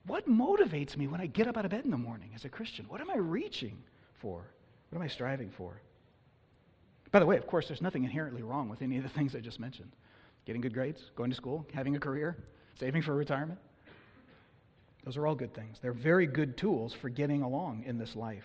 what 0.08 0.28
motivates 0.28 0.96
me 0.96 1.06
when 1.06 1.20
I 1.20 1.26
get 1.26 1.46
up 1.46 1.56
out 1.56 1.64
of 1.64 1.70
bed 1.70 1.84
in 1.84 1.92
the 1.92 1.96
morning 1.96 2.30
as 2.34 2.44
a 2.44 2.48
Christian? 2.48 2.86
What 2.88 3.00
am 3.00 3.10
I 3.10 3.16
reaching 3.16 3.78
for? 4.14 4.42
What 4.90 4.98
am 4.98 5.02
I 5.02 5.08
striving 5.08 5.50
for? 5.50 5.80
By 7.12 7.20
the 7.20 7.26
way, 7.26 7.36
of 7.36 7.46
course, 7.46 7.68
there's 7.68 7.80
nothing 7.80 8.02
inherently 8.02 8.42
wrong 8.42 8.68
with 8.68 8.82
any 8.82 8.96
of 8.96 9.04
the 9.04 9.08
things 9.08 9.36
I 9.36 9.38
just 9.38 9.60
mentioned 9.60 9.92
getting 10.46 10.60
good 10.60 10.74
grades, 10.74 11.10
going 11.16 11.30
to 11.30 11.36
school, 11.36 11.66
having 11.74 11.96
a 11.96 11.98
career, 11.98 12.36
saving 12.78 13.02
for 13.02 13.14
retirement. 13.14 13.58
Those 15.04 15.16
are 15.16 15.26
all 15.26 15.34
good 15.34 15.54
things. 15.54 15.78
They're 15.80 15.92
very 15.92 16.26
good 16.26 16.56
tools 16.56 16.92
for 16.92 17.08
getting 17.08 17.42
along 17.42 17.84
in 17.86 17.96
this 17.98 18.16
life. 18.16 18.44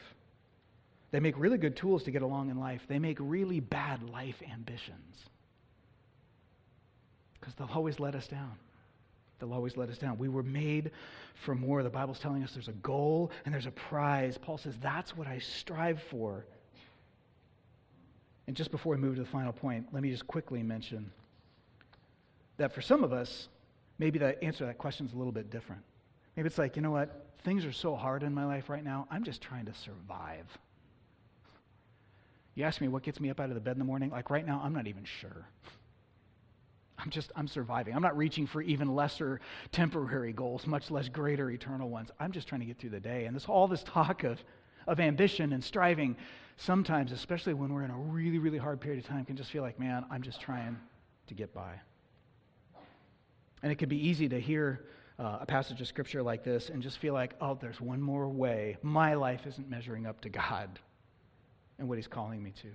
They 1.09 1.19
make 1.19 1.37
really 1.37 1.57
good 1.57 1.75
tools 1.75 2.03
to 2.03 2.11
get 2.11 2.21
along 2.21 2.49
in 2.49 2.59
life. 2.59 2.81
They 2.87 2.99
make 2.99 3.17
really 3.19 3.59
bad 3.59 4.09
life 4.09 4.41
ambitions 4.51 5.17
because 7.39 7.55
they'll 7.55 7.69
always 7.73 7.99
let 7.99 8.15
us 8.15 8.27
down. 8.27 8.53
They'll 9.39 9.53
always 9.53 9.75
let 9.75 9.89
us 9.89 9.97
down. 9.97 10.19
We 10.19 10.29
were 10.29 10.43
made 10.43 10.91
for 11.43 11.55
more. 11.55 11.81
The 11.81 11.89
Bible's 11.89 12.19
telling 12.19 12.43
us 12.43 12.53
there's 12.53 12.67
a 12.67 12.73
goal 12.73 13.31
and 13.43 13.53
there's 13.53 13.65
a 13.65 13.71
prize. 13.71 14.37
Paul 14.37 14.59
says, 14.59 14.75
That's 14.81 15.17
what 15.17 15.27
I 15.27 15.39
strive 15.39 16.01
for. 16.11 16.45
And 18.45 18.55
just 18.55 18.69
before 18.69 18.91
we 18.91 19.01
move 19.01 19.15
to 19.15 19.23
the 19.23 19.29
final 19.29 19.51
point, 19.51 19.87
let 19.91 20.03
me 20.03 20.11
just 20.11 20.27
quickly 20.27 20.61
mention 20.61 21.11
that 22.57 22.73
for 22.73 22.81
some 22.81 23.03
of 23.03 23.11
us, 23.11 23.47
maybe 24.01 24.17
the 24.17 24.43
answer 24.43 24.59
to 24.59 24.65
that 24.65 24.79
question 24.79 25.05
is 25.05 25.13
a 25.13 25.15
little 25.15 25.31
bit 25.31 25.51
different. 25.51 25.83
Maybe 26.35 26.47
it's 26.47 26.57
like, 26.57 26.75
you 26.75 26.81
know 26.81 26.89
what? 26.89 27.27
Things 27.43 27.63
are 27.65 27.71
so 27.71 27.95
hard 27.95 28.23
in 28.23 28.33
my 28.33 28.45
life 28.45 28.67
right 28.67 28.83
now, 28.83 29.07
I'm 29.11 29.23
just 29.23 29.41
trying 29.41 29.65
to 29.67 29.73
survive. 29.75 30.47
You 32.55 32.63
ask 32.63 32.81
me 32.81 32.87
what 32.87 33.03
gets 33.03 33.19
me 33.19 33.29
up 33.29 33.39
out 33.39 33.49
of 33.49 33.55
the 33.55 33.61
bed 33.61 33.73
in 33.73 33.79
the 33.79 33.85
morning? 33.85 34.09
Like 34.09 34.31
right 34.31 34.45
now, 34.45 34.59
I'm 34.63 34.73
not 34.73 34.87
even 34.87 35.03
sure. 35.05 35.47
I'm 36.97 37.11
just, 37.11 37.31
I'm 37.35 37.47
surviving. 37.47 37.95
I'm 37.95 38.01
not 38.01 38.17
reaching 38.17 38.47
for 38.47 38.61
even 38.63 38.95
lesser 38.95 39.39
temporary 39.71 40.33
goals, 40.33 40.65
much 40.65 40.89
less 40.89 41.07
greater 41.07 41.51
eternal 41.51 41.89
ones. 41.89 42.09
I'm 42.19 42.31
just 42.31 42.47
trying 42.47 42.61
to 42.61 42.67
get 42.67 42.79
through 42.79 42.91
the 42.91 42.99
day. 42.99 43.25
And 43.25 43.35
this 43.35 43.45
all 43.45 43.67
this 43.67 43.83
talk 43.83 44.23
of, 44.23 44.43
of 44.87 44.99
ambition 44.99 45.53
and 45.53 45.63
striving, 45.63 46.17
sometimes, 46.57 47.11
especially 47.11 47.53
when 47.53 47.71
we're 47.71 47.83
in 47.83 47.91
a 47.91 47.97
really, 47.97 48.39
really 48.39 48.57
hard 48.57 48.81
period 48.81 49.03
of 49.03 49.07
time, 49.07 49.25
can 49.25 49.37
just 49.37 49.51
feel 49.51 49.61
like, 49.61 49.79
man, 49.79 50.05
I'm 50.09 50.23
just 50.23 50.41
trying 50.41 50.77
to 51.27 51.33
get 51.35 51.53
by. 51.53 51.79
And 53.63 53.71
it 53.71 53.75
can 53.75 53.89
be 53.89 54.07
easy 54.07 54.27
to 54.29 54.39
hear 54.39 54.81
uh, 55.19 55.39
a 55.41 55.45
passage 55.45 55.81
of 55.81 55.87
scripture 55.87 56.23
like 56.23 56.43
this 56.43 56.69
and 56.69 56.81
just 56.81 56.97
feel 56.97 57.13
like, 57.13 57.35
oh, 57.41 57.57
there's 57.59 57.79
one 57.79 58.01
more 58.01 58.27
way. 58.27 58.77
My 58.81 59.13
life 59.13 59.45
isn't 59.45 59.69
measuring 59.69 60.07
up 60.07 60.21
to 60.21 60.29
God 60.29 60.79
and 61.77 61.87
what 61.87 61.97
He's 61.97 62.07
calling 62.07 62.41
me 62.41 62.51
to. 62.61 62.67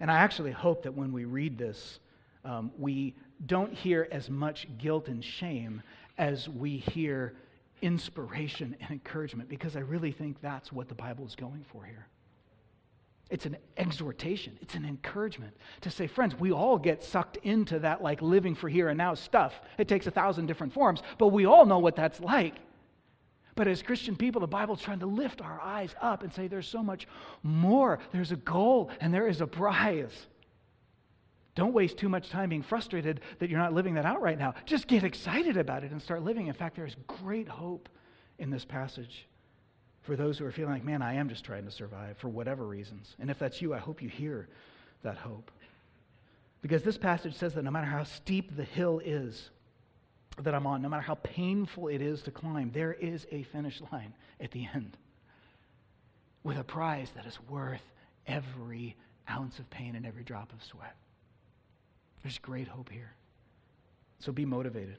And 0.00 0.10
I 0.10 0.18
actually 0.18 0.52
hope 0.52 0.82
that 0.82 0.94
when 0.94 1.12
we 1.12 1.24
read 1.24 1.58
this, 1.58 2.00
um, 2.44 2.70
we 2.78 3.14
don't 3.46 3.72
hear 3.72 4.08
as 4.10 4.30
much 4.30 4.68
guilt 4.78 5.08
and 5.08 5.24
shame 5.24 5.82
as 6.18 6.48
we 6.48 6.76
hear 6.78 7.34
inspiration 7.80 8.76
and 8.80 8.90
encouragement, 8.90 9.48
because 9.48 9.76
I 9.76 9.80
really 9.80 10.12
think 10.12 10.40
that's 10.40 10.72
what 10.72 10.88
the 10.88 10.94
Bible 10.94 11.26
is 11.26 11.36
going 11.36 11.64
for 11.72 11.84
here. 11.84 12.06
It's 13.30 13.44
an 13.44 13.58
exhortation, 13.76 14.58
it's 14.62 14.74
an 14.74 14.86
encouragement 14.86 15.54
to 15.82 15.90
say, 15.90 16.06
friends, 16.06 16.34
we 16.38 16.50
all 16.50 16.78
get 16.78 17.04
sucked 17.04 17.36
into 17.38 17.78
that 17.80 18.02
like 18.02 18.22
living 18.22 18.54
for 18.54 18.70
here 18.70 18.88
and 18.88 18.96
now 18.96 19.14
stuff. 19.14 19.60
It 19.76 19.86
takes 19.86 20.06
a 20.06 20.10
thousand 20.10 20.46
different 20.46 20.72
forms, 20.72 21.02
but 21.18 21.28
we 21.28 21.44
all 21.44 21.66
know 21.66 21.78
what 21.78 21.94
that's 21.94 22.20
like. 22.20 22.54
But 23.54 23.68
as 23.68 23.82
Christian 23.82 24.16
people, 24.16 24.40
the 24.40 24.46
Bible's 24.46 24.80
trying 24.80 25.00
to 25.00 25.06
lift 25.06 25.42
our 25.42 25.60
eyes 25.60 25.94
up 26.00 26.22
and 26.22 26.32
say 26.32 26.48
there's 26.48 26.68
so 26.68 26.82
much 26.82 27.06
more. 27.42 27.98
There's 28.12 28.32
a 28.32 28.36
goal 28.36 28.90
and 29.00 29.12
there 29.12 29.26
is 29.26 29.40
a 29.40 29.46
prize. 29.46 30.26
Don't 31.54 31.74
waste 31.74 31.98
too 31.98 32.08
much 32.08 32.30
time 32.30 32.50
being 32.50 32.62
frustrated 32.62 33.20
that 33.40 33.50
you're 33.50 33.58
not 33.58 33.74
living 33.74 33.94
that 33.94 34.06
out 34.06 34.22
right 34.22 34.38
now. 34.38 34.54
Just 34.64 34.86
get 34.86 35.02
excited 35.02 35.56
about 35.56 35.82
it 35.82 35.90
and 35.90 36.00
start 36.00 36.22
living. 36.22 36.46
In 36.46 36.54
fact, 36.54 36.76
there's 36.76 36.96
great 37.08 37.48
hope 37.48 37.88
in 38.38 38.48
this 38.48 38.64
passage 38.64 39.26
for 40.02 40.16
those 40.16 40.38
who 40.38 40.46
are 40.46 40.52
feeling 40.52 40.72
like, 40.72 40.84
man, 40.84 41.02
I 41.02 41.14
am 41.14 41.28
just 41.28 41.44
trying 41.44 41.64
to 41.64 41.70
survive 41.70 42.16
for 42.18 42.28
whatever 42.28 42.64
reasons. 42.64 43.14
And 43.18 43.30
if 43.30 43.38
that's 43.38 43.60
you, 43.60 43.74
I 43.74 43.78
hope 43.78 44.02
you 44.02 44.08
hear 44.08 44.48
that 45.02 45.16
hope. 45.16 45.50
Because 46.62 46.82
this 46.82 46.98
passage 46.98 47.34
says 47.34 47.54
that 47.54 47.64
no 47.64 47.70
matter 47.70 47.86
how 47.86 48.04
steep 48.04 48.56
the 48.56 48.64
hill 48.64 49.00
is 49.04 49.50
that 50.42 50.54
I'm 50.54 50.66
on, 50.66 50.82
no 50.82 50.88
matter 50.88 51.02
how 51.02 51.16
painful 51.16 51.88
it 51.88 52.00
is 52.00 52.22
to 52.22 52.30
climb, 52.30 52.70
there 52.72 52.92
is 52.92 53.26
a 53.30 53.42
finish 53.44 53.80
line 53.92 54.14
at 54.40 54.50
the 54.50 54.66
end 54.74 54.96
with 56.42 56.58
a 56.58 56.64
prize 56.64 57.10
that 57.14 57.26
is 57.26 57.38
worth 57.48 57.82
every 58.26 58.96
ounce 59.28 59.58
of 59.58 59.68
pain 59.70 59.94
and 59.94 60.06
every 60.06 60.22
drop 60.22 60.52
of 60.52 60.62
sweat. 60.62 60.96
There's 62.22 62.38
great 62.38 62.68
hope 62.68 62.90
here. 62.90 63.12
So 64.20 64.32
be 64.32 64.44
motivated. 64.44 64.96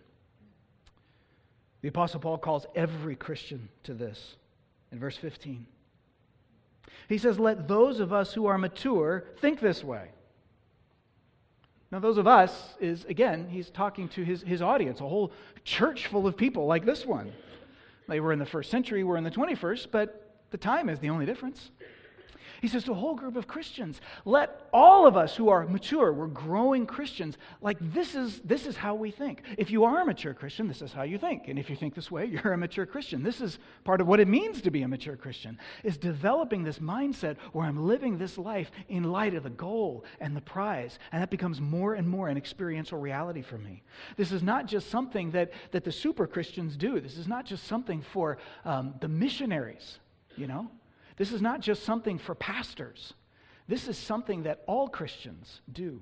The 1.81 1.89
Apostle 1.89 2.19
Paul 2.19 2.37
calls 2.37 2.65
every 2.75 3.15
Christian 3.15 3.69
to 3.83 3.93
this 3.93 4.35
in 4.91 4.99
verse 4.99 5.17
15. 5.17 5.65
He 7.07 7.17
says, 7.17 7.39
Let 7.39 7.67
those 7.67 7.99
of 7.99 8.13
us 8.13 8.33
who 8.33 8.45
are 8.45 8.57
mature 8.57 9.25
think 9.39 9.59
this 9.59 9.83
way. 9.83 10.09
Now, 11.91 11.99
those 11.99 12.17
of 12.17 12.27
us 12.27 12.75
is, 12.79 13.05
again, 13.05 13.47
he's 13.49 13.71
talking 13.71 14.09
to 14.09 14.23
his, 14.23 14.43
his 14.43 14.61
audience, 14.61 14.99
a 14.99 15.07
whole 15.07 15.31
church 15.63 16.05
full 16.05 16.27
of 16.27 16.37
people 16.37 16.67
like 16.67 16.85
this 16.85 17.05
one. 17.05 17.33
They 18.07 18.19
were 18.19 18.31
in 18.31 18.39
the 18.39 18.45
first 18.45 18.69
century, 18.69 19.03
we're 19.03 19.17
in 19.17 19.23
the 19.23 19.31
21st, 19.31 19.87
but 19.91 20.37
the 20.51 20.57
time 20.57 20.87
is 20.89 20.99
the 20.99 21.09
only 21.09 21.25
difference. 21.25 21.71
He 22.61 22.67
says 22.67 22.83
to 22.85 22.91
a 22.91 22.95
whole 22.95 23.15
group 23.15 23.35
of 23.35 23.47
Christians, 23.47 24.01
let 24.25 24.67
all 24.73 25.07
of 25.07 25.15
us 25.15 25.35
who 25.35 25.49
are 25.49 25.65
mature, 25.65 26.11
we're 26.11 26.27
growing 26.27 26.85
Christians, 26.85 27.37
like 27.61 27.77
this 27.79 28.15
is, 28.15 28.39
this 28.41 28.65
is 28.65 28.75
how 28.75 28.95
we 28.95 29.11
think. 29.11 29.43
If 29.57 29.71
you 29.71 29.83
are 29.83 30.01
a 30.01 30.05
mature 30.05 30.33
Christian, 30.33 30.67
this 30.67 30.81
is 30.81 30.91
how 30.91 31.03
you 31.03 31.17
think. 31.17 31.47
And 31.47 31.57
if 31.57 31.69
you 31.69 31.75
think 31.75 31.95
this 31.95 32.11
way, 32.11 32.25
you're 32.43 32.53
a 32.53 32.57
mature 32.57 32.85
Christian. 32.85 33.23
This 33.23 33.41
is 33.41 33.59
part 33.83 34.01
of 34.01 34.07
what 34.07 34.19
it 34.19 34.27
means 34.27 34.61
to 34.61 34.71
be 34.71 34.81
a 34.81 34.87
mature 34.87 35.15
Christian, 35.15 35.57
is 35.83 35.97
developing 35.97 36.63
this 36.63 36.79
mindset 36.79 37.37
where 37.53 37.65
I'm 37.65 37.87
living 37.87 38.17
this 38.17 38.37
life 38.37 38.71
in 38.87 39.03
light 39.03 39.33
of 39.33 39.43
the 39.43 39.49
goal 39.49 40.03
and 40.19 40.35
the 40.35 40.41
prize. 40.41 40.99
And 41.11 41.21
that 41.21 41.29
becomes 41.29 41.61
more 41.61 41.93
and 41.93 42.07
more 42.07 42.27
an 42.27 42.37
experiential 42.37 42.99
reality 42.99 43.41
for 43.41 43.57
me. 43.57 43.83
This 44.17 44.31
is 44.31 44.43
not 44.43 44.65
just 44.65 44.89
something 44.89 45.31
that, 45.31 45.51
that 45.71 45.83
the 45.83 45.91
super 45.91 46.27
Christians 46.27 46.75
do. 46.75 46.99
This 46.99 47.17
is 47.17 47.27
not 47.27 47.45
just 47.45 47.65
something 47.65 48.01
for 48.01 48.37
um, 48.65 48.95
the 48.99 49.07
missionaries, 49.07 49.99
you 50.35 50.47
know? 50.47 50.69
This 51.19 51.33
is 51.33 51.41
not 51.41 51.59
just 51.59 51.83
something 51.83 52.17
for 52.17 52.33
pastors. 52.33 53.13
This 53.67 53.89
is 53.89 53.97
something 53.97 54.43
that 54.43 54.63
all 54.67 54.87
Christians 54.87 55.59
do 55.69 56.01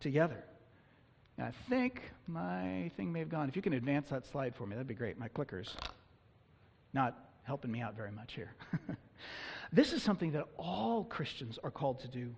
together. 0.00 0.44
And 1.38 1.46
I 1.46 1.52
think 1.70 2.02
my 2.26 2.90
thing 2.96 3.12
may 3.12 3.20
have 3.20 3.28
gone. 3.28 3.48
If 3.48 3.54
you 3.54 3.62
can 3.62 3.72
advance 3.72 4.10
that 4.10 4.26
slide 4.26 4.56
for 4.56 4.66
me, 4.66 4.74
that'd 4.74 4.88
be 4.88 4.94
great. 4.94 5.16
My 5.16 5.28
clicker's 5.28 5.74
not 6.92 7.16
helping 7.44 7.70
me 7.70 7.82
out 7.82 7.96
very 7.96 8.10
much 8.10 8.34
here. 8.34 8.52
this 9.72 9.92
is 9.92 10.02
something 10.02 10.32
that 10.32 10.46
all 10.58 11.04
Christians 11.04 11.60
are 11.62 11.70
called 11.70 12.00
to 12.00 12.08
do. 12.08 12.34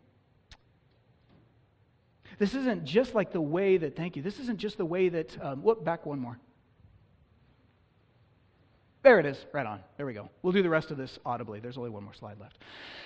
This 2.38 2.55
isn't 2.55 2.84
just 2.84 3.14
like 3.14 3.32
the 3.32 3.40
way 3.40 3.78
that, 3.78 3.96
thank 3.96 4.14
you, 4.14 4.20
this 4.20 4.38
isn't 4.40 4.59
just 4.59 4.76
the 4.76 4.84
way 4.84 5.09
that, 5.09 5.42
um, 5.42 5.62
whoop, 5.62 5.84
back 5.84 6.05
one 6.05 6.18
more. 6.18 6.38
There 9.05 9.20
it 9.20 9.26
is, 9.26 9.36
right 9.52 9.66
on. 9.66 9.80
There 9.98 10.07
we 10.07 10.14
go. 10.14 10.30
We'll 10.40 10.55
do 10.55 10.62
the 10.62 10.70
rest 10.70 10.90
of 10.90 10.96
this 10.96 11.18
audibly. 11.26 11.61
There's 11.61 11.76
only 11.76 11.90
one 11.90 12.05
more 12.05 12.14
slide 12.14 12.40
left. 12.40 12.57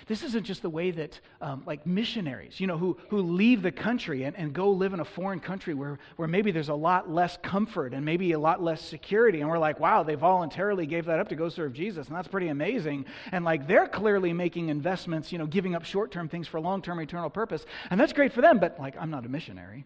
This 0.06 0.22
isn't 0.22 0.44
just 0.44 0.62
the 0.62 0.70
way 0.70 0.92
that, 0.92 1.18
um, 1.40 1.64
like 1.66 1.88
missionaries, 1.88 2.60
you 2.60 2.68
know, 2.68 2.78
who, 2.78 2.96
who 3.08 3.20
leave 3.20 3.62
the 3.62 3.72
country 3.72 4.22
and, 4.22 4.36
and 4.36 4.52
go 4.52 4.70
live 4.70 4.94
in 4.94 5.00
a 5.00 5.04
foreign 5.04 5.40
country 5.40 5.74
where, 5.74 5.98
where 6.14 6.28
maybe 6.28 6.52
there's 6.52 6.68
a 6.68 6.74
lot 6.74 7.10
less 7.10 7.36
comfort 7.42 7.94
and 7.94 8.04
maybe 8.04 8.30
a 8.30 8.38
lot 8.38 8.62
less 8.62 8.80
security. 8.80 9.40
And 9.40 9.50
we're 9.50 9.58
like, 9.58 9.80
wow, 9.80 10.04
they 10.04 10.14
voluntarily 10.14 10.86
gave 10.86 11.06
that 11.06 11.18
up 11.18 11.30
to 11.30 11.34
go 11.34 11.48
serve 11.48 11.72
Jesus. 11.72 12.06
And 12.06 12.16
that's 12.16 12.28
pretty 12.28 12.46
amazing. 12.46 13.04
And 13.32 13.44
like 13.44 13.66
they're 13.66 13.88
clearly 13.88 14.32
making 14.32 14.68
investments, 14.68 15.32
you 15.32 15.38
know, 15.38 15.46
giving 15.46 15.74
up 15.74 15.84
short 15.84 16.12
term 16.12 16.28
things 16.28 16.46
for 16.46 16.60
long 16.60 16.80
term 16.80 17.00
eternal 17.00 17.28
purpose. 17.28 17.66
And 17.90 17.98
that's 17.98 18.12
great 18.12 18.32
for 18.32 18.40
them, 18.40 18.60
but 18.60 18.78
like, 18.78 18.94
I'm 19.00 19.10
not 19.10 19.26
a 19.26 19.28
missionary. 19.28 19.84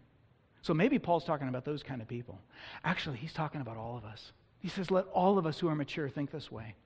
So 0.61 0.75
maybe 0.75 0.99
Paul's 0.99 1.25
talking 1.25 1.49
about 1.49 1.65
those 1.65 1.83
kind 1.83 2.03
of 2.03 2.07
people. 2.07 2.39
Actually, 2.85 3.17
he's 3.17 3.33
talking 3.33 3.63
about 3.63 3.79
all 3.79 3.97
of 3.97 4.05
us. 4.05 4.33
He 4.63 4.69
says, 4.69 4.93
let 4.93 5.07
all 5.07 5.39
of 5.39 5.47
us 5.47 5.59
who 5.59 5.69
are 5.69 5.75
mature 5.75 6.09
think 6.09 6.31
this 6.31 6.51
way. 6.51 6.77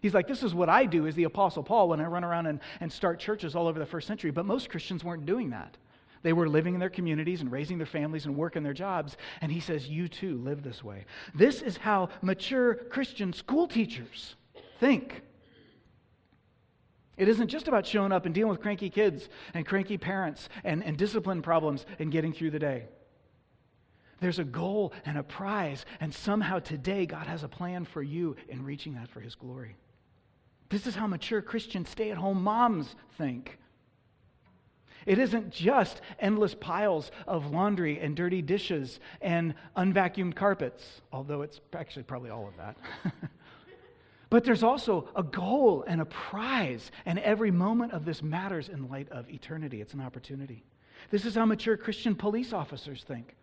He's 0.00 0.14
like, 0.14 0.28
this 0.28 0.44
is 0.44 0.54
what 0.54 0.68
I 0.68 0.86
do 0.86 1.08
as 1.08 1.16
the 1.16 1.24
Apostle 1.24 1.64
Paul 1.64 1.88
when 1.88 2.00
I 2.00 2.04
run 2.04 2.22
around 2.22 2.46
and, 2.46 2.60
and 2.78 2.92
start 2.92 3.18
churches 3.18 3.56
all 3.56 3.66
over 3.66 3.80
the 3.80 3.86
first 3.86 4.06
century. 4.06 4.30
But 4.30 4.46
most 4.46 4.70
Christians 4.70 5.02
weren't 5.02 5.26
doing 5.26 5.50
that. 5.50 5.76
They 6.22 6.32
were 6.32 6.48
living 6.48 6.74
in 6.74 6.80
their 6.80 6.88
communities 6.88 7.40
and 7.40 7.50
raising 7.50 7.78
their 7.78 7.86
families 7.86 8.26
and 8.26 8.36
working 8.36 8.62
their 8.62 8.72
jobs. 8.72 9.16
And 9.40 9.50
he 9.50 9.58
says, 9.58 9.88
You 9.88 10.06
too 10.06 10.38
live 10.38 10.62
this 10.62 10.84
way. 10.84 11.04
This 11.34 11.62
is 11.62 11.76
how 11.76 12.10
mature 12.22 12.74
Christian 12.74 13.32
school 13.32 13.66
teachers 13.66 14.36
think. 14.78 15.22
It 17.16 17.28
isn't 17.28 17.48
just 17.48 17.66
about 17.66 17.86
showing 17.86 18.12
up 18.12 18.24
and 18.24 18.34
dealing 18.34 18.50
with 18.50 18.60
cranky 18.60 18.90
kids 18.90 19.28
and 19.52 19.66
cranky 19.66 19.98
parents 19.98 20.48
and, 20.62 20.84
and 20.84 20.96
discipline 20.96 21.42
problems 21.42 21.86
and 21.98 22.12
getting 22.12 22.32
through 22.32 22.50
the 22.50 22.58
day. 22.60 22.86
There's 24.20 24.38
a 24.38 24.44
goal 24.44 24.92
and 25.04 25.18
a 25.18 25.22
prize, 25.22 25.84
and 26.00 26.14
somehow 26.14 26.58
today 26.58 27.06
God 27.06 27.26
has 27.26 27.42
a 27.42 27.48
plan 27.48 27.84
for 27.84 28.02
you 28.02 28.36
in 28.48 28.64
reaching 28.64 28.94
that 28.94 29.08
for 29.08 29.20
His 29.20 29.34
glory. 29.34 29.76
This 30.68 30.86
is 30.86 30.94
how 30.94 31.06
mature 31.06 31.42
Christian 31.42 31.84
stay 31.84 32.10
at 32.10 32.16
home 32.16 32.42
moms 32.42 32.94
think. 33.18 33.58
It 35.04 35.20
isn't 35.20 35.50
just 35.50 36.00
endless 36.18 36.54
piles 36.54 37.12
of 37.28 37.52
laundry 37.52 38.00
and 38.00 38.16
dirty 38.16 38.42
dishes 38.42 38.98
and 39.20 39.54
unvacuumed 39.76 40.34
carpets, 40.34 41.00
although 41.12 41.42
it's 41.42 41.60
actually 41.72 42.02
probably 42.02 42.30
all 42.30 42.48
of 42.48 42.56
that. 42.56 42.76
but 44.30 44.42
there's 44.42 44.64
also 44.64 45.08
a 45.14 45.22
goal 45.22 45.84
and 45.86 46.00
a 46.00 46.06
prize, 46.06 46.90
and 47.04 47.20
every 47.20 47.52
moment 47.52 47.92
of 47.92 48.04
this 48.04 48.20
matters 48.20 48.68
in 48.68 48.88
light 48.88 49.08
of 49.10 49.30
eternity. 49.30 49.80
It's 49.80 49.94
an 49.94 50.00
opportunity. 50.00 50.64
This 51.10 51.24
is 51.24 51.36
how 51.36 51.46
mature 51.46 51.76
Christian 51.76 52.16
police 52.16 52.52
officers 52.52 53.04
think. 53.04 53.36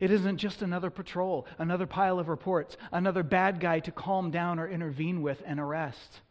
It 0.00 0.10
isn't 0.10 0.38
just 0.38 0.62
another 0.62 0.88
patrol, 0.88 1.46
another 1.58 1.86
pile 1.86 2.18
of 2.18 2.28
reports, 2.28 2.76
another 2.90 3.22
bad 3.22 3.60
guy 3.60 3.80
to 3.80 3.92
calm 3.92 4.30
down 4.30 4.58
or 4.58 4.66
intervene 4.66 5.20
with 5.20 5.42
and 5.44 5.60
arrest, 5.60 6.22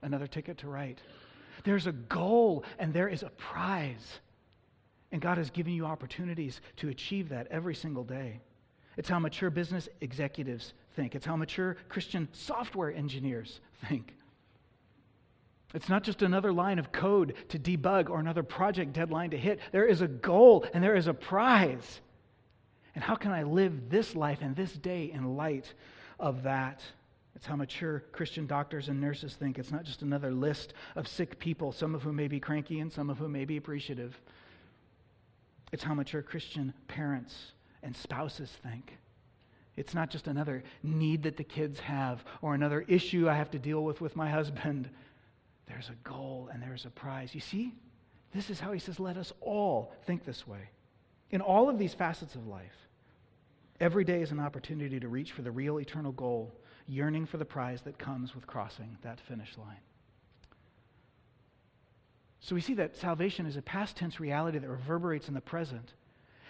another 0.00 0.26
ticket 0.26 0.58
to 0.58 0.68
write. 0.68 0.98
There's 1.64 1.86
a 1.86 1.92
goal 1.92 2.64
and 2.78 2.94
there 2.94 3.08
is 3.08 3.22
a 3.22 3.28
prize. 3.28 4.20
And 5.12 5.20
God 5.20 5.36
has 5.38 5.50
given 5.50 5.74
you 5.74 5.84
opportunities 5.84 6.60
to 6.76 6.88
achieve 6.88 7.28
that 7.28 7.48
every 7.50 7.74
single 7.74 8.02
day. 8.02 8.40
It's 8.96 9.10
how 9.10 9.18
mature 9.18 9.50
business 9.50 9.88
executives 10.00 10.72
think, 10.94 11.14
it's 11.14 11.26
how 11.26 11.36
mature 11.36 11.76
Christian 11.90 12.28
software 12.32 12.92
engineers 12.92 13.60
think. 13.88 14.14
It's 15.74 15.90
not 15.90 16.02
just 16.02 16.22
another 16.22 16.52
line 16.52 16.78
of 16.78 16.92
code 16.92 17.34
to 17.50 17.58
debug 17.58 18.08
or 18.08 18.20
another 18.20 18.42
project 18.42 18.94
deadline 18.94 19.30
to 19.30 19.36
hit. 19.36 19.60
There 19.72 19.84
is 19.84 20.00
a 20.00 20.08
goal 20.08 20.64
and 20.72 20.82
there 20.82 20.96
is 20.96 21.08
a 21.08 21.14
prize. 21.14 22.00
And 22.96 23.04
how 23.04 23.14
can 23.14 23.30
I 23.30 23.44
live 23.44 23.90
this 23.90 24.16
life 24.16 24.38
and 24.40 24.56
this 24.56 24.72
day 24.72 25.12
in 25.12 25.36
light 25.36 25.72
of 26.18 26.42
that? 26.42 26.80
It's 27.34 27.44
how 27.44 27.54
mature 27.54 28.02
Christian 28.12 28.46
doctors 28.46 28.88
and 28.88 29.02
nurses 29.02 29.34
think. 29.34 29.58
It's 29.58 29.70
not 29.70 29.84
just 29.84 30.00
another 30.00 30.32
list 30.32 30.72
of 30.96 31.06
sick 31.06 31.38
people, 31.38 31.70
some 31.70 31.94
of 31.94 32.02
whom 32.02 32.16
may 32.16 32.26
be 32.26 32.40
cranky 32.40 32.80
and 32.80 32.90
some 32.90 33.10
of 33.10 33.18
whom 33.18 33.32
may 33.32 33.44
be 33.44 33.58
appreciative. 33.58 34.18
It's 35.72 35.84
how 35.84 35.92
mature 35.92 36.22
Christian 36.22 36.72
parents 36.88 37.52
and 37.82 37.94
spouses 37.94 38.50
think. 38.62 38.96
It's 39.76 39.92
not 39.92 40.08
just 40.08 40.26
another 40.26 40.64
need 40.82 41.24
that 41.24 41.36
the 41.36 41.44
kids 41.44 41.78
have 41.80 42.24
or 42.40 42.54
another 42.54 42.82
issue 42.88 43.28
I 43.28 43.34
have 43.34 43.50
to 43.50 43.58
deal 43.58 43.84
with 43.84 44.00
with 44.00 44.16
my 44.16 44.30
husband. 44.30 44.88
There's 45.66 45.90
a 45.90 46.08
goal 46.08 46.48
and 46.50 46.62
there's 46.62 46.86
a 46.86 46.90
prize. 46.90 47.34
You 47.34 47.42
see? 47.42 47.74
This 48.32 48.48
is 48.48 48.58
how 48.58 48.72
he 48.72 48.78
says, 48.78 48.98
let 48.98 49.18
us 49.18 49.34
all 49.42 49.92
think 50.06 50.24
this 50.24 50.46
way. 50.46 50.70
In 51.30 51.42
all 51.42 51.68
of 51.68 51.78
these 51.78 51.92
facets 51.92 52.34
of 52.34 52.46
life, 52.46 52.85
Every 53.80 54.04
day 54.04 54.22
is 54.22 54.30
an 54.30 54.40
opportunity 54.40 54.98
to 55.00 55.08
reach 55.08 55.32
for 55.32 55.42
the 55.42 55.50
real 55.50 55.78
eternal 55.78 56.12
goal, 56.12 56.54
yearning 56.86 57.26
for 57.26 57.36
the 57.36 57.44
prize 57.44 57.82
that 57.82 57.98
comes 57.98 58.34
with 58.34 58.46
crossing 58.46 58.96
that 59.02 59.20
finish 59.20 59.56
line. 59.58 59.80
So 62.40 62.54
we 62.54 62.60
see 62.60 62.74
that 62.74 62.96
salvation 62.96 63.44
is 63.46 63.56
a 63.56 63.62
past 63.62 63.96
tense 63.96 64.20
reality 64.20 64.58
that 64.58 64.68
reverberates 64.68 65.28
in 65.28 65.34
the 65.34 65.40
present. 65.40 65.94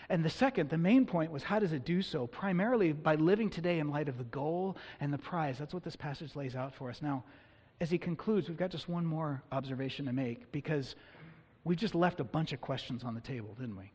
And 0.09 0.24
the 0.24 0.31
second, 0.31 0.70
the 0.70 0.79
main 0.79 1.05
point 1.05 1.33
was 1.33 1.43
how 1.43 1.59
does 1.59 1.72
it 1.72 1.85
do 1.85 2.01
so? 2.01 2.27
Primarily 2.27 2.93
by 2.93 3.16
living 3.16 3.51
today 3.51 3.81
in 3.81 3.91
light 3.91 4.09
of 4.09 4.18
the 4.18 4.24
goal 4.24 4.77
and 5.01 5.12
the 5.12 5.18
prize. 5.18 5.59
That's 5.59 5.74
what 5.74 5.83
this 5.83 5.97
passage 5.97 6.37
lays 6.37 6.55
out 6.55 6.74
for 6.74 6.91
us. 6.91 7.03
Now, 7.03 7.24
as 7.81 7.91
he 7.91 7.99
concludes, 7.99 8.49
we've 8.49 8.57
got 8.57 8.70
just 8.70 8.89
one 8.89 9.05
more 9.05 9.43
observation 9.51 10.07
to 10.07 10.12
make 10.12 10.53
because 10.53 10.95
we 11.64 11.74
just 11.74 11.95
left 11.95 12.20
a 12.20 12.24
bunch 12.24 12.53
of 12.53 12.61
questions 12.61 13.03
on 13.03 13.14
the 13.14 13.20
table, 13.20 13.57
didn't 13.59 13.77
we? 13.77 13.91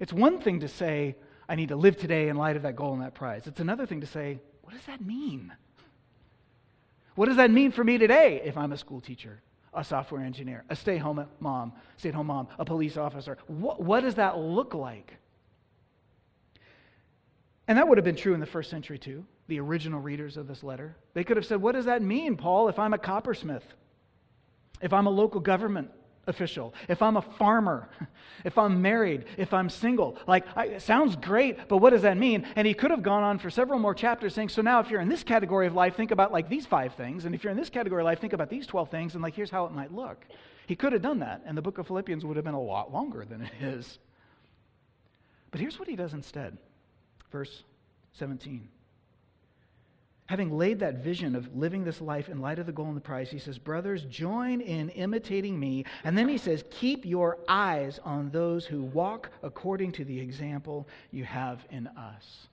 It's 0.00 0.12
one 0.12 0.40
thing 0.40 0.60
to 0.60 0.68
say, 0.68 1.16
I 1.48 1.54
need 1.54 1.70
to 1.70 1.76
live 1.76 1.96
today 1.96 2.28
in 2.28 2.36
light 2.36 2.56
of 2.56 2.62
that 2.62 2.76
goal 2.76 2.92
and 2.92 3.02
that 3.02 3.14
prize. 3.14 3.46
It's 3.46 3.60
another 3.60 3.86
thing 3.86 4.02
to 4.02 4.06
say, 4.06 4.38
what 4.62 4.74
does 4.74 4.84
that 4.84 5.00
mean? 5.00 5.52
What 7.14 7.26
does 7.26 7.36
that 7.36 7.50
mean 7.50 7.72
for 7.72 7.82
me 7.82 7.96
today 7.98 8.42
if 8.44 8.56
I'm 8.56 8.72
a 8.72 8.76
school 8.76 9.00
teacher, 9.00 9.40
a 9.72 9.82
software 9.82 10.22
engineer, 10.22 10.64
a 10.68 10.76
stay 10.76 10.98
home 10.98 11.26
mom, 11.40 11.72
stay 11.96 12.10
at 12.10 12.14
home 12.14 12.26
mom, 12.26 12.48
a 12.58 12.64
police 12.64 12.96
officer? 12.96 13.38
What, 13.46 13.80
what 13.82 14.00
does 14.02 14.16
that 14.16 14.38
look 14.38 14.74
like? 14.74 15.16
And 17.66 17.76
that 17.78 17.88
would 17.88 17.98
have 17.98 18.04
been 18.04 18.16
true 18.16 18.34
in 18.34 18.40
the 18.40 18.46
first 18.46 18.70
century 18.70 18.98
too, 18.98 19.24
the 19.46 19.58
original 19.58 20.00
readers 20.00 20.36
of 20.36 20.46
this 20.46 20.62
letter. 20.62 20.96
They 21.14 21.24
could 21.24 21.36
have 21.36 21.46
said, 21.46 21.60
What 21.60 21.72
does 21.72 21.86
that 21.86 22.02
mean, 22.02 22.36
Paul, 22.36 22.68
if 22.68 22.78
I'm 22.78 22.94
a 22.94 22.98
coppersmith? 22.98 23.64
If 24.80 24.92
I'm 24.92 25.06
a 25.06 25.10
local 25.10 25.40
government 25.40 25.90
official, 26.28 26.72
if 26.88 27.02
I'm 27.02 27.16
a 27.16 27.22
farmer, 27.22 27.88
if 28.44 28.56
I'm 28.56 28.80
married, 28.80 29.24
if 29.36 29.52
I'm 29.52 29.68
single. 29.68 30.16
Like, 30.28 30.44
I, 30.54 30.66
it 30.66 30.82
sounds 30.82 31.16
great, 31.16 31.66
but 31.68 31.78
what 31.78 31.90
does 31.90 32.02
that 32.02 32.16
mean? 32.16 32.46
And 32.54 32.66
he 32.66 32.74
could 32.74 32.92
have 32.92 33.02
gone 33.02 33.24
on 33.24 33.38
for 33.38 33.50
several 33.50 33.80
more 33.80 33.94
chapters 33.94 34.34
saying, 34.34 34.50
so 34.50 34.62
now 34.62 34.78
if 34.80 34.90
you're 34.90 35.00
in 35.00 35.08
this 35.08 35.24
category 35.24 35.66
of 35.66 35.74
life, 35.74 35.96
think 35.96 36.12
about 36.12 36.30
like 36.30 36.48
these 36.48 36.66
five 36.66 36.94
things. 36.94 37.24
And 37.24 37.34
if 37.34 37.42
you're 37.42 37.50
in 37.50 37.56
this 37.56 37.70
category 37.70 38.02
of 38.02 38.06
life, 38.06 38.20
think 38.20 38.34
about 38.34 38.50
these 38.50 38.66
12 38.66 38.90
things. 38.90 39.14
And 39.14 39.22
like, 39.22 39.34
here's 39.34 39.50
how 39.50 39.64
it 39.64 39.72
might 39.72 39.92
look. 39.92 40.24
He 40.66 40.76
could 40.76 40.92
have 40.92 41.02
done 41.02 41.20
that, 41.20 41.42
and 41.46 41.56
the 41.56 41.62
book 41.62 41.78
of 41.78 41.86
Philippians 41.86 42.24
would 42.26 42.36
have 42.36 42.44
been 42.44 42.54
a 42.54 42.60
lot 42.60 42.92
longer 42.92 43.24
than 43.24 43.40
it 43.42 43.52
is. 43.60 43.98
But 45.50 45.60
here's 45.60 45.78
what 45.78 45.88
he 45.88 45.96
does 45.96 46.12
instead. 46.12 46.58
Verse 47.32 47.64
17 48.12 48.68
having 50.28 50.56
laid 50.56 50.78
that 50.80 50.96
vision 51.02 51.34
of 51.34 51.56
living 51.56 51.84
this 51.84 52.02
life 52.02 52.28
in 52.28 52.40
light 52.40 52.58
of 52.58 52.66
the 52.66 52.72
goal 52.72 52.86
and 52.86 52.96
the 52.96 53.00
prize, 53.00 53.30
he 53.30 53.38
says, 53.38 53.58
Brothers, 53.58 54.04
join 54.04 54.60
in 54.60 54.90
imitating 54.90 55.58
me. 55.58 55.86
And 56.04 56.16
then 56.16 56.28
he 56.28 56.36
says, 56.36 56.64
Keep 56.70 57.06
your 57.06 57.38
eyes 57.48 57.98
on 58.04 58.30
those 58.30 58.66
who 58.66 58.82
walk 58.82 59.30
according 59.42 59.92
to 59.92 60.04
the 60.04 60.20
example 60.20 60.86
you 61.10 61.24
have 61.24 61.64
in 61.70 61.86
us. 61.86 62.46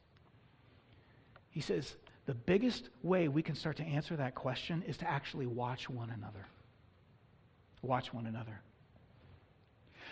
He 1.49 1.59
says, 1.59 1.95
The 2.25 2.33
biggest 2.33 2.87
way 3.03 3.27
we 3.27 3.43
can 3.43 3.55
start 3.55 3.75
to 3.77 3.83
answer 3.83 4.15
that 4.15 4.35
question 4.35 4.81
is 4.87 4.95
to 4.97 5.09
actually 5.09 5.45
watch 5.45 5.89
one 5.89 6.11
another. 6.11 6.47
Watch 7.81 8.13
one 8.13 8.25
another. 8.25 8.61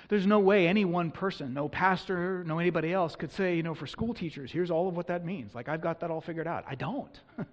There's 0.09 0.27
no 0.27 0.39
way 0.39 0.67
any 0.67 0.85
one 0.85 1.11
person, 1.11 1.53
no 1.53 1.69
pastor, 1.69 2.43
no 2.45 2.59
anybody 2.59 2.91
else 2.91 3.15
could 3.15 3.31
say, 3.31 3.55
you 3.55 3.63
know, 3.63 3.73
for 3.73 3.87
school 3.87 4.13
teachers, 4.13 4.51
here's 4.51 4.71
all 4.71 4.87
of 4.87 4.95
what 4.95 5.07
that 5.07 5.25
means. 5.25 5.55
Like, 5.55 5.69
I've 5.69 5.81
got 5.81 5.99
that 6.01 6.11
all 6.11 6.21
figured 6.21 6.47
out. 6.47 6.65
I 6.67 6.75
don't. 6.75 7.19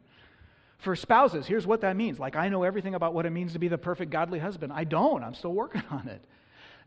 for 0.79 0.97
spouses, 0.97 1.47
here's 1.47 1.67
what 1.67 1.83
that 1.83 1.97
means. 1.97 2.19
Like, 2.19 2.37
I 2.37 2.49
know 2.49 2.63
everything 2.63 2.95
about 2.95 3.15
what 3.15 3.27
it 3.27 3.31
means 3.31 3.53
to 3.53 3.59
be 3.59 3.69
the 3.69 3.79
perfect 3.79 4.11
godly 4.11 4.39
husband. 4.39 4.73
I 4.73 4.85
don't. 4.85 5.23
I'm 5.23 5.35
still 5.35 5.53
working 5.53 5.83
on 5.91 6.09
it. 6.09 6.25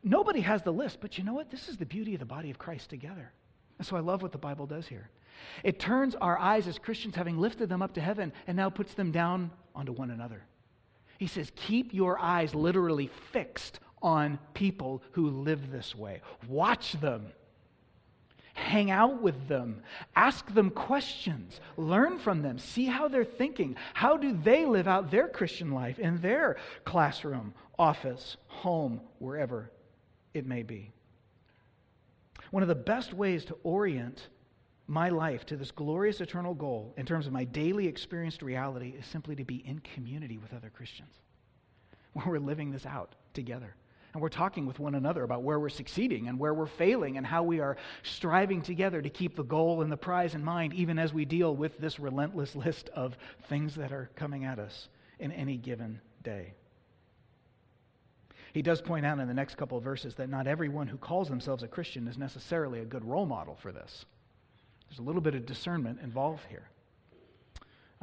Nobody 0.03 0.41
has 0.41 0.64
the 0.64 0.74
list, 0.74 0.99
but 0.99 1.18
you 1.18 1.24
know 1.24 1.34
what? 1.34 1.49
This 1.49 1.70
is 1.70 1.78
the 1.78 1.86
beauty 1.86 2.14
of 2.14 2.20
the 2.20 2.26
body 2.26 2.49
of 2.49 2.57
Christ 2.57 2.89
together. 2.89 3.32
And 3.78 3.88
so 3.88 3.95
I 3.95 4.01
love 4.01 4.22
what 4.22 4.34
the 4.34 4.38
Bible 4.38 4.66
does 4.66 4.88
here. 4.88 5.09
It 5.64 5.80
turns 5.80 6.16
our 6.16 6.38
eyes 6.38 6.68
as 6.68 6.78
Christians, 6.78 7.16
having 7.16 7.38
lifted 7.38 7.70
them 7.70 7.82
up 7.82 7.93
to 7.93 8.01
heaven, 8.01 8.34
and 8.47 8.57
now 8.57 8.70
puts 8.70 8.93
them 8.93 9.11
down 9.11 9.51
onto 9.74 9.93
one 9.93 10.11
another. 10.11 10.43
He 11.18 11.28
says, 11.28 11.51
keep 11.55 11.93
your 11.93 12.20
eyes 12.20 12.53
literally 12.53 13.09
fixed 13.32 13.80
on 14.04 14.38
people 14.54 15.01
who 15.12 15.30
live 15.30 15.72
this 15.72 15.95
way. 15.95 16.22
Watch 16.47 16.93
them. 16.93 17.32
Hang 18.54 18.91
out 18.91 19.22
with 19.22 19.47
them. 19.47 19.82
Ask 20.16 20.54
them 20.54 20.70
questions. 20.70 21.60
Learn 21.76 22.20
from 22.20 22.43
them. 22.43 22.60
See 22.60 22.86
how 22.86 23.08
they're 23.08 23.26
thinking. 23.26 23.76
How 23.93 24.18
do 24.18 24.38
they 24.43 24.66
live 24.66 24.88
out 24.88 25.10
their 25.10 25.28
Christian 25.28 25.72
life 25.72 25.97
in 25.97 26.22
their 26.22 26.58
classroom, 26.86 27.56
office, 27.80 28.38
home, 28.47 29.01
wherever 29.18 29.72
it 30.36 30.45
may 30.45 30.62
be? 30.62 30.91
One 32.51 32.62
of 32.62 32.70
the 32.70 32.76
best 32.76 33.14
ways 33.14 33.45
to 33.45 33.58
orient 33.64 34.28
my 34.86 35.10
life 35.10 35.45
to 35.47 35.56
this 35.56 35.72
glorious 35.72 36.22
eternal 36.22 36.54
goal 36.54 36.93
in 36.97 37.06
terms 37.06 37.26
of 37.26 37.34
my 37.34 37.45
daily 37.45 37.88
experienced 37.88 38.43
reality 38.43 38.93
is 38.99 39.06
simply 39.08 39.36
to 39.36 39.45
be 39.45 39.56
in 39.66 39.80
community 39.80 40.38
with 40.38 40.54
other 40.54 40.70
Christians 40.70 41.16
where 42.14 42.28
we're 42.28 42.39
living 42.39 42.72
this 42.72 42.86
out 42.86 43.16
together. 43.34 43.76
And 44.14 44.22
we're 44.22 44.30
talking 44.30 44.68
with 44.68 44.80
one 44.80 44.93
another 44.93 45.24
about 45.24 45.41
where 45.41 45.59
we're 45.59 45.70
succeeding 45.70 46.28
and 46.28 46.38
where 46.38 46.53
we're 46.53 46.68
failing 46.68 47.18
and 47.18 47.26
how 47.26 47.43
we 47.43 47.59
are 47.59 47.78
striving 48.03 48.61
together 48.61 49.01
to 49.01 49.09
keep 49.09 49.36
the 49.36 49.43
goal 49.43 49.82
and 49.82 49.91
the 49.91 49.97
prize 49.97 50.36
in 50.36 50.43
mind, 50.43 50.74
even 50.74 50.99
as 50.99 51.14
we 51.14 51.26
deal 51.26 51.55
with 51.55 51.80
this 51.80 51.99
relentless 51.99 52.55
list 52.55 52.89
of 52.89 53.18
things 53.49 53.76
that 53.76 53.91
are 53.91 54.11
coming 54.16 54.45
at 54.45 54.59
us 54.59 54.89
in 55.20 55.32
any 55.32 55.57
given 55.57 55.99
day. 56.22 56.53
He 58.53 58.61
does 58.61 58.82
point 58.82 59.03
out 59.03 59.18
in 59.18 59.28
the 59.28 59.34
next 59.34 59.55
couple 59.55 59.80
of 59.80 59.84
verses 59.84 60.14
that 60.16 60.30
not 60.30 60.45
everyone 60.45 60.86
who 60.86 60.97
calls 60.97 61.28
themselves 61.28 61.64
a 61.64 61.68
Christian 61.68 62.07
is 62.07 62.20
necessarily 62.20 62.82
a 62.82 62.86
good 62.86 63.03
role 63.03 63.26
model 63.26 63.55
for 63.55 63.72
this. 63.72 64.05
There's 64.88 64.99
a 64.99 65.03
little 65.03 65.22
bit 65.22 65.34
of 65.34 65.47
discernment 65.47 66.01
involved 66.03 66.43
here. 66.49 66.70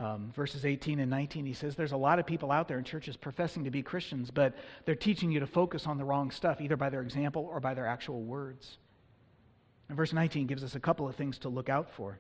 Um, 0.01 0.33
verses 0.35 0.65
18 0.65 0.99
and 0.99 1.11
19, 1.11 1.45
he 1.45 1.53
says, 1.53 1.77
There's 1.77 1.93
a 1.93 1.97
lot 1.97 2.19
of 2.19 2.25
people 2.25 2.51
out 2.51 2.69
there 2.69 2.79
in 2.79 2.85
churches 2.85 3.19
professing 3.19 3.65
to 3.65 3.71
be 3.71 3.83
Christians, 3.83 4.31
but 4.31 4.55
they're 4.87 4.95
teaching 4.95 5.31
you 5.31 5.41
to 5.41 5.47
focus 5.47 5.87
on 5.87 5.99
the 5.99 6.05
wrong 6.05 6.31
stuff, 6.31 6.63
either 6.63 6.77
by 6.77 6.89
their 6.89 7.03
example 7.03 7.47
or 7.53 7.61
by 7.61 7.75
their 7.75 7.87
actual 7.87 8.23
words. 8.23 8.79
And 9.89 9.97
verse 9.99 10.15
19 10.15 10.47
gives 10.47 10.65
us 10.65 10.75
a 10.75 10.81
couple 10.81 11.07
of 11.07 11.17
things 11.17 11.39
to 11.41 11.51
look 11.51 11.69
out 11.69 11.91
for 11.91 12.19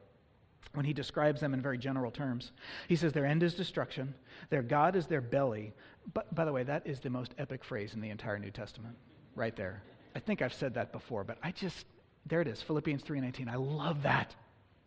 when 0.74 0.84
he 0.84 0.92
describes 0.92 1.40
them 1.40 1.54
in 1.54 1.62
very 1.62 1.78
general 1.78 2.10
terms. 2.10 2.52
He 2.86 2.96
says, 2.96 3.14
Their 3.14 3.24
end 3.24 3.42
is 3.42 3.54
destruction, 3.54 4.14
their 4.50 4.62
God 4.62 4.94
is 4.94 5.06
their 5.06 5.22
belly. 5.22 5.72
But 6.12 6.34
by 6.34 6.44
the 6.44 6.52
way, 6.52 6.64
that 6.64 6.86
is 6.86 7.00
the 7.00 7.08
most 7.08 7.32
epic 7.38 7.64
phrase 7.64 7.94
in 7.94 8.02
the 8.02 8.10
entire 8.10 8.38
New 8.38 8.50
Testament, 8.50 8.94
right 9.34 9.56
there. 9.56 9.82
I 10.14 10.18
think 10.18 10.42
I've 10.42 10.52
said 10.52 10.74
that 10.74 10.92
before, 10.92 11.24
but 11.24 11.38
I 11.42 11.52
just, 11.52 11.86
there 12.26 12.42
it 12.42 12.48
is, 12.48 12.60
Philippians 12.60 13.02
3:19. 13.02 13.48
I 13.48 13.56
love 13.56 14.02
that. 14.02 14.34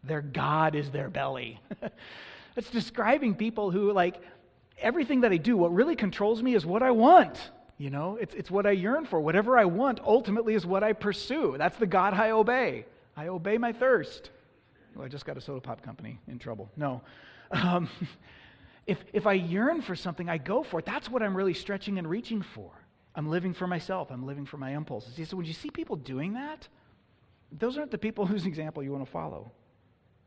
Their 0.03 0.21
God 0.21 0.75
is 0.75 0.91
their 0.91 1.09
belly. 1.09 1.59
It's 2.55 2.69
describing 2.69 3.35
people 3.35 3.71
who, 3.71 3.91
like, 3.91 4.21
everything 4.77 5.21
that 5.21 5.31
I 5.31 5.37
do, 5.37 5.57
what 5.57 5.73
really 5.73 5.95
controls 5.95 6.41
me 6.41 6.55
is 6.55 6.65
what 6.65 6.83
I 6.83 6.91
want. 6.91 7.51
You 7.77 7.89
know, 7.89 8.17
it's, 8.21 8.35
it's 8.35 8.51
what 8.51 8.65
I 8.65 8.71
yearn 8.71 9.05
for. 9.05 9.19
Whatever 9.19 9.57
I 9.57 9.65
want 9.65 9.99
ultimately 10.05 10.53
is 10.53 10.65
what 10.65 10.83
I 10.83 10.93
pursue. 10.93 11.55
That's 11.57 11.77
the 11.77 11.87
God 11.87 12.13
I 12.13 12.31
obey. 12.31 12.85
I 13.17 13.27
obey 13.27 13.57
my 13.57 13.73
thirst. 13.73 14.29
Oh, 14.97 15.03
I 15.03 15.07
just 15.07 15.25
got 15.25 15.37
a 15.37 15.41
soda 15.41 15.61
pop 15.61 15.81
company 15.81 16.19
in 16.27 16.39
trouble. 16.39 16.69
No. 16.77 17.01
Um, 17.51 17.89
if, 18.87 19.03
if 19.11 19.25
I 19.25 19.33
yearn 19.33 19.81
for 19.81 19.95
something, 19.95 20.29
I 20.29 20.37
go 20.37 20.63
for 20.63 20.79
it. 20.79 20.85
That's 20.85 21.09
what 21.09 21.23
I'm 21.23 21.35
really 21.35 21.53
stretching 21.53 21.97
and 21.97 22.07
reaching 22.07 22.41
for. 22.41 22.71
I'm 23.15 23.29
living 23.29 23.53
for 23.53 23.67
myself, 23.67 24.09
I'm 24.11 24.25
living 24.25 24.45
for 24.45 24.57
my 24.57 24.75
impulses. 24.75 25.29
So 25.29 25.37
when 25.37 25.45
you 25.45 25.53
see 25.53 25.69
people 25.69 25.95
doing 25.95 26.33
that, 26.33 26.67
those 27.51 27.77
aren't 27.77 27.91
the 27.91 27.97
people 27.97 28.25
whose 28.27 28.45
example 28.45 28.83
you 28.83 28.91
want 28.91 29.05
to 29.05 29.11
follow. 29.11 29.51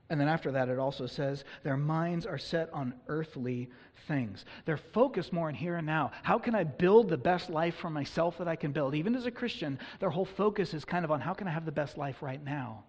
And 0.09 0.21
then 0.21 0.29
after 0.29 0.53
that, 0.53 0.69
it 0.69 0.79
also 0.79 1.07
says 1.07 1.45
their 1.65 1.77
minds 1.77 2.27
are 2.27 2.39
set 2.39 2.73
on 2.73 2.95
earthly 3.09 3.69
things. 4.07 4.45
They're 4.65 4.77
focused 4.77 5.33
more 5.33 5.49
on 5.49 5.55
here 5.55 5.77
and 5.77 5.87
now. 5.87 6.13
How 6.23 6.39
can 6.39 6.55
I 6.55 6.63
build 6.63 7.09
the 7.09 7.17
best 7.17 7.51
life 7.51 7.75
for 7.75 7.91
myself 7.91 8.39
that 8.39 8.47
I 8.47 8.55
can 8.55 8.71
build? 8.71 8.95
Even 8.95 9.17
as 9.17 9.27
a 9.27 9.31
Christian, 9.33 9.79
their 9.99 10.11
whole 10.11 10.25
focus 10.25 10.75
is 10.75 10.85
kind 10.85 11.05
of 11.05 11.11
on 11.11 11.21
how 11.21 11.35
can 11.35 11.49
I 11.49 11.51
have 11.51 11.65
the 11.65 11.73
best 11.73 11.99
life 11.99 12.23
right 12.23 12.43
now? 12.43 12.85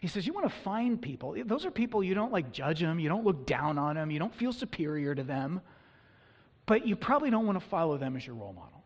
He 0.00 0.06
says, 0.06 0.26
You 0.26 0.32
want 0.32 0.48
to 0.48 0.56
find 0.60 1.00
people. 1.00 1.36
Those 1.44 1.66
are 1.66 1.70
people 1.70 2.02
you 2.02 2.14
don't 2.14 2.32
like 2.32 2.52
judge 2.52 2.80
them, 2.80 3.00
you 3.00 3.08
don't 3.08 3.24
look 3.24 3.44
down 3.46 3.76
on 3.76 3.96
them, 3.96 4.10
you 4.10 4.18
don't 4.18 4.34
feel 4.34 4.52
superior 4.52 5.14
to 5.14 5.22
them, 5.22 5.60
but 6.66 6.86
you 6.86 6.94
probably 6.94 7.30
don't 7.30 7.46
want 7.46 7.60
to 7.60 7.66
follow 7.66 7.98
them 7.98 8.16
as 8.16 8.26
your 8.26 8.36
role 8.36 8.52
model. 8.52 8.81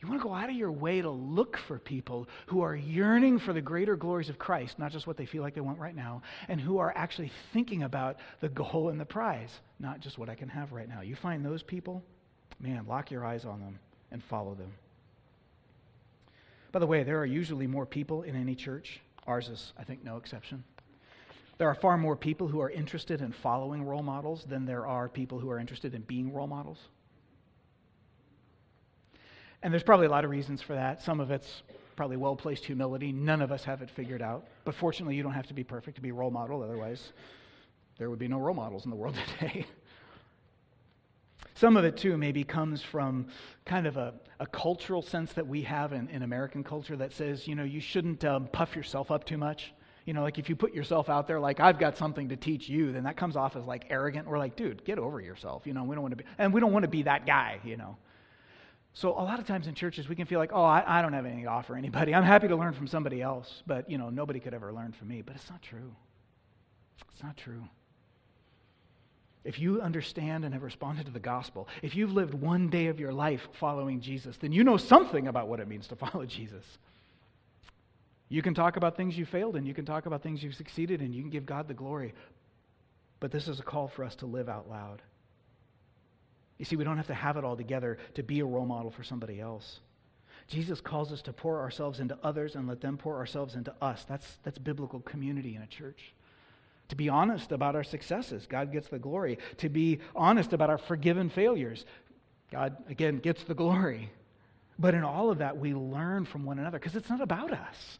You 0.00 0.08
want 0.08 0.22
to 0.22 0.26
go 0.26 0.34
out 0.34 0.48
of 0.48 0.56
your 0.56 0.72
way 0.72 1.02
to 1.02 1.10
look 1.10 1.58
for 1.58 1.78
people 1.78 2.26
who 2.46 2.62
are 2.62 2.74
yearning 2.74 3.38
for 3.38 3.52
the 3.52 3.60
greater 3.60 3.96
glories 3.96 4.30
of 4.30 4.38
Christ, 4.38 4.78
not 4.78 4.92
just 4.92 5.06
what 5.06 5.18
they 5.18 5.26
feel 5.26 5.42
like 5.42 5.54
they 5.54 5.60
want 5.60 5.78
right 5.78 5.94
now, 5.94 6.22
and 6.48 6.58
who 6.58 6.78
are 6.78 6.92
actually 6.96 7.30
thinking 7.52 7.82
about 7.82 8.16
the 8.40 8.48
goal 8.48 8.88
and 8.88 8.98
the 8.98 9.04
prize, 9.04 9.60
not 9.78 10.00
just 10.00 10.16
what 10.16 10.30
I 10.30 10.34
can 10.34 10.48
have 10.48 10.72
right 10.72 10.88
now. 10.88 11.02
You 11.02 11.16
find 11.16 11.44
those 11.44 11.62
people, 11.62 12.02
man, 12.58 12.86
lock 12.86 13.10
your 13.10 13.26
eyes 13.26 13.44
on 13.44 13.60
them 13.60 13.78
and 14.10 14.24
follow 14.24 14.54
them. 14.54 14.72
By 16.72 16.78
the 16.78 16.86
way, 16.86 17.02
there 17.02 17.18
are 17.18 17.26
usually 17.26 17.66
more 17.66 17.84
people 17.84 18.22
in 18.22 18.36
any 18.36 18.54
church. 18.54 19.00
Ours 19.26 19.48
is, 19.48 19.74
I 19.78 19.84
think, 19.84 20.02
no 20.02 20.16
exception. 20.16 20.64
There 21.58 21.68
are 21.68 21.74
far 21.74 21.98
more 21.98 22.16
people 22.16 22.48
who 22.48 22.60
are 22.60 22.70
interested 22.70 23.20
in 23.20 23.32
following 23.32 23.84
role 23.84 24.02
models 24.02 24.46
than 24.48 24.64
there 24.64 24.86
are 24.86 25.10
people 25.10 25.38
who 25.38 25.50
are 25.50 25.58
interested 25.58 25.94
in 25.94 26.00
being 26.02 26.32
role 26.32 26.46
models. 26.46 26.78
And 29.62 29.72
there's 29.72 29.82
probably 29.82 30.06
a 30.06 30.10
lot 30.10 30.24
of 30.24 30.30
reasons 30.30 30.62
for 30.62 30.74
that. 30.74 31.02
Some 31.02 31.20
of 31.20 31.30
it's 31.30 31.62
probably 31.96 32.16
well 32.16 32.36
placed 32.36 32.64
humility. 32.64 33.12
None 33.12 33.42
of 33.42 33.52
us 33.52 33.64
have 33.64 33.82
it 33.82 33.90
figured 33.90 34.22
out. 34.22 34.46
But 34.64 34.74
fortunately, 34.74 35.16
you 35.16 35.22
don't 35.22 35.34
have 35.34 35.48
to 35.48 35.54
be 35.54 35.64
perfect 35.64 35.96
to 35.96 36.00
be 36.00 36.08
a 36.08 36.14
role 36.14 36.30
model. 36.30 36.62
Otherwise, 36.62 37.12
there 37.98 38.08
would 38.08 38.18
be 38.18 38.28
no 38.28 38.38
role 38.38 38.54
models 38.54 38.84
in 38.84 38.90
the 38.90 38.96
world 38.96 39.16
today. 39.38 39.66
Some 41.54 41.76
of 41.76 41.84
it, 41.84 41.98
too, 41.98 42.16
maybe 42.16 42.42
comes 42.42 42.82
from 42.82 43.26
kind 43.66 43.86
of 43.86 43.98
a, 43.98 44.14
a 44.38 44.46
cultural 44.46 45.02
sense 45.02 45.34
that 45.34 45.46
we 45.46 45.60
have 45.62 45.92
in, 45.92 46.08
in 46.08 46.22
American 46.22 46.64
culture 46.64 46.96
that 46.96 47.12
says, 47.12 47.46
you 47.46 47.54
know, 47.54 47.64
you 47.64 47.80
shouldn't 47.80 48.24
um, 48.24 48.46
puff 48.46 48.74
yourself 48.74 49.10
up 49.10 49.24
too 49.24 49.36
much. 49.36 49.74
You 50.06 50.14
know, 50.14 50.22
like 50.22 50.38
if 50.38 50.48
you 50.48 50.56
put 50.56 50.72
yourself 50.72 51.10
out 51.10 51.26
there 51.26 51.38
like, 51.38 51.60
I've 51.60 51.78
got 51.78 51.98
something 51.98 52.30
to 52.30 52.36
teach 52.36 52.66
you, 52.66 52.92
then 52.92 53.04
that 53.04 53.18
comes 53.18 53.36
off 53.36 53.56
as 53.56 53.66
like 53.66 53.84
arrogant. 53.90 54.26
We're 54.26 54.38
like, 54.38 54.56
dude, 54.56 54.84
get 54.86 54.98
over 54.98 55.20
yourself. 55.20 55.66
You 55.66 55.74
know, 55.74 55.84
we 55.84 55.94
don't 55.94 56.02
want 56.02 56.16
to 56.16 56.24
be, 56.24 56.24
and 56.38 56.54
we 56.54 56.60
don't 56.62 56.72
want 56.72 56.84
to 56.84 56.88
be 56.88 57.02
that 57.02 57.26
guy, 57.26 57.60
you 57.62 57.76
know. 57.76 57.98
So 58.92 59.10
a 59.10 59.22
lot 59.22 59.38
of 59.38 59.46
times 59.46 59.66
in 59.66 59.74
churches, 59.74 60.08
we 60.08 60.16
can 60.16 60.26
feel 60.26 60.38
like, 60.38 60.50
oh, 60.52 60.64
I, 60.64 60.82
I, 60.98 61.02
don't 61.02 61.12
have 61.12 61.24
anything 61.24 61.44
to 61.44 61.50
offer 61.50 61.76
anybody. 61.76 62.14
I'm 62.14 62.24
happy 62.24 62.48
to 62.48 62.56
learn 62.56 62.72
from 62.72 62.88
somebody 62.88 63.22
else, 63.22 63.62
but 63.66 63.88
you 63.88 63.98
know, 63.98 64.10
nobody 64.10 64.40
could 64.40 64.52
ever 64.52 64.72
learn 64.72 64.92
from 64.92 65.08
me. 65.08 65.22
But 65.22 65.36
it's 65.36 65.48
not 65.48 65.62
true. 65.62 65.94
It's 67.12 67.22
not 67.22 67.36
true. 67.36 67.62
If 69.44 69.58
you 69.58 69.80
understand 69.80 70.44
and 70.44 70.52
have 70.52 70.62
responded 70.62 71.06
to 71.06 71.12
the 71.12 71.20
gospel, 71.20 71.66
if 71.82 71.94
you've 71.94 72.12
lived 72.12 72.34
one 72.34 72.68
day 72.68 72.88
of 72.88 73.00
your 73.00 73.12
life 73.12 73.48
following 73.52 74.00
Jesus, 74.00 74.36
then 74.36 74.52
you 74.52 74.64
know 74.64 74.76
something 74.76 75.28
about 75.28 75.48
what 75.48 75.60
it 75.60 75.68
means 75.68 75.86
to 75.88 75.96
follow 75.96 76.24
Jesus. 76.26 76.64
You 78.28 78.42
can 78.42 78.54
talk 78.54 78.76
about 78.76 78.96
things 78.96 79.16
you 79.16 79.24
failed 79.24 79.56
in, 79.56 79.64
you 79.66 79.74
can 79.74 79.84
talk 79.84 80.06
about 80.06 80.22
things 80.22 80.42
you've 80.42 80.54
succeeded 80.54 81.00
in, 81.00 81.12
you 81.12 81.22
can 81.22 81.30
give 81.30 81.46
God 81.46 81.68
the 81.68 81.74
glory. 81.74 82.12
But 83.18 83.32
this 83.32 83.48
is 83.48 83.60
a 83.60 83.62
call 83.62 83.88
for 83.88 84.04
us 84.04 84.14
to 84.16 84.26
live 84.26 84.48
out 84.48 84.68
loud. 84.68 85.02
You 86.60 86.66
see, 86.66 86.76
we 86.76 86.84
don't 86.84 86.98
have 86.98 87.06
to 87.06 87.14
have 87.14 87.38
it 87.38 87.44
all 87.44 87.56
together 87.56 87.96
to 88.16 88.22
be 88.22 88.40
a 88.40 88.44
role 88.44 88.66
model 88.66 88.90
for 88.90 89.02
somebody 89.02 89.40
else. 89.40 89.80
Jesus 90.46 90.78
calls 90.78 91.10
us 91.10 91.22
to 91.22 91.32
pour 91.32 91.58
ourselves 91.58 92.00
into 92.00 92.18
others 92.22 92.54
and 92.54 92.68
let 92.68 92.82
them 92.82 92.98
pour 92.98 93.16
ourselves 93.16 93.54
into 93.54 93.72
us. 93.80 94.04
That's, 94.06 94.26
that's 94.42 94.58
biblical 94.58 95.00
community 95.00 95.56
in 95.56 95.62
a 95.62 95.66
church. 95.66 96.12
To 96.90 96.96
be 96.96 97.08
honest 97.08 97.50
about 97.50 97.76
our 97.76 97.82
successes, 97.82 98.46
God 98.46 98.72
gets 98.72 98.88
the 98.88 98.98
glory. 98.98 99.38
To 99.56 99.70
be 99.70 100.00
honest 100.14 100.52
about 100.52 100.68
our 100.68 100.76
forgiven 100.76 101.30
failures, 101.30 101.86
God, 102.52 102.76
again, 102.90 103.20
gets 103.20 103.42
the 103.44 103.54
glory. 103.54 104.10
But 104.78 104.92
in 104.92 105.02
all 105.02 105.30
of 105.30 105.38
that, 105.38 105.56
we 105.56 105.72
learn 105.72 106.26
from 106.26 106.44
one 106.44 106.58
another 106.58 106.78
because 106.78 106.94
it's 106.94 107.08
not 107.08 107.22
about 107.22 107.52
us. 107.52 107.98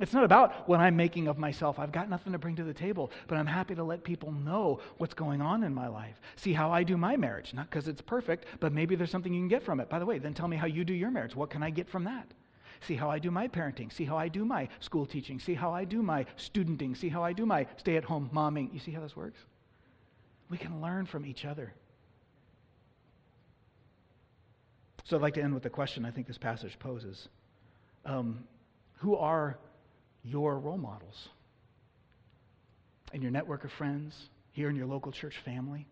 It's 0.00 0.14
not 0.14 0.24
about 0.24 0.66
what 0.66 0.80
I'm 0.80 0.96
making 0.96 1.28
of 1.28 1.36
myself. 1.36 1.78
I've 1.78 1.92
got 1.92 2.08
nothing 2.08 2.32
to 2.32 2.38
bring 2.38 2.56
to 2.56 2.64
the 2.64 2.72
table, 2.72 3.10
but 3.28 3.36
I'm 3.36 3.46
happy 3.46 3.74
to 3.74 3.84
let 3.84 4.02
people 4.02 4.32
know 4.32 4.80
what's 4.96 5.12
going 5.12 5.42
on 5.42 5.62
in 5.62 5.74
my 5.74 5.88
life. 5.88 6.18
See 6.36 6.54
how 6.54 6.72
I 6.72 6.82
do 6.84 6.96
my 6.96 7.18
marriage. 7.18 7.52
Not 7.52 7.68
because 7.68 7.86
it's 7.86 8.00
perfect, 8.00 8.46
but 8.60 8.72
maybe 8.72 8.94
there's 8.96 9.10
something 9.10 9.32
you 9.32 9.42
can 9.42 9.48
get 9.48 9.62
from 9.62 9.78
it. 9.78 9.90
By 9.90 9.98
the 9.98 10.06
way, 10.06 10.18
then 10.18 10.32
tell 10.32 10.48
me 10.48 10.56
how 10.56 10.66
you 10.66 10.86
do 10.86 10.94
your 10.94 11.10
marriage. 11.10 11.36
What 11.36 11.50
can 11.50 11.62
I 11.62 11.68
get 11.68 11.86
from 11.86 12.04
that? 12.04 12.26
See 12.80 12.94
how 12.94 13.10
I 13.10 13.18
do 13.18 13.30
my 13.30 13.46
parenting. 13.46 13.92
See 13.92 14.06
how 14.06 14.16
I 14.16 14.28
do 14.28 14.46
my 14.46 14.68
school 14.80 15.04
teaching. 15.04 15.38
See 15.38 15.52
how 15.52 15.70
I 15.70 15.84
do 15.84 16.02
my 16.02 16.24
studenting. 16.36 16.94
See 16.94 17.10
how 17.10 17.22
I 17.22 17.34
do 17.34 17.44
my 17.44 17.66
stay 17.76 17.98
at 17.98 18.04
home 18.04 18.30
momming. 18.34 18.72
You 18.72 18.80
see 18.80 18.92
how 18.92 19.02
this 19.02 19.14
works? 19.14 19.40
We 20.48 20.56
can 20.56 20.80
learn 20.80 21.04
from 21.04 21.26
each 21.26 21.44
other. 21.44 21.74
So 25.04 25.16
I'd 25.16 25.22
like 25.22 25.34
to 25.34 25.42
end 25.42 25.52
with 25.52 25.62
the 25.62 25.70
question 25.70 26.06
I 26.06 26.10
think 26.10 26.26
this 26.26 26.38
passage 26.38 26.78
poses 26.78 27.28
um, 28.06 28.44
Who 28.98 29.14
are 29.16 29.58
your 30.22 30.58
role 30.58 30.78
models 30.78 31.28
in 33.12 33.22
your 33.22 33.30
network 33.30 33.64
of 33.64 33.72
friends, 33.72 34.30
here 34.52 34.68
in 34.68 34.76
your 34.76 34.86
local 34.86 35.12
church 35.12 35.36
family? 35.44 35.86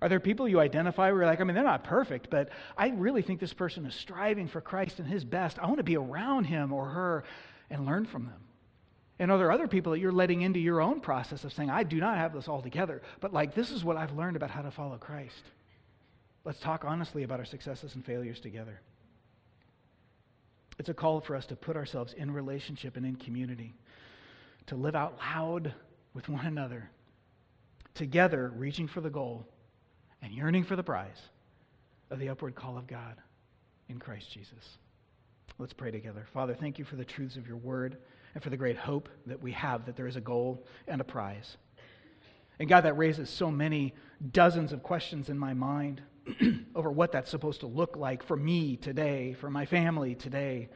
Are 0.00 0.08
there 0.08 0.20
people 0.20 0.48
you 0.48 0.60
identify 0.60 1.10
where 1.10 1.22
you're 1.22 1.30
like, 1.30 1.40
I 1.40 1.44
mean, 1.44 1.54
they're 1.54 1.64
not 1.64 1.84
perfect, 1.84 2.28
but 2.28 2.50
I 2.76 2.88
really 2.88 3.22
think 3.22 3.40
this 3.40 3.54
person 3.54 3.86
is 3.86 3.94
striving 3.94 4.48
for 4.48 4.60
Christ 4.60 4.98
and 4.98 5.08
his 5.08 5.24
best. 5.24 5.58
I 5.58 5.66
want 5.66 5.78
to 5.78 5.84
be 5.84 5.96
around 5.96 6.44
him 6.44 6.72
or 6.72 6.86
her 6.86 7.24
and 7.70 7.86
learn 7.86 8.04
from 8.04 8.26
them. 8.26 8.40
And 9.18 9.30
are 9.30 9.38
there 9.38 9.52
other 9.52 9.68
people 9.68 9.92
that 9.92 10.00
you're 10.00 10.12
letting 10.12 10.42
into 10.42 10.58
your 10.58 10.80
own 10.80 11.00
process 11.00 11.44
of 11.44 11.52
saying, 11.52 11.70
I 11.70 11.84
do 11.84 11.98
not 11.98 12.18
have 12.18 12.32
this 12.34 12.48
all 12.48 12.60
together, 12.60 13.00
but 13.20 13.32
like 13.32 13.54
this 13.54 13.70
is 13.70 13.84
what 13.84 13.96
I've 13.96 14.12
learned 14.12 14.36
about 14.36 14.50
how 14.50 14.62
to 14.62 14.70
follow 14.70 14.98
Christ? 14.98 15.42
Let's 16.44 16.58
talk 16.58 16.84
honestly 16.84 17.22
about 17.22 17.38
our 17.38 17.46
successes 17.46 17.94
and 17.94 18.04
failures 18.04 18.40
together. 18.40 18.80
It's 20.78 20.88
a 20.88 20.94
call 20.94 21.20
for 21.20 21.36
us 21.36 21.46
to 21.46 21.56
put 21.56 21.76
ourselves 21.76 22.12
in 22.14 22.30
relationship 22.30 22.96
and 22.96 23.06
in 23.06 23.16
community, 23.16 23.74
to 24.66 24.76
live 24.76 24.94
out 24.94 25.18
loud 25.18 25.74
with 26.14 26.28
one 26.28 26.46
another, 26.46 26.90
together 27.94 28.52
reaching 28.56 28.88
for 28.88 29.00
the 29.00 29.10
goal 29.10 29.46
and 30.22 30.32
yearning 30.32 30.64
for 30.64 30.76
the 30.76 30.82
prize 30.82 31.20
of 32.10 32.18
the 32.18 32.28
upward 32.28 32.54
call 32.54 32.76
of 32.76 32.86
God 32.86 33.16
in 33.88 33.98
Christ 33.98 34.30
Jesus. 34.32 34.78
Let's 35.58 35.72
pray 35.72 35.90
together. 35.90 36.26
Father, 36.32 36.54
thank 36.54 36.78
you 36.78 36.84
for 36.84 36.96
the 36.96 37.04
truths 37.04 37.36
of 37.36 37.46
your 37.46 37.56
word 37.56 37.98
and 38.34 38.42
for 38.42 38.50
the 38.50 38.56
great 38.56 38.76
hope 38.76 39.08
that 39.26 39.40
we 39.40 39.52
have 39.52 39.86
that 39.86 39.96
there 39.96 40.08
is 40.08 40.16
a 40.16 40.20
goal 40.20 40.66
and 40.88 41.00
a 41.00 41.04
prize. 41.04 41.56
And 42.58 42.68
God, 42.68 42.82
that 42.82 42.98
raises 42.98 43.30
so 43.30 43.50
many 43.50 43.94
dozens 44.32 44.72
of 44.72 44.82
questions 44.82 45.28
in 45.28 45.38
my 45.38 45.54
mind 45.54 46.02
over 46.74 46.90
what 46.90 47.12
that's 47.12 47.30
supposed 47.30 47.60
to 47.60 47.66
look 47.66 47.96
like 47.96 48.22
for 48.22 48.36
me 48.36 48.76
today, 48.76 49.34
for 49.34 49.50
my 49.50 49.66
family 49.66 50.14
today. 50.14 50.68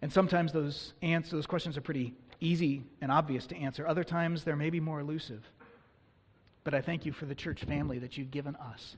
And 0.00 0.12
sometimes 0.12 0.52
those 0.52 0.94
answers, 1.02 1.32
those 1.32 1.46
questions 1.46 1.76
are 1.76 1.82
pretty 1.82 2.14
easy 2.40 2.82
and 3.00 3.10
obvious 3.10 3.46
to 3.46 3.56
answer. 3.56 3.86
Other 3.86 4.04
times 4.04 4.44
they're 4.44 4.56
maybe 4.56 4.80
more 4.80 5.00
elusive. 5.00 5.48
But 6.64 6.74
I 6.74 6.80
thank 6.80 7.06
you 7.06 7.12
for 7.12 7.26
the 7.26 7.34
church 7.34 7.64
family 7.64 7.98
that 8.00 8.16
you've 8.16 8.30
given 8.30 8.56
us. 8.56 8.96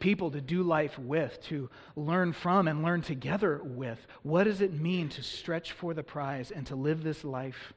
People 0.00 0.30
to 0.32 0.40
do 0.40 0.62
life 0.62 0.98
with, 0.98 1.40
to 1.44 1.70
learn 1.94 2.32
from 2.32 2.66
and 2.66 2.82
learn 2.82 3.02
together 3.02 3.60
with. 3.62 4.04
What 4.22 4.44
does 4.44 4.60
it 4.60 4.72
mean 4.72 5.08
to 5.10 5.22
stretch 5.22 5.72
for 5.72 5.94
the 5.94 6.02
prize 6.02 6.50
and 6.50 6.66
to 6.66 6.76
live 6.76 7.02
this 7.02 7.24
life 7.24 7.72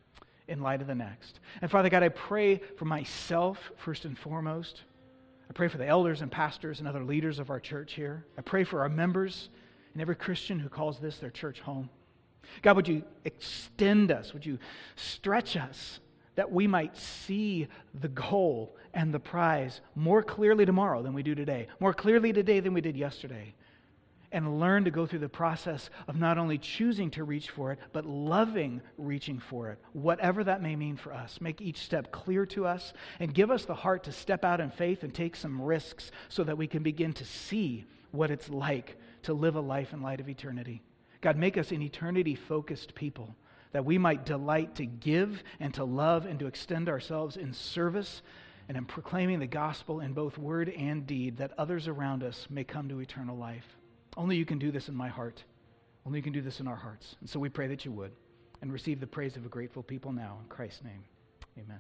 in 0.48 0.62
light 0.62 0.82
of 0.82 0.88
the 0.88 0.96
next? 0.96 1.40
And 1.62 1.70
Father 1.70 1.90
God, 1.90 2.02
I 2.02 2.10
pray 2.10 2.58
for 2.78 2.86
myself 2.86 3.72
first 3.78 4.06
and 4.06 4.18
foremost. 4.18 4.84
I 5.50 5.54
pray 5.54 5.68
for 5.68 5.78
the 5.78 5.88
elders 5.88 6.22
and 6.22 6.32
pastors 6.32 6.80
and 6.80 6.88
other 6.88 7.04
leaders 7.04 7.40
of 7.40 7.50
our 7.50 7.60
church 7.60 7.94
here. 7.94 8.26
I 8.38 8.42
pray 8.42 8.64
for 8.64 8.82
our 8.82 8.90
members 8.90 9.50
and 9.94 10.02
every 10.02 10.16
Christian 10.16 10.60
who 10.60 10.70
calls 10.70 11.00
this 11.00 11.18
their 11.18 11.30
church 11.30 11.62
home. 11.62 11.90
God, 12.62 12.76
would 12.76 12.88
you 12.88 13.04
extend 13.26 14.12
us? 14.12 14.34
Would 14.34 14.46
you 14.46 14.60
stretch 14.96 15.58
us 15.58 16.00
that 16.36 16.52
we 16.52 16.68
might 16.68 16.96
see 16.96 17.68
the 18.00 18.08
goal 18.10 18.76
and 18.94 19.14
the 19.14 19.20
prize 19.20 19.82
more 19.96 20.22
clearly 20.22 20.66
tomorrow 20.66 21.02
than 21.02 21.14
we 21.14 21.24
do 21.24 21.36
today, 21.36 21.68
more 21.80 21.94
clearly 21.94 22.32
today 22.32 22.60
than 22.60 22.74
we 22.74 22.82
did 22.82 22.96
yesterday, 22.96 23.54
and 24.38 24.60
learn 24.60 24.86
to 24.86 24.92
go 24.92 25.08
through 25.08 25.18
the 25.18 25.28
process 25.28 25.90
of 26.08 26.16
not 26.16 26.38
only 26.38 26.60
choosing 26.60 27.10
to 27.10 27.24
reach 27.24 27.50
for 27.50 27.72
it, 27.72 27.80
but 27.92 28.06
loving 28.06 28.80
reaching 28.96 29.40
for 29.40 29.72
it, 29.72 29.80
whatever 29.94 30.44
that 30.44 30.62
may 30.62 30.76
mean 30.76 30.96
for 30.96 31.12
us. 31.12 31.42
Make 31.42 31.60
each 31.60 31.80
step 31.80 32.12
clear 32.12 32.46
to 32.46 32.68
us 32.68 32.94
and 33.20 33.34
give 33.34 33.50
us 33.50 33.66
the 33.66 33.74
heart 33.74 34.04
to 34.04 34.12
step 34.12 34.46
out 34.46 34.62
in 34.62 34.70
faith 34.70 35.02
and 35.02 35.12
take 35.12 35.36
some 35.36 35.60
risks 35.60 36.12
so 36.30 36.44
that 36.44 36.56
we 36.56 36.68
can 36.68 36.84
begin 36.84 37.14
to 37.14 37.26
see 37.26 37.86
what 38.12 38.30
it's 38.30 38.48
like 38.48 38.98
to 39.24 39.34
live 39.34 39.56
a 39.56 39.60
life 39.60 39.92
in 39.92 40.04
light 40.04 40.20
of 40.20 40.30
eternity. 40.30 40.84
God, 41.20 41.36
make 41.36 41.58
us 41.58 41.72
an 41.72 41.82
eternity 41.82 42.36
focused 42.36 42.94
people 42.94 43.36
that 43.72 43.86
we 43.86 43.98
might 43.98 44.24
delight 44.24 44.76
to 44.76 44.86
give 44.86 45.44
and 45.60 45.74
to 45.74 45.84
love 45.84 46.28
and 46.28 46.38
to 46.38 46.46
extend 46.46 46.90
ourselves 46.90 47.38
in 47.38 47.54
service 47.54 48.22
and 48.68 48.78
in 48.78 48.86
proclaiming 48.86 49.40
the 49.40 49.48
gospel 49.48 50.00
in 50.00 50.14
both 50.14 50.38
word 50.38 50.70
and 50.70 51.08
deed, 51.08 51.38
that 51.38 51.54
others 51.58 51.88
around 51.88 52.22
us 52.22 52.46
may 52.52 52.64
come 52.64 52.88
to 52.90 53.00
eternal 53.00 53.36
life. 53.36 53.78
Only 54.18 54.36
you 54.36 54.46
can 54.46 54.58
do 54.58 54.72
this 54.72 54.90
in 54.90 54.96
my 54.96 55.08
heart. 55.08 55.44
Only 56.06 56.20
you 56.20 56.24
can 56.24 56.34
do 56.34 56.42
this 56.42 56.60
in 56.60 56.68
our 56.68 56.76
hearts. 56.76 57.16
And 57.22 57.30
so 57.30 57.40
we 57.40 57.50
pray 57.50 57.68
that 57.68 57.86
you 57.86 57.92
would 57.92 58.12
and 58.62 58.74
receive 58.74 59.00
the 59.00 59.08
praise 59.08 59.38
of 59.38 59.46
a 59.46 59.50
grateful 59.50 59.84
people 59.84 60.12
now. 60.12 60.40
In 60.42 60.50
Christ's 60.50 60.84
name, 60.84 61.04
amen. 61.58 61.80